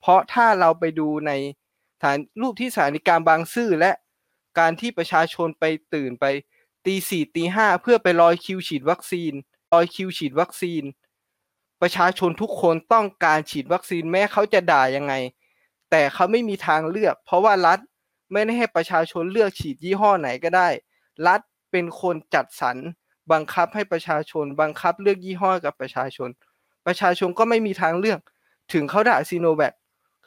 [0.00, 1.32] เพราะถ้าเราไปดูใน
[2.02, 3.92] ฐานรูปที่สถานีกางบางซื่อและ
[4.58, 6.24] การที่ประชาชนไปตื่นไป
[6.86, 9.32] ตีสี่ตีห้าเพื่อไปรอยคิวฉีดวัคซีน
[9.72, 10.82] รอยคิวฉีดวัคซีน
[11.82, 15.14] ประชาชนทุกคนต้องการฉีดวัคซีนแม้เขาจะด่ายังไง
[15.96, 17.78] แต่เขาไม่มีทางเลือก เพราะว่ารัฐ
[18.32, 20.68] ไม่ได้ให้ประชาชนเลือกฉีดยี่ห้อไหนก็ได้
[21.26, 21.40] รัฐ
[21.70, 22.76] เป็นคนจัดสรร
[23.32, 26.28] บังคับให้ประชาชน บังคับเลือกยี่ห้อกับประชาชน
[26.86, 28.20] ประชาชนก็ไม่มีทางเลือก
[28.72, 29.74] ถึงเขาด่าซีโนแวค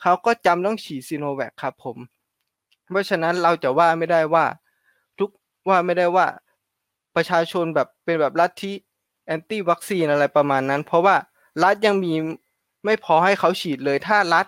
[0.01, 1.97] เขาก็จำต้องฉีดซีโนแวคครับผม
[2.91, 4.45] เพราะฉะนั้นเราจะว่าไม่ได้ว่า
[5.19, 5.29] ทุก
[5.69, 6.27] ว่าไม่ได้ว่า
[7.15, 8.73] ประชาชนแบบเป็นแบบลัฐทธิ
[9.25, 11.15] แอนตี้วัคซีนอะไรประมาณนั้น เพราะว่า
[11.63, 12.13] รัฐยังมี
[12.85, 14.47] ไม่พอให้เขาฉีดเลยถ้ารัฐ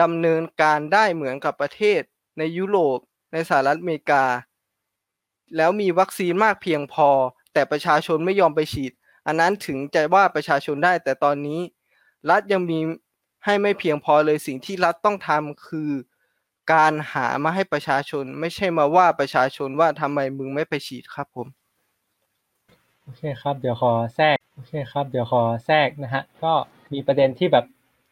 [0.00, 2.00] ดำเนินการได้เหมือนกับประเทศ
[2.38, 2.98] ในยุโรป
[3.32, 4.24] ในสหรัฐอเมริกา
[5.56, 7.08] แล้วมีวัคซีนมากเพียงพอ
[7.52, 8.92] แต่ประชาชนไม่ยอมไปฉีด
[9.26, 11.60] อันนั้นถึงจะว่าประชาชนได้แต่ตอนนี้
[12.30, 12.78] รัฐยังมี
[13.44, 15.90] ให้ไม่เพียงพอเลยสิ่งที่รัฐต้องทำคือ
[16.72, 21.46] การหามาให้ประชาชนไม่ใช่มาว่าประชาชนว่าทำไมมึงไม่ไปฉีดครับผม
[23.02, 26.52] โอเคครับเดี๋ยวขอแทรกโอเคครับเดี๋ยวขอแทรกนะฮะก็
[26.92, 27.64] มีประเด็นที่แบบ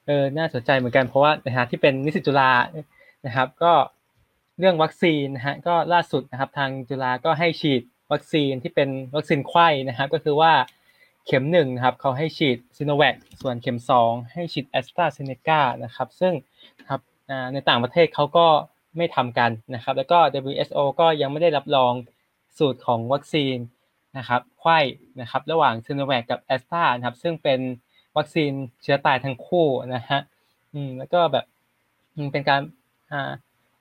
[0.06, 2.50] เออน่าสนใจเหมือนกันเพราะว่าในฐานะที่เป็นนิสิตจุฬา
[3.26, 3.72] นะครับ ก็
[4.58, 7.82] เรื่องวัคซีนนะฮะก็ล่าสุดนะครับทางจุฬาก็ให้ฉีด
[8.12, 10.52] วัคซีนที่เป็นวัคซีนไขว้นะครับก็คือว่า
[11.26, 16.32] เข็มหนึ่งนะครับเขาให้ฉีดซิโนแวคส่วนเข็มสองให้ฉีดแอสตราเซเนกานะครับซึ่ง
[16.88, 17.00] ครับ
[17.52, 18.46] ในต่างประเทศเขาก็
[18.96, 20.18] ไม่ทำกันนะครับ แล้วก็
[20.50, 21.92] WHO ก็ยังไม่ได้รับรอง
[22.58, 23.56] สูตรของวัคซีน
[24.18, 24.78] นะครับไขว้
[25.20, 27.60] นะครับ ระหว่างซิโนแวคกับแอสตรานะครับซึ่งเป็น
[28.16, 28.52] วัคซีน
[28.82, 30.20] เชื้อตายทั้งคู่นะฮะ
[30.74, 31.44] อืมแล้วก็แบบ
[32.32, 32.60] เป็นการ
[33.12, 33.30] อ่า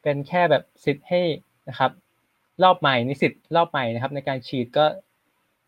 [0.02, 1.22] เป็นแค่แบบสิทธิ์ให้
[1.70, 1.92] นะครับ
[2.64, 4.86] รอบใหม่นิสิตรอบใหม่นะครับ ในการฉีดก็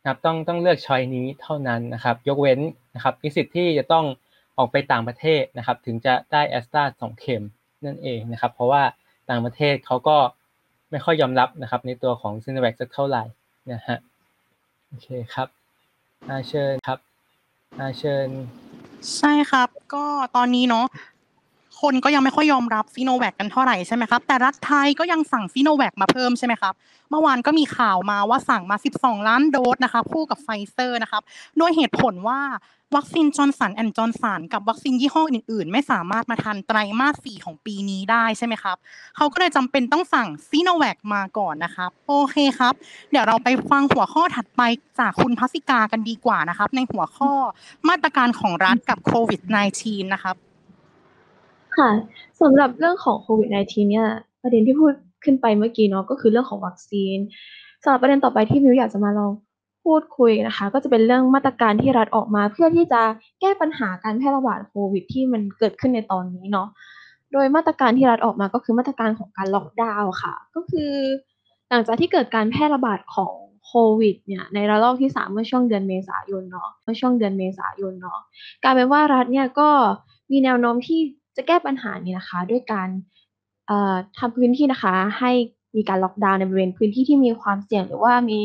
[0.01, 2.59] นะครับต้องต้องเลือกช้อยนี้เท่านั้นนะครับ ยกเว้น
[2.95, 4.05] นะครับนิสิตที่จะต้อง
[4.57, 7.43] ออกไปต่างประเทศนะครับ ถึงจะได้แอสตราสองเข็ม
[7.85, 8.83] นั่นเองนะครับ เพราะว่า
[9.29, 10.17] ต่างประเทศเขาก็
[10.91, 13.23] ไม่ค่อยยอมรับนะครับ ในตัวของซินแวคสักเท่าไหร่
[13.71, 13.97] นะฮะ
[14.87, 15.47] โอเคครับ
[16.29, 17.06] อาเชิญครับ
[17.75, 18.29] อาเชิญ
[19.17, 20.05] ใช่ครับ ก็
[20.35, 20.85] ตอนนี้เนาะ
[21.81, 26.73] คนก็ยังไม่ค่อยยอมรับซีโนแวคกันเท่าไหร่ใช่ไหมครับแต่รัฐไทยก็ยังสั่งซีโนแวคมาเพิ่มใช่ไหมครับ
[27.09, 31.21] เมื่อวานก็มีข่าวมาว่าสั่งมา 12 ล้านโดสนะคะคู่กับไฟเซอร์นะครับ
[31.57, 32.41] โดยเหตุผลว่า
[32.95, 38.77] วัคซีนจอร์นสันแอนด์จอร์นสันกับวัคซีนยี่ห้ออื่นๆ ไม่สามารถมาทันไตรมาสสี่ของปีนี้ได้ใช่ไหมครับ
[39.15, 42.73] เขาก็เลยจำเป็นต้องสั่งซีโนแวคมาก่อนนะครับโอเคครับ
[43.11, 44.61] เดี๋ยวเราไปฟังหัวข้อถัดไป
[44.99, 47.33] จากคุณพัสิกากันดีกว่านะครับ ในหัวข้อ
[47.89, 49.41] มาตรการของรัฐกับโควิด
[49.77, 50.35] -19 นะครับ
[51.77, 51.89] ค่ะ
[52.41, 54.07] สำหรับเรื่องของโควิด -19 เนี่ย
[54.41, 57.17] ประเด็นที่พูดขึ้นไปเมื่อกี้เนาะ ก็คือเรื่องของวัคซีน
[57.83, 59.31] สำหรับประเด็นต่อไปที่มิวอยากจะมาลอง
[59.83, 63.01] พูดคุยนะคะ ก็จะเป็นเรื่องมาตรการที่รัฐออกมา เพื่อที่จะ
[63.41, 66.67] แก้ปัญหาการแพร่ระบาดโควิด ที่มันเกิดขึ้นในตอนนี้เนาะ
[67.33, 70.91] โดยมาตรการที่รัฐออกมาก็คือมาตรการของการล็อกดาวน์ค่ะ ก็คือ
[71.69, 73.33] หลังจากที่เกิดการแพร่ระบาดของ
[73.65, 78.19] โคโควิดเนี่ยในระลอกที่สามเมื่อช่วงเดือนเมษายนเนาะเมื่อช่วงเดือนเมษายนเนาะ
[78.63, 79.69] กลายเป็นว่ารัฐเนี่ยก็
[80.31, 80.99] มีแนวโน้มที่
[81.37, 82.89] จะแก้ปัญหานี้นะคะ ด้วยการ
[84.19, 85.31] ทำพื้นที่นะคะให้
[85.75, 88.39] มีการล็อกดาวน์ในบริเวณพื้นที่ที่มีความเสี่ยง หรือว่ามี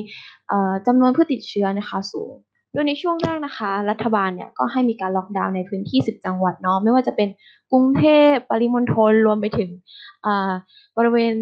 [0.86, 2.32] จำนวนผู้ติดเชื้อนะคะสูง
[2.72, 7.28] โดยในช่วงแรกนะคะ รัฐบาลเนี่ยก็ให้มีการล็อกดาวน์ในพื้นที่ 10 จังหวัดเนาะไม่ว่าจะเป็น
[7.72, 9.70] กรุงเทพปริมณฑลรวมไปถึง
[10.96, 11.34] บริเวณ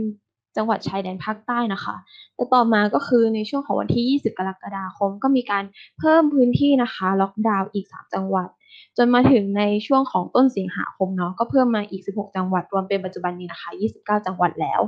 [0.56, 1.96] จังหวัดชายแดนภาคใต้นะคะ
[2.34, 5.64] แต่ต่อมาก็คือในช่วงของวันที่ 20 กรกฎาคม ก็มีการ
[5.98, 8.48] เพิ่มพื้นที่นะคะ ล็อกดาวน์อีก 3 จังหวัด
[8.96, 14.80] จนมาถึงในช่วงของต้นสิงหาคมเนาะก็เพิ่มมาอีก 16 จังหวัดรวมเป็นปัจจุบันนี้นะคะ 29 จังหวัดแล้ว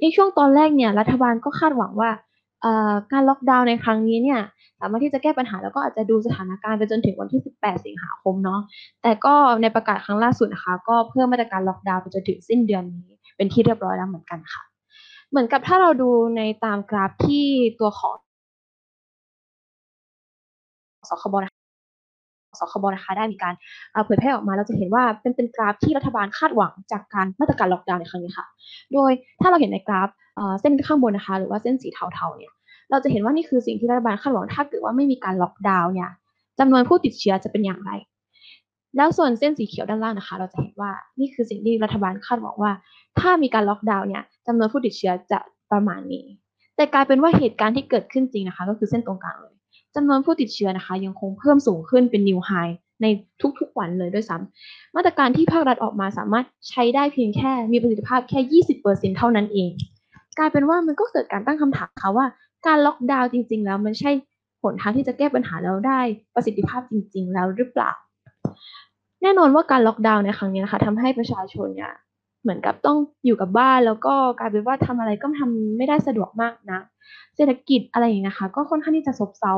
[0.00, 2.10] ในช่วงตอนแรกเนี่ยรัฐบาลก็คาดหวังว่า
[3.12, 4.40] การล็อกดาวน์ในครั้งนี้เนี่ย
[4.80, 8.60] สามารถที่จะแก้ปัญหาแล้วก็อาจจะดูสถานการณ์ไปจนถึงวันที่ 18 สิงหาคมเนาะ
[9.02, 14.62] แต่ก็ในประกาศครั้งล่าสุดนะคะก็เพิ่มมาตรการล็อกดาวน์ไปจนถึงสิ้นเดือนนี้เป็นที่เรียบร้อยแล้วเหมือนกันค่ะ
[15.30, 17.46] เหมือนกับถ้าเราดูในตามกราฟที่
[17.80, 18.16] ตัวของ
[21.10, 21.57] สคบนะคะ
[22.60, 23.54] สคบนะคะได้มีการ
[24.04, 28.46] เผยแพร่ออกมาเราจะเห็นว่าเป็นเป็นกราฟที่รัฐบาลคาดหวังจากการมาตรการล็อกดาวน์ในครั้งนี้ค่ะ
[28.92, 30.08] โดยถ้าเราเห็นในกราฟ
[30.60, 32.52] เส้นข้างบนนะคะ หรือว่าเส้นสีเทาๆเนี่ย
[32.90, 36.10] เราจะเห็นว่านี่คือสิ่งที่รัฐบาลคาดหวังถ้าเกิดว่าไม่มีการล็อกดาวน์เนี่ย
[36.58, 37.90] จำนวนผู้ติดเชื้อจะเป็นอย่างไร
[38.96, 40.90] แล้วส่วนเส้นสีเขียวด้านล่างนะคะ เราจะเห็นว่า
[41.20, 42.72] นี่คือสิ่งที่รัฐบาลคาดหวังว่า
[43.20, 45.38] ถ้ามีการล็อกดาวน์เนี่ยจำนวนผู้ติดเชื้อจะ
[45.72, 46.24] ประมาณนี้
[46.76, 49.54] แต่กลายเป็นว่าเหตุการณ์ที่เกิดขึ้นจริงนะคะ ก็คือเส้นตรงกลางเลย
[49.96, 52.50] จำนวนผู้ติดเชื้อนะคะ ยังคงเพิ่มสูงขึ้นเป็นนิวไฮ
[53.02, 53.06] ใน
[53.58, 59.70] ทุกๆวันเลยด้วยซ้ำมาตรการที่ภาครัฐออกมาสามารถใช้ได้เพียงแค่มีประสิทธิภาพแค่ 20%เท่านั้นเอง
[60.38, 62.26] กลายเป็นว่ามันก็เกิดการตั้งคำถามค่ะว่า
[62.66, 64.10] การล็อกดาวน์จริง ๆ แล้วมันใช่
[64.62, 66.00] ผลทางที่จะแก้ปัญหาแล้วได้
[66.34, 67.90] ประสิทธิภาพจริง ๆ แล้วหรือเปล่า
[69.22, 71.92] แน่นอนว่าการล็อกดาวน์ในครั้งนี้นะคะทำให้ประชาชนเนี่ย
[72.42, 76.80] เหมือนกับต้องอยู่กับบ้านแล้วก็กลายเป็นว่าทำอะไรก็ทำไม่ได้สะดวกมากนะ
[77.36, 79.54] เศรษฐกิจอะไรอย่างนี้นะคะก็ค่อนข้างที่จะซบเซา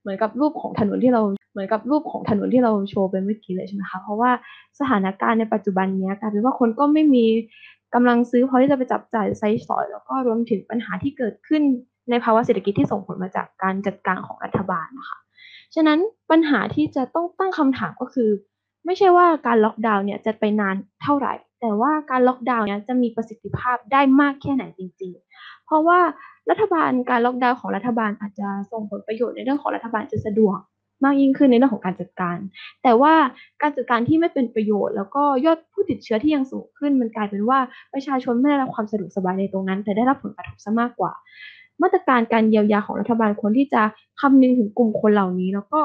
[0.00, 4.30] เหมือนกับรูปของถนนที่เราเหมือนกับรูปของถนนที่เราโชว์ไปเมื่อกี้เลยใช่ไหมคะเพราะว่า
[4.78, 7.24] สถานการณ์ในปัจจุบันนี้กลายเป็นว่าคนก็ไม่มี
[7.94, 11.62] กำลังซื้อพอที่จะไปจับจ่ายใช้สอย แล้วก็รวมถึงปัญหาที่เกิดขึ้น
[12.10, 15.18] ในภาวะเศรษฐกิจที่ส่งผลมาจากการจัดการของรัฐบาลนะคะ
[15.74, 15.98] ฉะนั้น
[16.30, 18.30] ปัญหาที่จะต้องตั้งคำถามก็คือ
[18.86, 25.98] ไม่ใช่ว่าการล็อกดาวน์เนี่ยจะไปนานเท่าไหร่ แต่ว่าการล็อกดาวน์เนี่ยจะมีประสิทธิภาพได้มากแค่ไหนจริง ๆ เพราะว่า
[26.50, 30.58] รัฐบาลการล็อกดาวน์ของรัฐบาลอาจจะส่งผลประโยชน์ในเรื่องของรัฐบาลจะสะดวก
[31.04, 32.36] มากยิ่งขึ้นในเรื่องของการจัดการ
[32.82, 33.14] แต่ว่า
[33.62, 37.58] การจัดการที่ไม่เป็นประโยชน์ แล้วก็ยอดผู้ติดเชื้อที่ยังสูงขึ้น มันกลายเป็นว่า
[37.94, 41.12] ประชาชนไม่ได้รับความสะดวกสบายในตรงนั้น แต่ได้รับผลกระทบซะมากกว่า
[41.82, 43.82] มาตรการการเยียวยาของรัฐบาลควรที่จะ
[44.20, 45.80] คำนึงถึงกลุ่มคนเหล่านี้ แล้วก็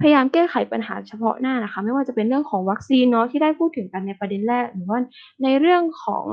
[0.00, 4.98] พยายามแก้ไขปัญหาเฉพาะหน้านะคะ ไม่ว่าจะเป็นเรื่องของวัคซีนเนาะที่ได้พูดถึงกันในประเด็นแรก หรือว่า
[5.42, 6.24] ในเรื่องของ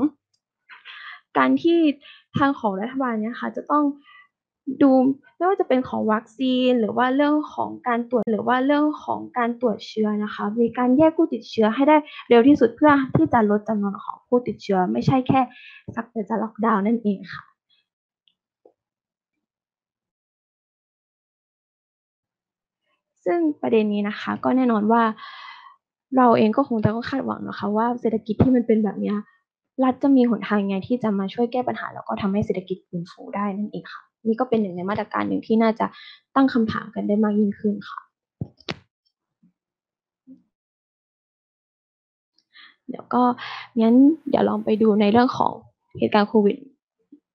[1.38, 1.78] การที่
[2.38, 3.84] ทางของรัฐบาลเนี่ยค่ะจะต้อง
[4.82, 4.90] ดู
[5.36, 11.96] ไม่ว่าจะเป็นของวัคซีน หรือว่าเรื่องของการตรวจหรือว่าเรื่องของการตรวจเชื้อนะคะ มีการแยกผู้ติดเชื้อให้ได้
[12.28, 15.40] เร็วที่สุดเพื่อที่จะลดจำนวนของผู้ติดเชื้อ ไม่ใช่แค่
[15.94, 17.53] สักแต่จะล็อกดาวน์นั่นเองค่ะ
[23.24, 25.02] ซึ่งประเด็นนี้นะคะ ก็แน่นอนว่า
[26.16, 29.14] เราเองก็คงจะต้องคาดหวังนะคะ ว่าเศรษฐกิจที่มันเป็นแบบนี้
[29.84, 35.86] รัฐจะมีหนทางยังไงที่จะมาช่วยแก้ปัญหา แล้วก็ทำให้เศรษฐกิจฟื้นฟูได้นั่นเองค่ะ นี่ก็เป็นหนึ่งในมาตรการหนึ่งที่น่าจะ
[36.34, 38.00] ตั้งคำถามกันได้มากยิ่งขึ้นค่ะ
[42.88, 43.22] เดี๋ยวก็
[43.80, 43.94] งั้น
[44.30, 45.52] เดี๋ยวลองไปดูในเรื่องของ
[45.98, 46.56] เหตุการณ์โควิด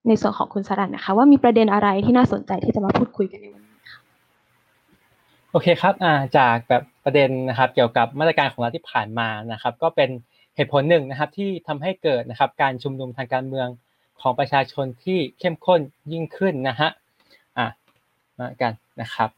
[0.07, 3.68] ในส่วนของคุณสรันนะคะ ว่ามีประเด็นอะไรที่น่าสนใจที่จะมาพูดคุยกันในวันนี้
[5.51, 10.09] โอเคครับอ่าจากแบบประเด็นนะครับเกี่ยวกับมาตรการของรัฐที่ผ่านมานะครับ ก็เป็น
[10.55, 13.67] เหตุผลหนึ่งนะครับที่ทำให้เกิดนะครับการชุมนุมทางการเมือง
[14.21, 15.81] ของประชาชนที่เข้มข้น
[16.11, 16.89] ยิ่งขึ้นนะฮะ
[17.57, 17.67] อะ
[18.39, 19.29] มากันนะครับ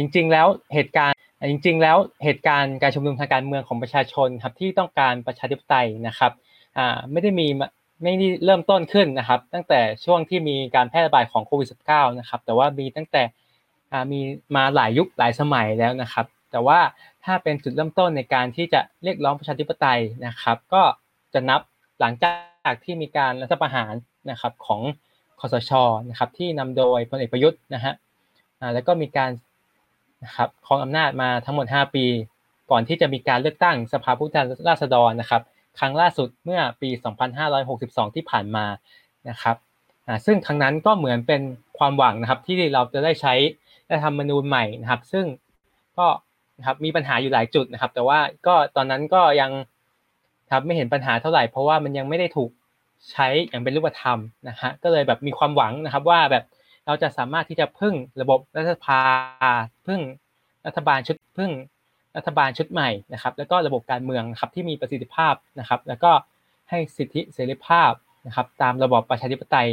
[0.00, 1.16] จริงๆแล้วเหตุการณ์
[1.50, 6.32] จริงๆแล้วเหตุการณ์การชุมนุมทางการเมืองของประชาชนครับที่ต้องการประชาธิปไตยนะครับ
[6.78, 7.46] อ่าไม่ได้มี
[8.02, 13.22] ไม่ได้เริ่มต้นขึ้นนะครับ ตั้งแต่ช่วงที่มีการแพร่ระบาดของโควิด -19 นะครับแต่ว่ามีตั้งแต่
[14.12, 14.20] มี
[14.56, 16.80] มาหลายยุคหลายสมัยแล้วนะครับ แต่ว่า
[17.24, 20.82] ถ้าเป็นจุดเริ่มต้นในการที่จะเรียกร้องประชาธิปไตยนะครับ ก็
[21.34, 21.60] จะนับ
[22.00, 23.94] หลังจากที่มีการรัฐประหาร
[24.30, 24.82] นะครับของ
[25.40, 25.72] คอสช
[26.08, 27.94] นะครับที่นำโดยพลเอกประยุทธ์นะฮะ
[28.74, 29.30] แล้วก็มีการ
[30.24, 32.04] นะครับครองอำนาจมาทั้งหมด 5 ปี
[32.70, 35.42] ก่อนที่จะมีการเลือกตั้งสภาผู้แทนราษฎรนะครับ
[35.78, 36.90] ครั้งล่าสุดเมื่อปี
[37.52, 38.66] 2562 ที่ผ่านมา
[39.28, 39.56] นะครับ
[40.26, 41.42] ซึ่งครั้งนั้นก็เหมือนเป็น
[41.78, 43.34] ความหวังนะครับที่เราจะได้ใช้
[43.90, 45.24] รัฐธรรมนูญใหม่นะครับ ซึ่ง
[45.98, 46.06] ก็
[46.58, 49.50] นะครับมีปัญหาอยู่หลายจุดนะครับ แต่ว่าก็ตอนนั้นก็ยัง
[50.52, 52.50] ครับไม่เห็นปัญหาเท่าไหร่เพราะว่ามันยังไม่ได้ถูก
[53.12, 54.18] ใช้อย่างเป็นรูปธรรม
[54.48, 56.44] นะฮะก็เลยแบบมีความหวังนะครับ ว่าแบบ
[56.86, 59.00] เราจะสามารถที่จะพึ่งระบบรัฐสภา
[59.86, 60.00] พึ่ง
[60.66, 61.50] รัฐบาลชุดพึ่ง
[62.16, 66.10] รัฐบาลชุดใหม่นะครับ แล้วก็ระบบการเมืองครับที่มีประสิทธิภาพนะครับ แล้วก็
[66.70, 67.92] ให้สิทธิเสรีภาพ
[68.26, 69.68] นะครับ ตามระบอบประชาธิปไตย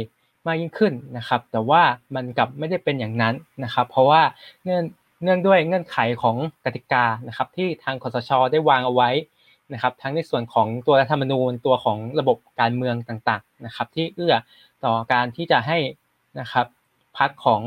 [0.46, 1.82] มากยิ่งขึ้นนะครับ แต่ว่า
[2.14, 3.34] มันกลับไม่ได้เป็นอย่างนั้น
[3.64, 4.22] นะครับ เพราะว่า
[4.64, 4.82] เนื่อง
[5.22, 9.10] เนื่องด้วยเงื่อนไขของกติกานะครับที่ทางคอสชได้วางเอาไว้
[9.72, 14.34] นะครับ ทั้งในส่วนของตัวรัฐธรรมนูญตัวของระบบการเมืองต่างๆนะครับ ที่เอื้อ
[14.84, 15.78] ต่อการที่จะให้
[16.40, 16.66] นะครับ
[17.18, 17.62] พรรคของ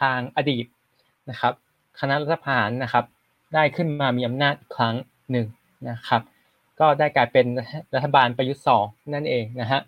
[0.00, 0.66] ทางอดีต
[1.30, 1.52] นะครับ
[2.00, 3.04] คณะรัฐประหารนะครับ
[3.54, 4.94] ได้ขึ้นมามีอำนาจครั้ง
[5.30, 5.46] หนึ่ง
[5.90, 6.22] นะครับ
[6.80, 7.46] ก็ได้กลายเป็น
[7.94, 9.80] รัฐบาลประยุทธ์สองนั่นเองนะฮะ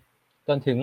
[0.48, 0.78] จนถึง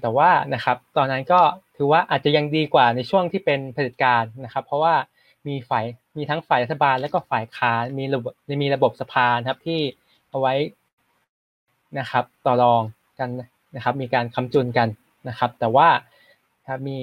[0.00, 1.40] แต่ว่านะครับตอนนั้นก็
[1.76, 4.94] ถือว่าอาจจะยังดีกว่าในช่วงที่เป็นเผด็จการนะครับ เพราะว่า
[5.46, 5.84] มีฝ่าย
[6.16, 8.32] มีทั้งฝ่ายรัฐบาลและก็ฝ่ายค้านมีระบบ
[8.62, 9.80] มีระบบสภาครับที่
[10.30, 10.54] เอาไว้
[11.98, 12.82] นะครับต่อรอง
[13.18, 13.28] กัน
[13.76, 14.88] นะครับมีการคำจุนกัน
[15.28, 15.88] นะครับ แต่ว่า
[16.68, 16.98] ครับมี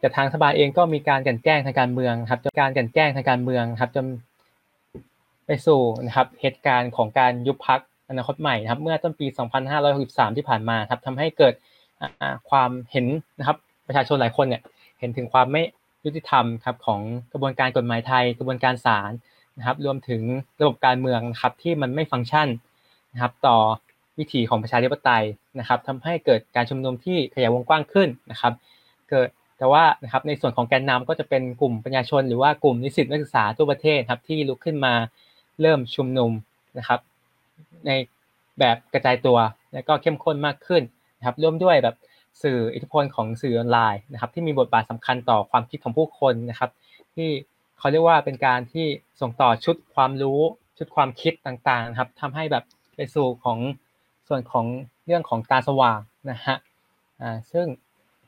[0.00, 4.06] แต่ทางรัฐบาลเองก็มีการกันแกล้งทางการเมืองครับจนการกันแกล้งทางการเมืองครับจน
[5.46, 7.80] ไปสู่นะครับเหตุการณ์ของการยุบพัก
[8.10, 9.26] อนาคตใหม่นะครับ เมื่อต้นปี
[9.82, 11.54] 2563 ที่ผ่านมาครับทำให้เกิด
[12.50, 13.06] ความเห็น
[13.38, 13.56] นะครับ
[13.86, 14.62] ประชาชนหลายคนเนี่ย
[15.00, 15.62] เห็นถึงความไม่
[16.04, 17.00] ยุติธรรมครับของ
[17.32, 19.10] กระบวนการกฎหมายไทย กระบวนการศาล
[19.58, 20.22] นะครับ รวมถึง
[20.60, 22.48] ระบบการเมืองครับที่มันไม่ฟังก์ชัน
[23.12, 23.56] นะครับ ต่อ
[24.18, 25.24] วิถีของประชาธิปไตย
[25.58, 28.52] นะครับทำให้เกิดการชุมนุมที่ขยายวงกว้างขึ้นนะครับ
[29.10, 29.28] เกิด
[29.58, 34.94] แต่ว่านะครับในส่วนของแกนนำก็จะเป็นกลุ่มประชาชน หรือว่ากลุ่มนิสิตนักศึกษาทั่วประเทศครับที่ลุกขึ้นมา
[35.60, 36.32] เริ่มชุมนุม
[36.78, 37.00] นะครับ
[37.86, 37.90] ใน
[38.58, 39.38] แบบกระจายตัว
[39.72, 40.82] และก็เข้มข้นมากขึ้น
[41.18, 41.96] นะครับร่วมด้วยแบบ
[42.42, 46.70] สื่ออิทธิพลของสื่อออนไลน์นะครับ ที่มีบทบาทสำคัญต่อความคิดของผู้คนนะครับ
[47.14, 47.28] ที่
[47.78, 48.86] เขาเรียกว่าเป็นการที่
[49.20, 50.40] ส่งต่อชุดความรู้
[50.78, 52.64] ชุดความคิดต่างๆนะครับทำให้แบบ
[52.96, 53.58] ไปสู่ของ
[54.28, 54.66] ส่วนของ
[55.06, 56.00] เรื่องของตาสว่าง
[56.30, 56.56] นะฮะ
[57.20, 57.66] อ่าซึ่ง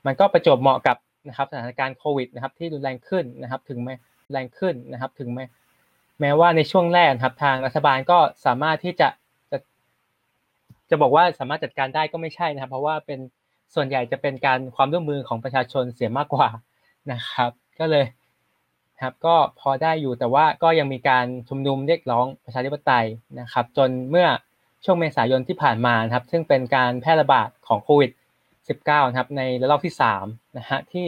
[0.07, 0.97] มันก็ประจบเหมาะกับ
[1.29, 3.95] นะครับสถานการณ์โควิดนะครับที่รุนแรงขึ้นนะครับถึงแม้
[4.33, 5.45] แรงขึ้นนะครับถึงแม้
[6.21, 9.09] แม้ว่าในช่วงแรกครับทางรัฐบาลก็สามารถที่จะ
[10.91, 13.21] จะบอกว่าสามารถจัดการได้ก็ไม่ใช่นะครับ เพราะว่าเป็น
[13.75, 16.49] ส่วนใหญ่จะเป็นการความร่วมมือของประชาชนเสียมากกว่า
[17.13, 18.05] นะครับ ก็เลย
[19.03, 23.07] ครับก็พอได้อยู่แต่ว่าก็ยังมีการชุมนุมเรียกร้องประชาธิปไตย
[23.41, 24.27] นะครับ จนเมื่อ
[24.85, 28.11] ช่วงเมษายนที่ผ่านมาครับ ซึ่งเป็นการแพร่ระบาดของโควิด
[28.61, 31.07] -19 นะครับในระลอกที่3นะฮะที่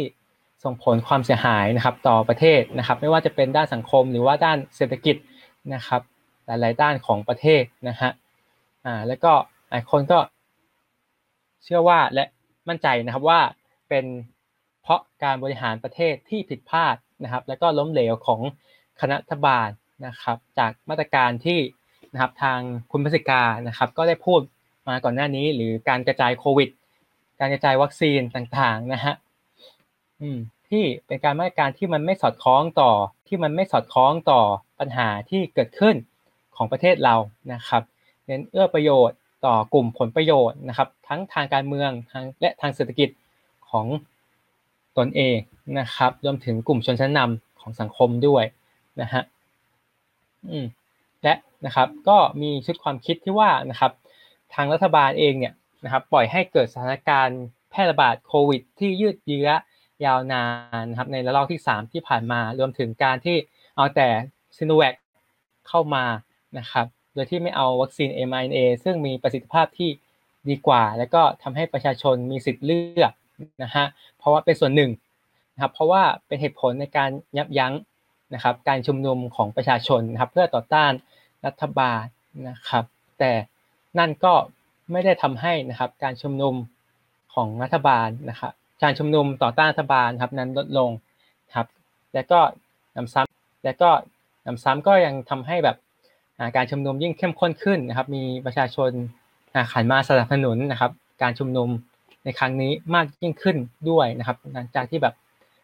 [0.64, 5.16] ส่งผลความเสียหายนะครับต่อประเทศนะครับ ไม่ว่าจะเป็นด้านสังคมหรือว่าด้านเศรษฐกิจ
[5.74, 6.00] นะครับ
[6.46, 8.10] หลาย ๆ ด้านของประเทศนะฮะ
[8.86, 9.32] อ่าแล้วก็
[9.72, 10.18] หลายคนก็
[11.64, 12.24] เชื่อว่าและ
[12.68, 13.40] มั่นใจนะครับว่า
[13.88, 14.04] เป็น
[14.82, 18.40] เพราะการบริหารประเทศที่ผิดพลาดนะครับ แล้วก็ล้มเหลวของ
[19.00, 19.68] คณะรัฐบาล
[20.06, 21.58] นะครับ จากมาตรการที่
[22.12, 22.58] นะครับทาง
[22.92, 24.40] คุณพัสิกานะครับ ก็ได้พูด
[24.88, 26.68] มาก่อนหน้านี้ หรือการกระจายโควิด
[27.40, 29.14] การกระจายวัคซีนต่างๆนะฮะ
[30.20, 32.92] อืมที่เป็นการมาตรการที่มันไม่สอดคล้องต่อ
[33.26, 34.42] ที่มันไม่สอดคล้องต่อ
[34.80, 35.96] ปัญหาที่เกิดขึ้น
[36.56, 37.16] ของประเทศเรา
[37.52, 37.82] นะครับ
[38.26, 43.08] เน้นเอื้อประโยชน์ ต่อกลุ่มผลประโยชน์นะครับ ทั้งทางการเมืองทางและทางเศรษฐกิจ
[43.70, 43.86] ของ
[44.98, 45.36] ตนเอง
[45.78, 48.44] นะครับรวมถึงกลุ่มชนชั้นนำของสังคมด้วย
[49.00, 49.22] นะฮะ
[51.22, 51.34] และ
[51.66, 53.92] นะครับก็มีชุดความคิดที่ว่านะครับ
[54.54, 57.40] ทางรัฐบาลเองเนี่ยนะครับปล่อยให้เกิดสถานการณ์
[57.70, 59.48] แพร่ระบาดโควิด ที่ยืดเยื้อ
[60.04, 60.44] ยาวนา
[60.80, 63.36] นนะครับในระลอกที่ 3 ที่ผ่านมารวมถึงการที่
[63.76, 64.08] เอาแต่
[64.56, 64.94] ซิโนแวค
[65.68, 66.04] เข้ามา
[66.58, 69.90] นะครับ โดยที่ไม่เอาวัคซีน mRNA ซึ่งมีประสิทธิภาพที่
[70.48, 73.12] ดีกว่า แล้วก็ทำให้ประชาชนมีสิทธิ์เลือก
[73.62, 73.86] นะฮะ
[74.18, 74.90] เพราะว่าเป็นส่วนหนึ่ง
[75.54, 77.74] นะครับเพราะว่าเป็นเหตุผลในการยับยั้ง
[78.34, 80.92] นะครับการชุมนุมของประชาชนนะครับเพื่อต่อต้าน
[81.46, 82.02] รัฐบาล
[82.48, 82.84] นะครับ
[83.18, 83.32] แต่
[83.98, 84.34] นั่นก็
[84.92, 86.54] ไม่ได้ทำให้นะครับการชุมนุม
[87.34, 88.52] ของรัฐบาลนะครับ
[88.82, 90.90] การชุมนุมต่อต้านรัฐบาลครับนั้นลดลง
[91.56, 91.66] ครับ
[92.14, 92.40] และก็
[92.96, 93.90] นำซ้ำและก็
[94.46, 95.76] นำซ้ำก็ยังทำให้แบบ
[96.56, 98.90] การชุมนุมยิ่งเข้มข้นขึ้นนะครับ มีประชาชน
[99.72, 100.90] ขันมาสนับสนุนนะครับ
[101.22, 101.68] การชุมนุม
[102.24, 103.56] ในครั้งนี้มากยิ่งขึ้น
[103.90, 105.14] ด้วยนะครับ หลังจากที่แบบ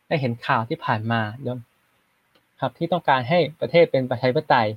[0.09, 1.59] ได้เห็นข่าวที่ผ่านมาเดิม
[2.61, 4.69] ครับที่ต้องการให้ประเทศเป็นประชาธิปไตย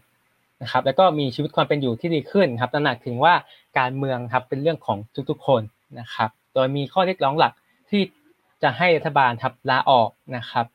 [0.61, 3.33] นะครับ แล้วก็มีชีวิตความเป็นอยู่ที่ดีขึ้นครับตระหนักถึงว่า
[3.79, 4.97] การเมืองครับเป็นเรื่องของ
[5.29, 5.61] ทุกๆคน
[5.99, 7.53] นะครับ โดยมีข้อเรียกร้องหลัก
[7.89, 8.01] ที่
[8.63, 10.65] จะให้รัฐบาลครับลาออกนะครับ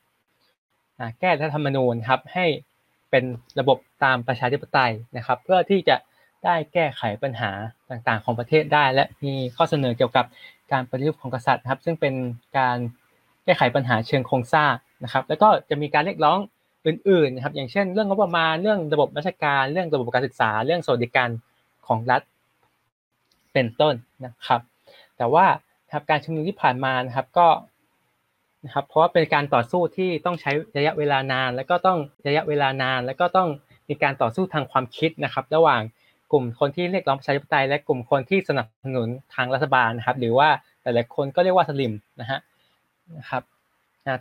[1.19, 2.45] แก้รัฐธรรมนูญครับให้
[3.17, 5.95] เป็นระบบตามประชาธิปไตยนะครับ เพื่อที่จะ
[6.45, 7.51] ได้แก้ไขปัญหา
[7.89, 10.25] ต่างๆ ของประเทศได้ และมีข้อเสนอเกี่ยวกับ
[10.71, 12.13] การปฏิรูปของกษัตริย์ครับ ซึ่งเป็น
[12.57, 12.77] การ
[13.43, 16.39] แก้ไขปัญหาเชิงโครงสร้างนะครับ แล้วก็จะมีการเรียกร้อง
[16.85, 21.29] อื่นๆนะครับ อย่างเช่น เรื่องงบประมาณ เรื่องระบบราชการ เรื่องระบบการศึกษา เรื่องสวัสดิการ
[21.87, 22.21] ของรัฐ
[23.53, 23.93] เป็นต้น
[24.25, 24.61] นะครับ
[25.17, 25.45] แต่ว่า
[25.93, 27.47] ครับการชุมนุมที่ผ่านมานะครับ ก็
[28.67, 33.49] นะครับ เพราะว่าเป็นการต่อสู้ที่ต้องใช้ระยะเวลานาน แล้วก็ต้องระยะเวลานาน แล้วก็ต้อง
[33.89, 35.81] มีการต่อสู้ทางความคิดนะครับ ระหว่าง
[36.31, 40.49] กลุ่มคนที่เรียกร้องประชาธิปไตย และกลุ่มคนที่สนับสนุนทางรัฐบาลนะครับ หรือว่า
[40.81, 42.39] หลายๆคนก็เรียกว่าสลิมนะฮะ
[43.19, 43.43] นะครับ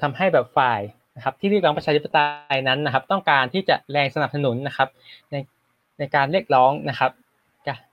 [0.03, 0.81] ทำให้แบบฝ่าย
[1.17, 2.19] นะครับ ที่เรียกร้องประชาธิปไต
[2.53, 4.89] ยนั้นนะครับ ต้องการที่จะแรงสนับสนุนนะครับ
[5.31, 5.37] ใน
[5.99, 7.11] ในการเรียกร้องนะครับ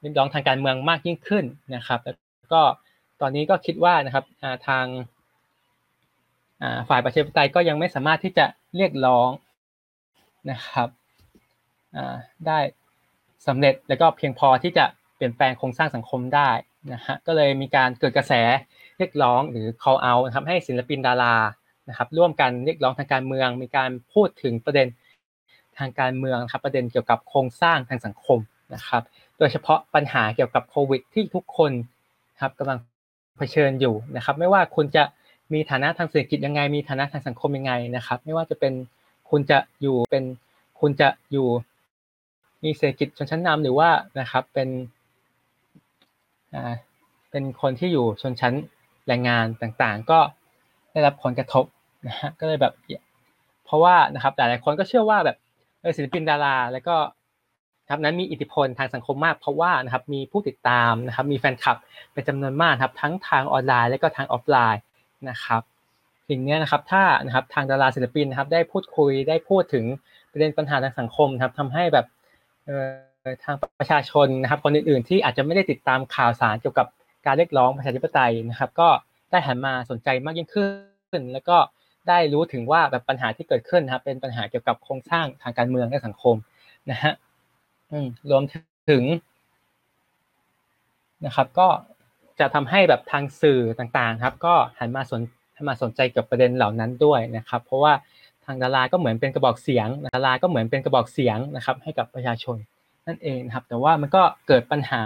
[0.01, 1.45] เรียกร้องทางการเมืองมากยิ่งขึ้น
[1.75, 2.61] นะครับ แล้วก็
[3.21, 4.25] ตอนนี้ก็คิดว่านะครับ
[4.67, 4.85] ทาง
[6.89, 8.45] ฝ่ายประชาธิปไตยก็ยังไม่สามารถที่จะ
[8.75, 9.29] เรียกร้อง
[10.51, 10.87] นะครับ
[12.47, 12.59] ได้
[13.47, 14.85] สำเร็จแล้วก็เพียงพอที่จะ
[15.15, 16.49] เปลี่ยนแปลงโครงสร้างสังคมได้
[16.93, 18.33] นะฮะก็เลยมีการเกิดกระแส
[18.97, 21.35] เรียกร้องหรือ call out นะครับให้ศิลปินดารา
[21.89, 24.87] นะครับร่วมกันเรียกร้องทางการเมือง มีการพูดถึงประเด็น
[25.79, 28.39] ทางการเมืองครับประเด็นเกี่ยวกับโครงสร้างทางสังคม
[28.73, 29.03] นะครับ
[29.39, 31.71] โดยเฉพาะปัญหาเกี่ยวกับโควิดที่ทุกคน
[32.41, 32.79] ครับกำลัง
[33.37, 35.03] เผชิญอยู่นะครับไม่ว่าคุณจะ
[35.53, 38.73] มีฐานะทางเศรษฐกิจยังไง มีฐานะทางสังคมยังไงนะครับ ไม่ว่าจะเป็น
[39.29, 40.23] คุณจะอยู่เป็น
[40.79, 41.47] คุณจะอยู่
[42.63, 43.89] มีเศรษฐกิจชนชั้นนำหรือว่า
[44.19, 44.69] นะครับเป็น
[46.53, 46.73] อ่า
[47.31, 48.53] เป็นคนที่อยู่ชนชั้น
[49.07, 50.19] แรงงานต่างๆ ก็
[50.91, 51.65] ได้รับผลกระทบ
[52.07, 52.73] นะฮะก็เลยแบบ
[53.65, 55.37] เพราะว่านะครับหลายๆคนก็เชื่อว่าแบบ
[55.97, 56.95] ศิลปินดารา แล้วก็
[57.89, 61.77] ครับนั้นมีอิทธิพลทางสังคมมาก เพราะว่านะครับมีผู้ติดตามนะครับมีแฟนคลับ
[62.13, 64.81] เป็นจำนวนมากครับทั้งทางออนไลน์และก็ทางออฟไลน์
[65.29, 65.61] นะครับ
[66.29, 69.85] สิ่งนี้นะครับถ้านะครับทางดาราศิลปินนะครับได้พูดคุยได้พูดถึง
[70.31, 72.05] ประเด็นปัญหาทางสังคมครับทำให้แบบ
[73.45, 76.87] ทางประชาชนนะครับคนอื่นๆ ที่อาจจะไม่ได้ติดตามข่าวสารเกี่ยวกับ
[77.25, 78.89] การเรียกร้องประชาธิปไตยนะครับ ก็
[79.31, 80.67] ได้หันมาสนใจมากยิ่งขึ้
[81.19, 81.57] น แล้วก็
[82.09, 86.35] ได้รู้ถึงว่าแบบปัญหาที่เกิดขึ้นนะครับ เป็นปัญหาเกี่ยวกับโครงสร้างทางการเมืองและสังคม
[86.91, 87.13] นะฮะ
[88.29, 88.43] รวม
[88.91, 89.03] ถึง
[91.25, 91.67] นะครับ ก็
[92.39, 95.21] จะทำให้แบบทางสื่อต่างๆครับก็หันมาสน
[95.67, 97.93] มาสนใจกับประเด็นเหล่านั้นด้วยนะครับ เพราะว่า
[98.45, 102.57] ทางดาราก็เหมือนเป็นกระบอกเสียงดาราก็เหมือนเป็นกระบอกเสียงนะครับ ให้กับประชาชน
[103.07, 105.01] นั่นเองนะครับ แต่ว่ามันก็เกิดปัญหา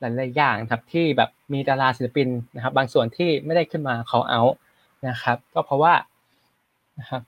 [0.00, 4.42] หลายๆอย่างครับที่แบบมีดาราศิลปินนะครับ บางส่วนที่ไม่ได้ขึ้นมาเขาเอา
[5.08, 5.94] นะครับ ก็เพราะว่า
[6.98, 7.22] นะครับ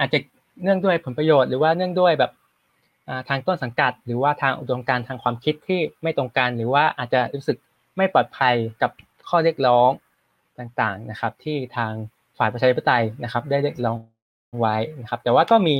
[0.00, 0.18] อาจจะ
[0.62, 2.32] เนื่องด้วยผลประโยชน์หรือว่าเนื่องด้วยแบบ
[3.28, 7.56] ทางต้นสังกัด หรือว่าทางอุดมการทางความคิดที่ไม่ตรงกันหรือว่าอาจจะรู้สึก
[7.96, 8.90] ไม่ปลอดภัยกับ
[9.28, 9.90] ข้อเรียกร้อง
[10.58, 11.92] ต่างๆนะครับ ที่ทาง
[12.38, 13.98] ฝ่ายประชาธิปไตยนะครับ ได้เรียกร้อง
[14.60, 15.74] ไว้นะครับ แต่ว่าก็มี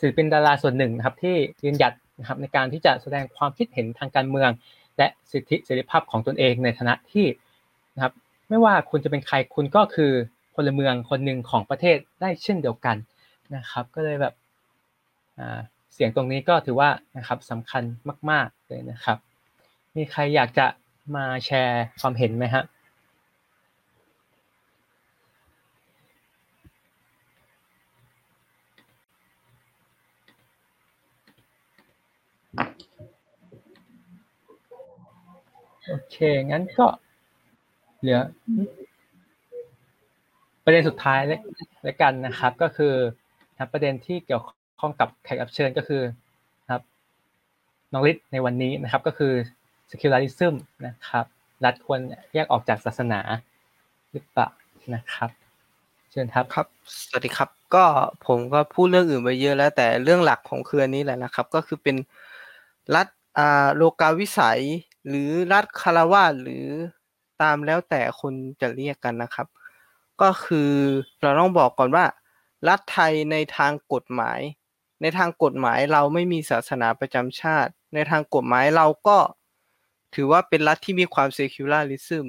[0.00, 4.50] ศิลปินดาราส่วนหนึ่งนะครับที่ยืนหยัดนะครับในการที่จะแสดงความคิดเห็นทางการเมือง
[4.98, 7.26] และสิทธิเสรีภาพของตนเองในฐานะที่
[7.94, 8.12] นะครับ
[8.48, 10.12] ไม่ว่าคุณจะเป็นใครคุณก็คือ
[10.54, 12.96] พลเมืองคนหนึ่งของประเทศได้เช่นเดียวกัน
[13.56, 14.34] นะครับ ก็เลยแบบ
[15.38, 15.60] อ่า
[15.94, 17.82] เสียงตรงนี้ก็ถือว่านะครับสำคัญ
[18.30, 19.18] มาก ๆเลยนะครับ
[19.96, 20.66] มีใครอยากจะ
[21.16, 22.64] มาแชร์ความเห็นไหมฮะ
[35.88, 36.16] โอเค
[36.50, 36.86] งั้นก็
[38.00, 38.20] เหลือ
[40.64, 41.20] ประเด็นสุดท้าย
[41.82, 42.94] แล้วกันนะครับ ก็คือ
[43.72, 44.42] ประเด็นที่เกี่ยว
[44.80, 46.02] ข้องกับแขกรับเชิญก็คือ
[46.70, 46.82] ครับ
[47.92, 49.32] น้องฤทธิ์ในวันนี้นะครับก็คือ
[49.90, 50.54] secularism
[50.86, 51.26] นะครับ
[51.64, 52.00] รัฐควร
[52.34, 53.20] แยกออกจากศาสนา
[54.10, 54.48] หรือเปล่า
[54.94, 55.30] นะครับ
[56.10, 56.66] เชิญครับครับ
[57.08, 57.84] สวัสดีครับ ก็
[58.26, 61.96] ผมก็พูดเรื่องอื่นไปเยอะแล้ว แต่เรื่องหลักของคือนี้แหละนะครับ ก็คือเป็น
[62.94, 63.06] รัฐ
[63.38, 64.60] อ่าโลกาวิสัย
[65.08, 66.66] หรือรัฐคารวาสหรือ
[67.42, 69.46] ตามแล้วแต่คนจะเรียกกันนะครับ
[70.22, 70.70] ก็คือ
[71.22, 72.04] เราต้องบอกก่อนว่า
[72.68, 74.40] รัฐไทยในทางกฎหมาย
[75.04, 79.18] ในทางกฎหมายเราไม่มีศาสนาประจำชาติ ในทางกฎหมายเราก็
[80.14, 82.26] ถือว่าเป็นรัฐที่มีความเซคิวลาริซึม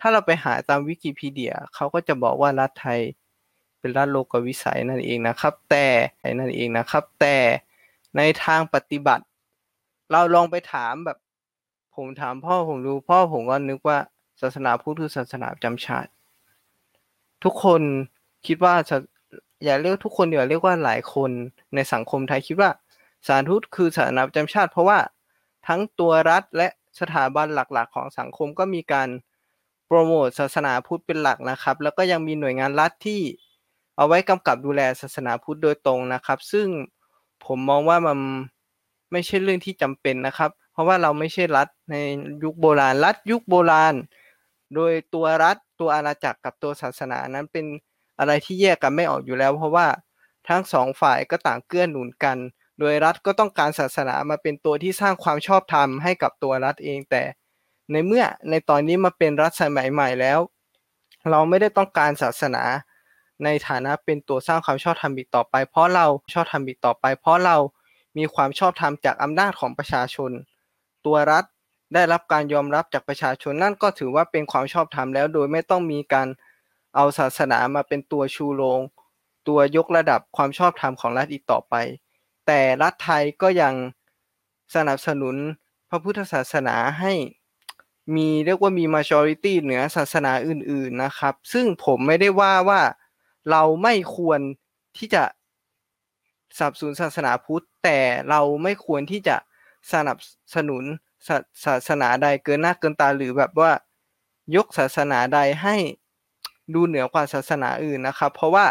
[0.00, 3.00] ถ้าเราไปหาตามวิกิพีเดียเขาก็จะบอกว่ารัฐไทย
[3.80, 5.86] เป็นรัฐโลกวิสัยนั่นเองนะครับ แต่
[6.38, 7.36] นั่นเองนะครับ แต่
[8.16, 9.24] ในทางปฏิบัติ
[10.10, 11.18] เราลองไปถามแบบ
[11.96, 13.98] ผมถามพ่อผมดูพ่อผมก็นึกว่า
[14.40, 16.10] ศาสนาพุทธคือศาสนาประจำชาติ
[17.44, 17.82] ทุกคน
[18.46, 18.74] คิดว่า
[19.64, 21.30] อย่าเรียกทุกคนเดี๋ยวเรียกว่าหลายคน
[21.74, 22.70] ในสังคมไทยคิดว่า
[23.26, 24.98] ศาสนาพุทธคือศาสนาจำชาติ เพราะว่า
[25.66, 26.68] ทั้งตัวรัฐและ
[27.00, 29.08] สถาบันหลักๆ ของสังคมก็มีการ
[29.86, 33.20] โปรโมทศาสนาพุทธเป็นหลักนะครับ แล้วก็ยังมีหน่วยงานรัฐที่
[33.96, 36.68] เอาไว้กำกับดูแลศาสนาพุทธโดยตรงนะครับ ซึ่ง
[37.46, 38.18] ผมมองว่ามัน
[39.12, 41.94] ไม่ใช่เรื่องที่จำเป็นนะครับ เพราะว่าเราไม่ใช่รัฐใน
[42.44, 43.94] ยุคโบราณ รัฐยุคโบราณ
[44.74, 47.66] โดยตัวรัฐตัวอาณาจักรกับตัวศาสนานั้นเป็น
[48.18, 49.86] อะไรที่แยกกันไม่ออกอยู่แล้ว เพราะว่า
[50.48, 52.36] ทั้งสองฝ่ายก็ต่างเกื้อหนุนกัน
[52.78, 57.22] โดยรัฐก็ต้องการศาสนามาเป็นตัวที่สร้างความชอบธรรมให้กับตัวรัฐเองแต่
[57.92, 60.38] ในเมื่อในตอนนี้มาเป็นรัฐสมัยใหม่แล้ว
[61.30, 62.62] เราไม่ได้ต้องการศาสนา
[63.44, 67.56] ในฐานะเป็นตัวสร้างความชอบธรรมอีกต่อไป เพราะเราชอบธรรมอีกต่อไป เพราะเรา
[68.18, 70.30] มีความชอบธรรมจากอำนาจของประชาชน
[71.06, 71.44] ตัวรัฐ
[71.94, 76.28] ได้รับการยอมรับจากประชาชนนั่นก็ถือว่าเป็นความชอบธรรมแล้ว โดยไม่ต้องมีการ
[76.98, 78.80] เอาศาสนามาเป็นตัวชูโรง
[79.48, 81.74] ตัวยกระดับความชอบธรรมของรัฐอีกต่อไป
[82.46, 83.74] แต่รัฐไทยก็ยัง
[84.74, 85.36] สนับสนุน
[85.88, 87.12] พระพุทธศาสนาให้
[88.14, 92.80] มีเรียกว่ามี majority เหนือศาสนาอื่น ๆนะครับ ซึ่งผมไม่ได้ว่าว่า
[93.50, 94.40] เราไม่ควร
[94.98, 95.24] ที่จะ
[96.56, 97.98] สนับสนุนศาสนาพุทธ แต่
[98.30, 99.36] เราไม่ควรที่จะ
[99.92, 100.18] สนับ
[100.54, 100.84] สนุน
[101.28, 103.70] ศาศาสนาใดเกินหน้าเกินตาหรือแบบว่า
[104.56, 105.76] ยกศาสนาใดให้
[106.74, 108.66] ดูเหนือกว่าศาสนาอื่นนะครับ เพราะว่า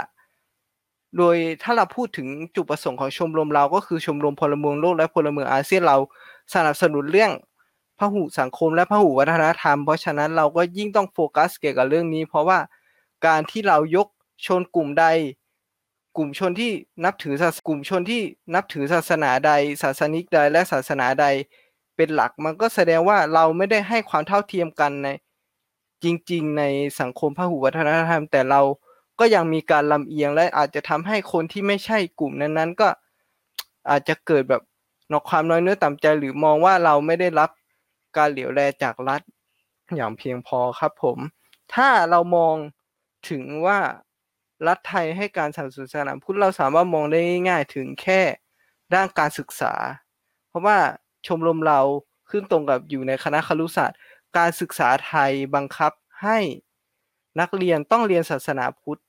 [1.18, 5.98] โดยถ้าเราพูดถึงจุดประสงค์ของชมรมเราก็คือชมรมพลเมืองโลกและพลเมืองอาเซียนเรา
[6.54, 7.32] สนับสนุนเรื่อง
[8.00, 12.60] พหุสังคมและพหุวัฒนธรรม เพราะฉะนั้นเราก็ยิ่งต้องโฟกัสเกี่ยวกับเรื่องนี้ เพราะว่า
[13.26, 14.08] การที่เรายก
[14.46, 15.06] ชนกลุ่มใด
[16.18, 16.72] กลุ่มชนที่
[17.06, 18.22] นับถือศาสกลุ่มชนที่
[18.56, 21.26] นับถือศาสนาใด ศาสนิกใดและศาสนาใด
[21.96, 25.08] เป็นหลัก มันก็แสดงว่าเราไม่ได้ให้ความเท่าเทียมกันใน
[26.04, 26.64] จริง ๆ ใน
[27.00, 28.62] สังคมพหุวัฒนธรรม แต่เรา
[29.20, 32.88] ก็ยังมีการลำเอียงและอาจจะทำให้คนที่ไม่ใช่กลุ่มนั้นๆ ก็
[33.90, 34.62] อาจจะเกิดแบบ
[35.12, 37.50] นอกความน้อยเนื้อต่ำใจหรือมองว่าเราไม่ได้รับ
[38.18, 39.22] การเหลียวแลจากรัฐ
[39.96, 41.18] อย่างเพียงพอครับผม
[41.74, 42.56] ถ้าเรามอง
[43.30, 43.80] ถึงว่า
[44.68, 47.20] รัฐไทยให้การสนับสนุนศาสนาพุทธเราสามารถมองได้
[47.50, 48.22] ง่ายๆถึงแค่
[48.94, 49.74] ด้านการศึกษา
[50.50, 50.78] เพราะว่า
[51.28, 51.80] ชมรมเรา
[52.30, 54.00] ขึ้นตรงกับอยู่ในคณะครุศาสตร์
[54.38, 56.38] การศึกษาไทยบังคับให้
[57.40, 59.02] นักเรียนต้องเรียนศาสนาพุทธ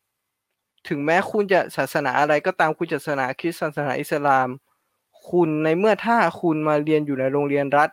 [0.88, 4.48] ถึงแม้คุณจะศาสนาอะไรก็ตามคุณจะศาสนาคริสต์ศาสนาอิสลาม
[5.30, 7.90] คุณในเมื่อถ้าคุณมาเรียนอยู่ในโรงเรียนรัฐ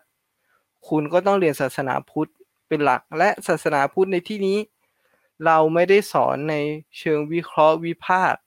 [0.89, 2.29] คุณก็ต้องเรียนศาสนาพุทธ
[2.67, 4.57] เป็นหลัก และศาสนาพุทธในที่นี้
[5.45, 6.55] เราไม่ได้สอนใน
[6.99, 8.41] เชิงวิเคราะห์วิพากษ์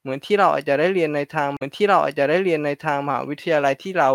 [0.00, 4.10] เหมือนที่เราอาจจะได้เรียนในทาง เหมือนที่เราอาจจะได้เรียนในทางมหาวิทยาลัยที่เรา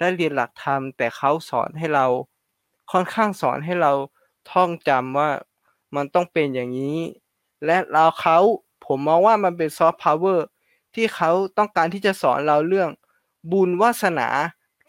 [0.00, 2.06] ได้เรียนหลักธรรม แต่เขาสอนให้เรา
[2.90, 3.92] ค่อนข้างสอนให้เรา
[4.50, 5.30] ท่องจำว่า
[5.96, 6.98] มันต้องเป็นอย่างนี้
[7.66, 8.38] และเราเขา
[8.86, 10.46] ผมมองว่ามันเป็นซอฟต์พาวเวอร์
[10.94, 12.88] ที่เขาต้องการที่จะสอนเราเรื่อง
[13.52, 14.28] บุญวาสนา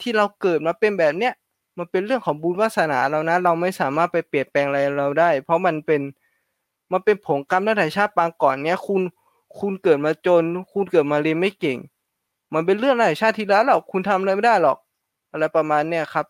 [0.01, 1.33] ที่เราเกิดมาเป็นแบบเนี้ย
[1.77, 6.01] มันเป็นเรื่องของบุญวาสนาเรานะ เราไม่สามารถไปเปลี่ยนแปลงอะไรเราได้ เพราะมันเป็น
[6.91, 9.01] มันเป็นผงกรรมตั้งแต่ชาติปางก่อนเนี้ยคุณ
[9.59, 10.43] คุณเกิดมาจน
[10.73, 11.77] คุณเกิดมาเรียนไม่เก่ง
[12.53, 14.77] มันเป็นเรื่องอะไรชาติที่แล้วหรอกคุณทำอะไรไม่ได้หรอก
[15.31, 16.25] อะไรประมาณเนี้ยครับ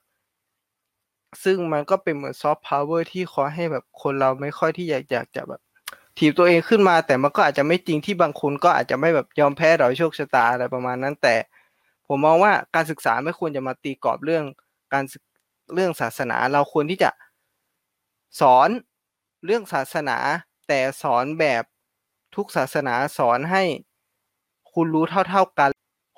[1.43, 5.61] ซึ่งมันก็เป็นเหมือนซอฟต์พาวเวอร์ที่ขอให้แบบคนเราไม่ค่อยที่อยากอยากจะแบบ
[6.17, 11.35] ถีบตัวเองขึ้นมา แต่มันก็อาจจะไม่จริงที่บางคนก็อาจจะไม่แบบยอมแพ้ต่อโชคชะตาอะไรประมาณนั้น แต่
[12.07, 14.43] ผมมองว่าการศึกษาไม่ควรจะมาตีกรอบเรื่อง
[14.93, 15.03] การ
[15.73, 17.09] เรื่องศาสนา เราควรที่จะ
[18.39, 18.69] สอน
[19.45, 20.17] เรื่องศาสนา
[20.67, 21.63] แต่สอนแบบ
[22.35, 23.63] ทุกศาสนาสอนให้
[24.73, 25.69] คุณรู้เท่า ๆกัน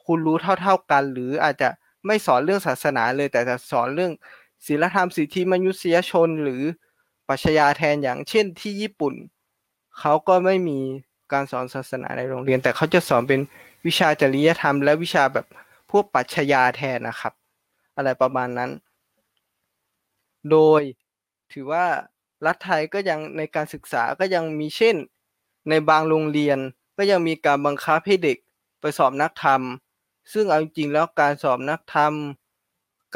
[0.05, 1.69] คุณรู้เท่า ๆกัน หรืออาจจะ
[2.05, 4.11] ไม่สอนเรื่องศาสนาเลยแต่จะสอนเรื่อง
[4.65, 6.61] ศีลธรรมสิทธิมนุษยชนหรือ
[7.27, 9.13] ปรัชญาแทนอย่างเช่นที่ญี่ปุ่น
[9.99, 10.79] เขาก็ไม่มี
[11.33, 13.39] การสอนศาสนาในโรงเรียน แต่เขาจะสอนเป็น
[13.85, 15.45] วิชาจริยธรรม และวิชาแบบ
[15.91, 17.33] พวกปรัชญาแทนนะครับ
[17.95, 18.71] อะไรประมาณนั้น
[20.51, 20.81] โดย
[21.53, 21.85] ถือว่า
[22.45, 24.95] รัฐไทยก็ยังในการศึกษาก็ยังมีเช่น
[25.69, 26.57] ในบางโรงเรียน
[26.97, 28.37] ก็ยังมีการบังคับให้เด็ก
[28.79, 29.61] ไปสอบนักธรรม
[30.33, 32.13] ซึ่งเอาจริงแล้วการสอบนักธรรม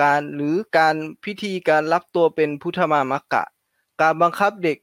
[0.02, 0.96] การหรือการ
[1.26, 3.44] พิธีการรับตัวเป็นพุทธมามกะ
[4.02, 4.78] การบังคับเด็ก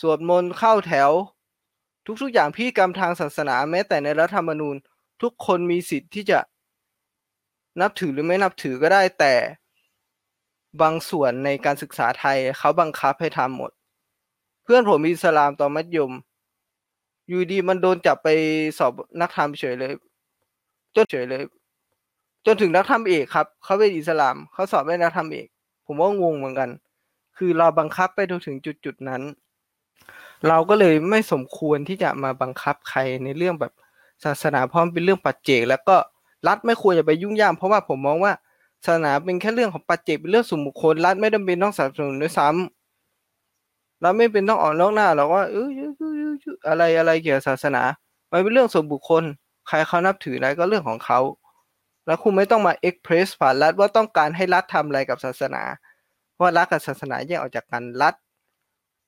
[0.00, 1.10] สวดมนต์เข้าแถว
[2.22, 4.76] ทุกๆอย่างพิธีกรรมทางศาสนาแม้แต่ในรัฐธรรมนูญ
[5.22, 6.38] ทุกคนมีสิทธิ์ที่จะ
[7.80, 9.34] นับถือหรือไม่นับถือก็ได้แต่
[10.80, 13.70] บางส่วนในการศึกษาไทยเขาบังคับให้ทำหมด
[14.64, 16.12] เพื่อนผมอิสลามตอนมัธยม
[17.28, 18.28] อยู่ดีมันโดนจับไป
[18.78, 19.92] สอบนักธรรมเฉยเลย
[20.94, 21.42] จนเฉยเลย
[22.46, 25.46] จนถึงนักธรรมเอกครับเขาเป็นอิสลามเขาสอบได้นักธรรมเอก
[25.86, 26.70] ผมว่างงเหมือนกัน
[27.36, 29.22] คือเราบังคับไปถึงจุดจุดนั้น
[30.48, 33.72] เราก็เลยไม่สมควรที่จะมาบังคับใครในเรื่องแบบ
[34.24, 35.96] ศาสนาพราะมันเป็นเรื่องปัจเจก แล้วก็
[36.48, 38.32] รัฐไม่ควรจะไปยุ่งยามเพราะว่าผมมองว่า
[38.84, 45.68] ศาสนาเป็นแค่เรื่องของปัจเจกเป็นเรื่องส่วนบุคคลรัฐไม่จำเป็นต้องสนับสนุนด้วยซ้ำเราไม่เป็นต้องออกนอกหน้าหรอกว่าเออ
[46.68, 47.82] อะไรอะไรเกี่ยวกับศาสนา
[48.32, 49.22] มันเป็นเรื่องส่วนบุคคล
[49.68, 51.18] ใครเขานับถืออะไรก็เรื่องของเขา
[52.10, 55.62] แล้วคุณไม่ต้องมาเอ็กเพรสผ่านรัฐว่าต้องการให้รัฐทำอะไรกับศาสนา
[56.40, 58.14] ว่ารัฐกับศาสนาแยกออกจากกันรัฐ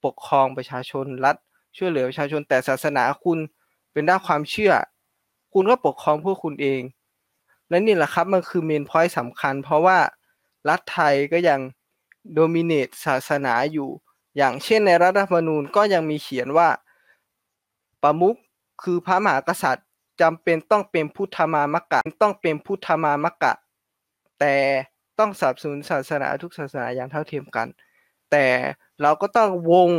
[0.05, 1.37] ปกครองประชาชนรัฐ
[1.77, 3.39] ช่วยเหลือประชาชนแต่ศาสนาคุณ
[3.93, 4.73] เป็นด้านความเชื่อ
[5.53, 6.83] คุณก็ปกครองพวกคุณเอง
[7.69, 9.99] และนี่แหละครับมันคือเมนพอยต์สำคัญ เพราะว่า
[10.69, 11.61] รัฐไทยก็ยัง
[12.35, 13.91] โดมิเนตศาสนาอยู่
[14.37, 16.69] อย่างเช่นในรัฐธรรมนูญก็ยังมีเขียนว่า
[18.03, 18.37] ประมุข
[18.83, 19.89] คือพระมหากษัตริย์
[20.21, 23.53] จำเป็นต้องเป็นพุทธมามกะต้องเป็นพุทธมามกะ
[24.41, 24.55] แต่
[25.19, 27.69] ต้องสับสนุนศาสนาทุกศาสนาอย่างเท่าเทียมกัน
[28.31, 28.47] แต่
[29.03, 29.91] เราก็ต้องวง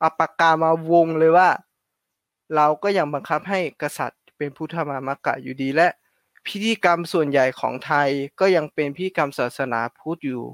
[0.00, 1.48] เอาปากกามาวงเลยว่า
[2.56, 5.88] เราก็ยังบังคับให้กษัตริย์เป็นพุทธมามกะอยู่ดีและ
[6.46, 8.08] พิธีกรรมส่วนใหญ่ของไทย
[8.40, 10.44] ก็ยังเป็นพิธีกรรมศาสนาพุทธอยู่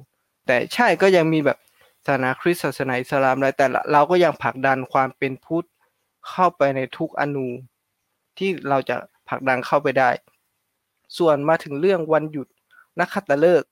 [0.46, 1.58] แต่ใช่ก็ยังมีแบบ
[2.06, 5.66] ศาสนาคริสต์ศาสนาอิสลามอะไรแต่เราก็ยังผลักดันความเป็นพุทธ
[6.28, 7.48] เข้าไปในทุกอนู
[8.38, 8.96] ที่เราจะ
[9.28, 10.10] ผลักดันเข้าไปได้
[11.18, 12.48] ส่วนมาถึงเรื่องวันหยุด
[13.00, 13.70] นักขัตฤกษ์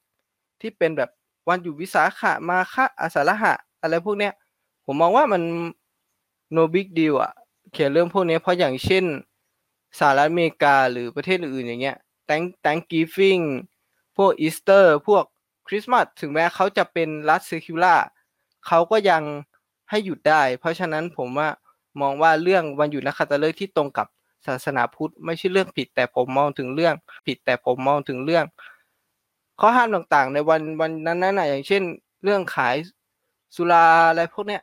[0.61, 1.11] ที่เป็นแบบ
[1.49, 3.53] วันหยุดวิสาขะมาฆะอาสาฬหะ
[3.83, 4.33] อะไรพวกเนี้ย
[4.87, 5.43] ผมมองว่ามัน
[6.57, 7.33] no big deal อะ
[7.73, 9.05] เขียนเรื่องพวกนี้เพราะอย่างเช่น
[9.99, 11.97] สหรัฐอเมริกาหรือประเทศอื่นอย่างเงี้ย
[12.29, 13.45] thank thanksgiving
[14.17, 15.25] พวกอีสเตอร์พวก
[15.67, 17.95] คริสต์มาสถึงแม้เขาจะเป็นรัฐเซคิวล่า
[18.67, 19.23] เขาก็ยัง
[19.91, 21.49] ให้หยุดได้ เพราะฉะนั้นผมว่า
[22.01, 24.07] มองว่าเรื่องวันหยุดนักขัตฤกษ์ที่ตรงกับ
[24.47, 26.95] ศาสนาพุทธไม่ใช่เรื่องผิด แต่ผมมองถึงเรื่อง
[27.27, 28.45] ผิดแต่ผมมองถึงเรื่อง
[29.61, 31.83] ข้อห้ามต่างๆ ในวันวันนั้นนะอย่างเช่น
[32.25, 32.77] เรื่องขาย
[33.57, 34.63] สุราอะไรพวกเนี้ย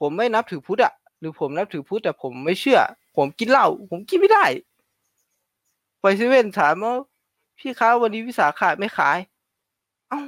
[0.00, 2.80] ผมไม่นับถือพุทธอะหรือผมนับถือพุทธแต่ผมไม่เชื่อ
[3.16, 4.44] ผมกินเหล้าผมกินไม่ได้
[6.00, 6.94] ไปเซเว่นถามว่า
[7.58, 9.18] พี่ค้าวันนี้วิสาขะไม่ขาย
[10.08, 10.20] เอ้า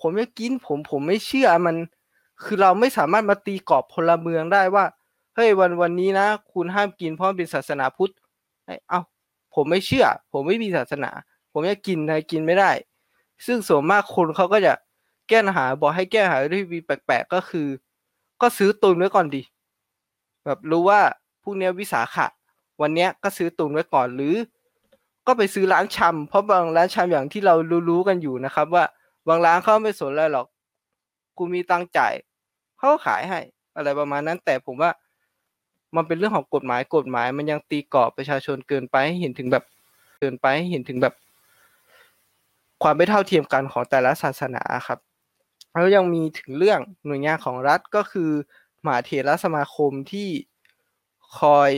[0.00, 1.76] ผมจะกินผมผมไม่เชื่อมัน
[2.42, 4.84] คือเราไม่สามารถมาตีกรอบพลเมืองได้ว่า
[5.34, 8.12] เฮ้ยวันวันนี้นะ คุณห้ามกินเพราะเป็นศาสนาพุทธ
[8.88, 9.00] เอ้า
[9.54, 11.10] ผมไม่เชื่อ ผมไม่มีศาสนา
[11.52, 12.70] ผมจะกินอะไรกินไม่ได้
[13.46, 14.72] ซึ่งส่วนมากคนเขาก็จะ
[15.28, 17.68] แก้ปัญหาบอกให้แก้ปัญหาด้วยวิธีแปลกๆก็คือ
[18.40, 19.42] ก็ซื้อตุนไว้ก่อนดี
[20.44, 21.00] แบบรู้ว่า
[21.42, 22.26] พรุ่งนี้วิสาขะ
[22.80, 24.34] วันเนี้ยก็ซื้อตุนไว้ก่อนหรือ
[25.26, 27.54] ก็ไปซื้อร้านชำเพราะบางร้านชำอย่างที่เรา
[27.88, 28.84] รู้ๆกันอยู่นะครับ ว่า
[29.28, 30.46] บางร้านเขาไม่สนอะไรหรอก
[31.36, 32.12] กูมีตังจ่าย
[32.78, 33.40] เขาขายให้
[33.76, 34.90] อะไรประมาณนั้นแต่ผมว่า
[35.96, 39.64] มันเป็นเรื่องของกฎหมายกฎหมาย มันยังตีกรอบประชาชนเกินไปให้เห็นถึงแบบ
[40.18, 41.14] เกินไปให้เห็นถึงแบบ
[42.82, 44.98] ความไม่เท่าเทียมกันของแต่ละศาสนาครับ
[45.72, 48.30] แล้วยังมีถึงเรื่องหน่วยงานของรัฐก็คือ
[48.84, 50.28] มหาเถรสมาคมที่
[51.38, 51.70] คอย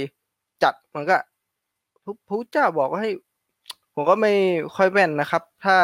[0.62, 1.16] จัดมันก็
[2.28, 3.12] พระเจ้าบอกว่าให้
[3.94, 4.32] ผมก็ไม่
[4.76, 5.76] ค่อยแม่นนะครับ ถ้า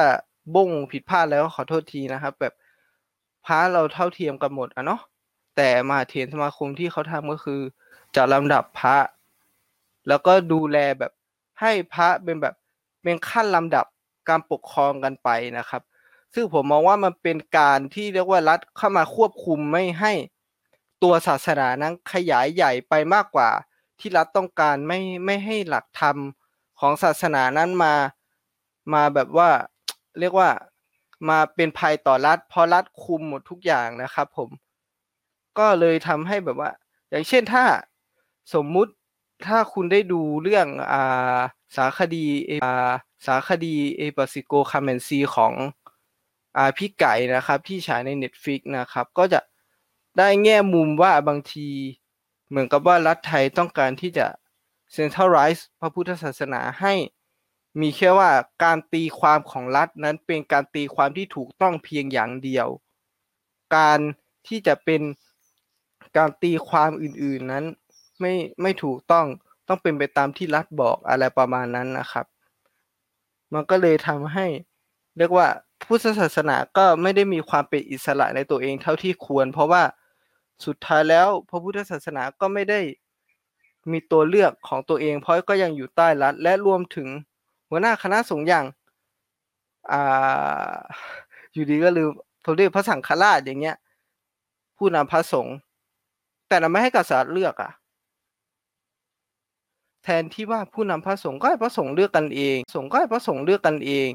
[0.55, 2.55] บ้งผิดพลาดแล้วขอโทษทีนะครับ แบบ
[3.47, 5.01] พระเราเท่าเทียมกันหมดอะเนาะ
[5.57, 7.61] แต่มหาเถรสมาคมที่เขาทำก็คือ
[8.17, 8.97] จะลำดับพระ
[10.09, 11.13] แล้วก็ดูแลแบบ
[11.61, 12.55] ให้พระเป็นแบบ
[13.03, 13.87] เป็นขั้นลำดับ
[14.29, 15.29] การปกครองกันไป
[15.59, 15.83] นะครับ
[16.35, 20.13] ซึ่งผมมองว่ามันเป็นการที่เรียกว่ารัฐเข้ามาควบคุมไม่ให้
[21.03, 23.51] ตัวศาสนานั้นขยายใหญ่ไปมากกว่า
[23.99, 26.17] ที่รัฐต้องการไม่ไม่ให้หลักธรรม
[26.81, 27.95] ของศาสนานั้นมา
[28.95, 29.51] มาแบบว่า
[30.21, 30.51] เรียกว่า
[31.29, 34.51] มาเป็นภัยต่อรัฐเพราะรัฐคุมหมดทุกอย่างนะครับ ผม
[35.59, 36.71] ก็เลยทำให้แบบว่า
[37.11, 37.65] อย่างเช่นถ้า
[38.55, 38.93] สมมุติ
[39.47, 41.39] ถ้าคุณได้ดูเรื่องอ่า
[41.77, 42.27] สารคดี
[42.65, 42.91] อ่า
[43.27, 45.53] สารคดีเอหิปัสสิโก Come and See ของ
[46.57, 49.41] อ่าพี่ไก่นะครับ ที่ฉายใน Netflix นะครับ ก็จะ
[50.19, 51.69] ได้แง่มุมว่าบางที
[52.49, 54.27] เหมือนกับว่ารัฐไทยต้องการที่จะ
[54.97, 56.95] centralize พระพุทธศาสนาให้
[57.81, 58.31] มีแค่ว่า
[58.65, 62.69] การตีความของรัฐนั้นเป็นการตีความที่ถูกต้องเพียงอย่างเดียว
[63.77, 63.99] การ
[64.47, 65.03] ที่จะเป็น
[66.17, 67.65] การตีความอื่นๆนั้น
[68.21, 69.27] ไม่ไม่ถูกต้อง
[69.69, 72.27] ต้องเป็นไปตามที่รัฐบอกอะไรประมาณนั้นนะครับ
[73.53, 74.47] มันก็เลยทำให้
[75.19, 75.47] เรียกว่า
[75.87, 79.83] พุทธศาสนาก็ไม่ได้มีความเป็นอิสระในตัวเองเท่าที่ควร เพราะว่า
[80.67, 82.81] สุดท้ายแล้วพระพุทธศาสนาก็ไม่ได้
[83.93, 87.09] มีตัวเลือกของตัวเอง เพราะก็ยังอยู่ใต้รัฐ และรวมถึง
[87.69, 88.65] หัวหน้าคณะสงฆ์อย่าง
[89.93, 90.77] อ่า
[91.53, 92.11] อยู่ดีก็ลืม
[92.45, 93.77] ผมเรียกพระสังฆราชอย่างเงี้ย
[94.77, 95.57] ผู้นำพระสงฆ์
[96.49, 97.71] แต่เราไม่ให้กษัตริย์เลือกอะ
[100.11, 104.11] แทนที่ว่าผู้นำพระสงฆ์ก็ให้พระสงฆ์เลือกกันเอง สงฆ์ก็ให้พระสงฆ์เลือกกันเอง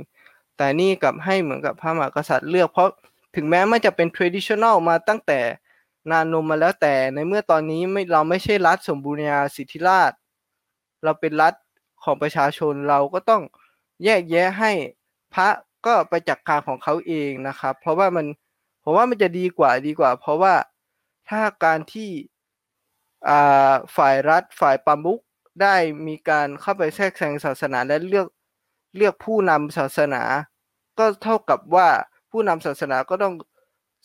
[0.57, 2.89] แต่นี่กับให้เหมือนกับพระมหากษัตริย์เลือกเพราะ
[3.35, 5.39] ถึงแม้มันจะเป็น traditional มาตั้งแต่
[6.11, 10.11] นานนมมาแล้วแต่ในเมื่อตอนนี้ไม่เราไม่ใช่รัฐสมบูรณาสิทธิราช
[11.03, 11.53] เราเป็นรัฐ
[12.03, 13.41] ของประชาชนเราก็ต้อง
[14.03, 14.71] แยกแยะให้
[15.33, 15.47] พระ
[15.85, 18.25] ก็ไปจัดกการของเขาเองนะครับ เพราะว่ามัน
[18.83, 20.53] ผมว่ามันจะดีกว่าดีกว่า เพราะว่า
[21.29, 22.09] ถ้าการที่
[23.95, 25.21] ฝ่ายรัฐฝ่ายประมุข
[25.61, 25.75] ได้
[26.07, 28.27] มีการเข้าไปแทรกแซงศาสนาและเลือก
[28.95, 30.21] เลือกผู้นำศาสนา
[30.99, 31.87] ก็เท่ากับว่า
[32.31, 33.33] ผู้นำศาสนาก็ต้อง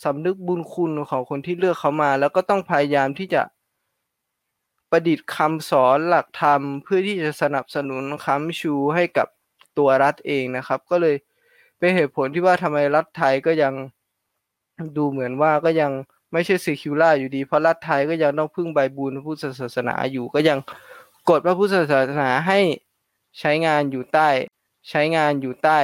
[0.05, 3.43] สำนึกบุญคุณของคนที่เลือกเขามา แล้วก็ต้องพยายามที่จะ
[4.91, 9.29] ประดิษฐ์คำสอนหลักธรรม เพื่อที่จะสนับสนุนค้ำชูให้กับ
[9.79, 11.17] ตัวรัฐเองนะครับ ก็เลย
[11.79, 13.75] เป็นเหตุผลที่ว่าทำไมรัฐไทยก็ยัง
[14.97, 15.93] ดูเหมือนว่าก็ยัง
[16.33, 20.59] ไม่ใช่ซีคิวล่าอยู่ดี เพราะรัฐไทยก็ยังต้องพึ่งใบบุญพุทธศาสนาอยู่ก็ยัง
[21.29, 22.59] กดพระพุทธศาสนาให้
[23.39, 24.29] ใช้งานอยู่ใต้
[24.89, 25.79] ใช้งานอยู่ใต้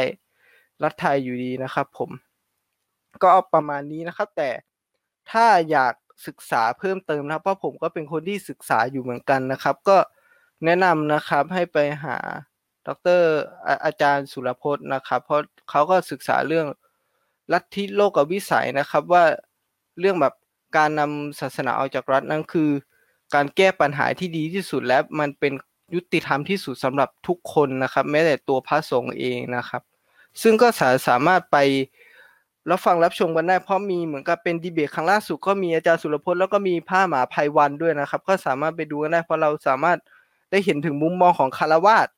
[0.83, 2.11] รัฐไทยอยู่ดีนะครับผม
[3.23, 4.51] ก็เอาประมาณนี้นะครับ แต่
[5.31, 5.95] ถ้าอยาก
[6.27, 9.99] ศึกษาเพิ่มเติมนะครับเพราะผมก็เป็นคนที่ศึกษาอยู่เหมือนกันนะครับ ก็
[10.65, 12.17] แนะนำนะครับให้ไปหา
[12.87, 12.89] ด
[13.19, 13.23] ร
[13.85, 15.41] อาจารย์สุรพจน์นะครับ เพราะ
[15.71, 16.67] เขาก็ศึกษาเรื่อง
[17.53, 19.25] ลัทธิโลกวิสัยนะครับว่า
[20.01, 20.35] เรื่องแบบ
[20.77, 22.71] การนำศาสนาออกจากรัฐนั้นคือ
[23.35, 25.53] การแก้ปัญหาที่ดีที่สุดและมันเป็น
[25.95, 29.83] ยุติธรรมที่สุดสำหรับทุกคนนะครับ แม้แต่ตัวพระสงฆ์เองนะครับ
[30.43, 31.57] ซึ่งก็สาสามารถไป
[32.71, 39.99] รับฟังรับชมกันได้เพราะมีเหมือนกับเป็นดีเบตครั้งล่าสุดก็มีอาจารย์สุรพจน์แล้วก็มีผ้าหมาภัยวันด้วยนะครับ ก็สามารถไปดูกันได้เพราะเราสามารถ
[40.51, 42.09] ได้เห็นถึงมุมมองของคารวาส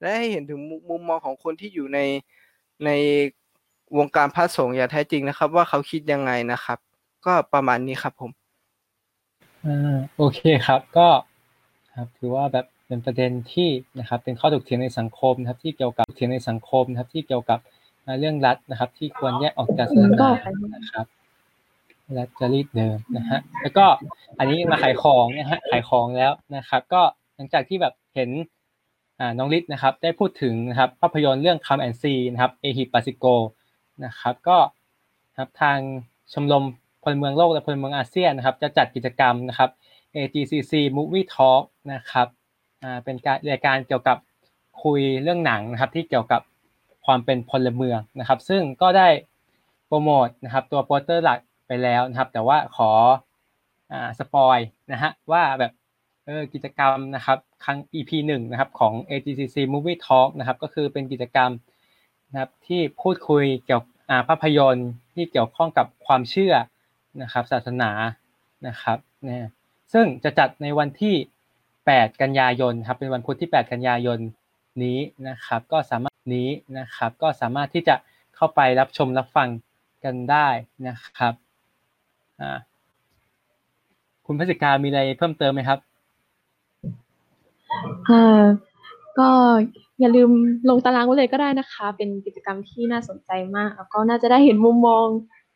[0.00, 0.60] และให้เห็นถึง
[0.90, 1.98] มุมมองของคนที่อยู่ใน
[2.84, 2.90] ใน
[3.96, 6.78] วงการพระสงฆ์อย่างแท้จริงนะครับ ว่าเขาคิดยังไงนะครับ
[7.26, 8.39] ก็ประมาณนี้ครับผม
[9.66, 11.08] อ่าโอเคครับก็
[11.94, 13.68] ครับถือว่าแบบเป็นประเด็นที่
[13.98, 17.58] นะครับเป็นข้อถกเถียงในสังคมนะครับที่เกี่ยวกับเถียงในสังคมนะครับที่เกี่ยวกับ
[18.20, 20.30] เรื่องรัฐนะครับ ที่ควรแยกออกจากศาสนา
[20.84, 21.06] นะครับ
[22.18, 23.86] รัฐจริตเดิมนะฮะแล้วก็
[24.38, 27.02] อันนี้มาขายของนะฮะขายของแล้วนะครับ ก็
[27.34, 28.30] หลังจากที่แบบเห็น
[29.20, 33.24] อ่าน้องลิศนะครับ ได้พูดถึงนะครับภาพยนตร์เรื่อง Come and See นะครับเอหิปัสสิโก
[34.04, 34.58] นะครับ ก็
[35.38, 35.78] ครับทาง
[36.32, 36.64] ชมรม
[37.02, 39.70] พลเมืองโลกและพลเมืองอาเซียนนะครับ จะจัดกิจกรรมนะครับ
[40.16, 42.28] AGCC Movie Talk นะครับ
[43.04, 44.18] เป็นการรายการเกี่ยวกับ
[44.82, 46.42] คุยเรื่องหนังนะครับ ที่เกี่ยวกับ
[47.06, 49.08] ความเป็นพลเมืองนะครับ ซึ่งก็ได้
[49.86, 52.90] โปรโมทนะครับ ตัวโปสเตอร์หลักไปแล้วนะครับ แต่ว่าขอ
[54.18, 54.58] สปอย
[54.92, 55.72] นะฮะว่าแบบ
[56.26, 61.50] เออกิจกรรมนะครับครั้ง EP หนึ่งนะครับของ AGCC Movie Talk นะครับ ก็คือเป็นกิจกรรม
[62.30, 66.54] นะครับที่พูดคุยเกี่ยวกับภาพยนตร์ที่เกี่ยวข้องกับความเชื่อ
[67.22, 67.90] นะครับศาสนา
[68.66, 69.46] นะครับเนี่ย
[69.92, 71.14] ซึ่งจะจัดในวันที่
[71.68, 74.18] 8 กันยายนครับเป็นวันพุธที่ 8 กันยายน
[74.82, 77.94] นี้นะครับก็สามารถนี้นะครับก็สามารถที่จะ
[78.36, 79.48] เข้าไปรับชมรับฟัง
[80.04, 80.48] กันได้
[80.88, 81.34] นะครับ
[84.26, 85.78] คุณพศิกามีอะไรเพิ่มเติมไหมครับ
[88.10, 88.44] อ่า
[89.18, 89.28] ก็
[90.00, 90.30] อย่าลืม
[90.68, 95.06] ลงตารางไว้เลยก็ได้นะคะ เป็นกิจกรรมที่น่าสนใจมาก แล้วก็น่าจะได้เห็นมุมมอง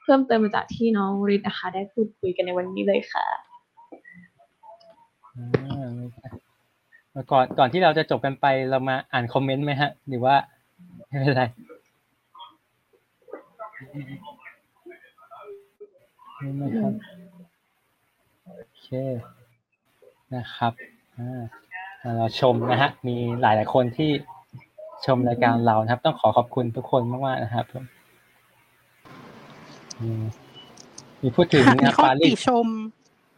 [0.05, 3.27] เพิ่มเติมมาจากที่น้องริดนะคะ ได้พูดคุยกันในวันนี้เลยค่ะ
[7.31, 10.35] ก่อนก่อนที่เราจะจบกันไปเรามาอ่านคอมเมนต์ไหมฮะ หรือว่า
[11.09, 11.43] ไม่เป็นไร
[16.57, 16.93] ไม่ครับ
[18.45, 18.89] โอเค
[20.35, 20.73] นะครับ
[21.19, 21.43] อ่า
[22.17, 24.11] เราชมนะฮะ มีหลายหลายคนที่
[25.07, 27.75] ชมรายการเรานะครับ ต้องขอขอบคุณทุกคนมากๆนะครับผ
[29.95, 30.23] มอืม
[31.23, 32.67] มีพูดถึงหากมีนะข้อปารีติสชม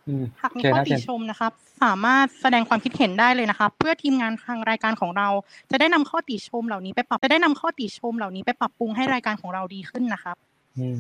[0.09, 1.53] อืมหากมีเชิญข้อครับติเชิญชมนะครับ
[1.83, 5.29] สามารถแสดงความคิดเห็นได้เลยนะครับ เพื่อทีมงานทางรายการของเรา
[5.71, 10.37] จะได้นำข้อติชมเหล่านี้ไปปรับจะได้นำข้อติชมเหล่านี้ไปปรับปรุงให้รายการของเราดีขึ้นนะครับ
[10.79, 10.99] อืม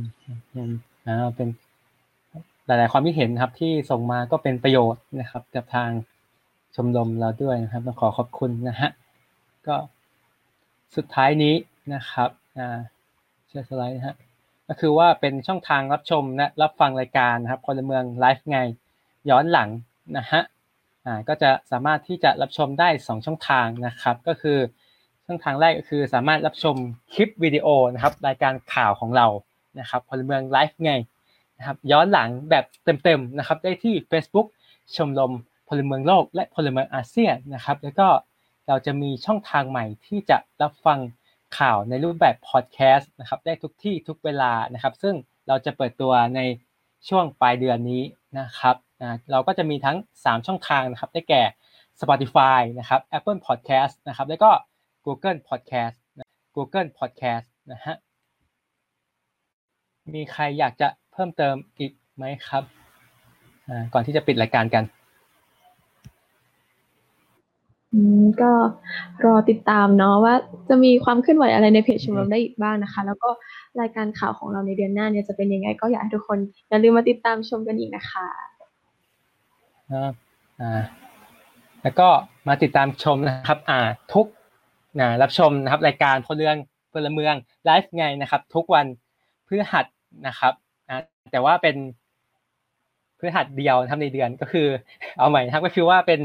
[0.54, 0.72] อืม
[1.06, 1.48] อ่าเป็น
[2.66, 5.90] หลาย ๆ ความคิดเห็นนะครับ ที่ส่งมาก็เป็นประโยชน์นะครับ กับทาง
[6.74, 8.90] ชมรมเราด้วยนะครับต้องขอขอบคุณนะฮะ
[9.66, 9.76] ก็
[10.96, 11.54] สุดท้ายนี้
[11.94, 12.78] นะครับอ่า
[13.46, 14.16] เชื่อสไลด์นะฮะ
[14.68, 18.60] ก็คือว่าเป็นช่องทางรับชมและรับฟังรายการนะครับพลเมืองไลฟ์ไง
[19.30, 19.68] ย้อนหลัง
[20.16, 20.42] นะฮะ
[21.06, 24.58] อ่าก็จะสามารถที่จะรับชมได้ 2 ช่องทางนะครับ ก็คือ
[25.26, 26.76] ช่องทางแรกก็คือสามารถรับชม
[27.14, 29.26] คลิปวิดีโอนะครับรายการข่าวของเรา
[29.80, 30.92] นะครับพลเมืองไลฟ์ไง
[31.58, 34.46] นะครับย้อนหลังแบบเต็มๆนะครับได้ที่ Facebook
[34.96, 35.32] ชมรม
[35.68, 38.08] พลเมืองโลกและพลเมืองอาเซียนนะครับแล้วก็
[38.68, 40.98] เราจะมีช่องทางใหม่ที่จะรับฟัง
[41.58, 45.14] ข่าวในรูปแบบพอดแคสต์นะครับได้ทุกที่ทุกเวลานะครับ ซึ่ง
[45.48, 46.40] เราจะเปิดตัวใน
[47.08, 48.02] ช่วงปลายเดือนนี้
[48.38, 51.42] นะครับนะเราก็จะมีทั้ง 3 ช่องทางนะครับ ได้แก่
[52.00, 54.50] Spotify นะครับ Apple Podcast นะครับ แล้วก็
[55.04, 57.96] Google Podcast นะ Google Podcast นะฮะ
[60.14, 62.62] มีใครอยากจะเพิ่มเติมอีกไหมครับ
[63.92, 64.84] ก่อนที่จะปิดรายการกัน
[67.96, 68.52] อืมก็
[69.24, 70.34] รอติดตามเนาะว่า
[70.68, 73.28] จะมีความเคลื่อนไหวอะไรในเพจชมรมได้อีกบ้างนะคะ แล้วก็
[73.80, 78.26] รายการข่าวของเราในเดือนหน้าเนี่ยจะเป็นยังไง ก็อยากให้ทุกคนอย่าลืมมาติดตามชมกันอีกนะคะ
[79.90, 80.14] นะครับ
[80.60, 80.80] อ่า
[81.82, 82.08] แล้วก็
[82.48, 83.80] มาติดตามชมนะครับ อ่า
[84.12, 84.26] ทุก
[85.00, 86.56] นะรับชมนะครับ รายการพลเรือง
[86.92, 88.86] พลเมืองไลฟ์ไงนะครับ ทุกวัน
[89.46, 89.86] พฤหัส
[90.26, 90.52] นะครับ
[90.88, 91.02] นะ
[91.32, 91.76] แต่ว่าเป็น
[93.18, 94.66] พฤหัสเดียวนะครับในเดือนก็คือ
[95.18, 96.20] เอาใหม่นะครับก็คือว่าเป็น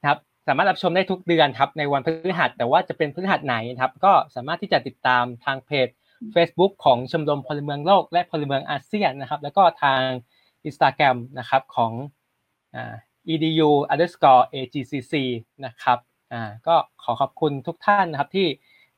[0.00, 5.88] นะครับ สามารถรับชมได้ทุกเดือนครับในวันพฤหัส แต่ว่าจะเป็นพฤหัสไหนนะครับก็สามารถที่จะติดตามทางเพจ
[6.34, 10.02] Facebook ของชมรมพลเมืองโลก และพลเมืองอาเซียนนะครับ แล้วก็ทาง
[10.68, 11.92] Instagram นะครับของ
[12.74, 12.94] อ่า
[13.32, 15.14] edu underscore agcc
[15.64, 15.98] นะครับ
[16.32, 18.46] อ่าก็ขอขอบคุณทุกท่านนะครับที่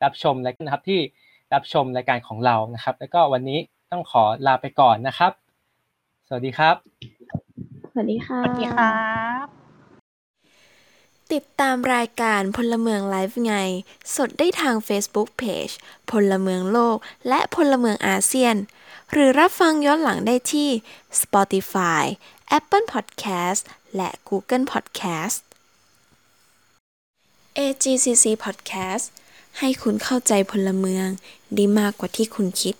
[0.03, 0.99] รับชมและนะครับที่
[1.53, 3.59] รับชมรายการของเรานะครับ แล้วก็วันนี้
[3.91, 5.31] ต้องขอลาไปก่อนนะครับ
[6.27, 6.75] สวัสดีครับ
[7.91, 8.93] สวัสดีค่ะสวัสดีครั
[9.45, 9.64] บ
[11.35, 13.53] ติดตามรายการพลเมืองไลฟ์ไง
[14.15, 15.73] สดได้ทาง Facebook Page
[16.11, 16.97] พลเมืองโลก
[17.27, 18.55] และพลเมืองอาเซียน
[19.11, 20.69] หรือรับฟังย้อนหลังได้ที่
[21.21, 22.03] Spotify
[22.57, 23.61] Apple Podcast
[23.95, 25.37] และ Google Podcast
[27.57, 29.05] AGCC Podcast
[29.59, 31.07] ให้คุณเข้าใจพลเมือง
[31.57, 32.75] ด้มากกว่าที่คุณคิด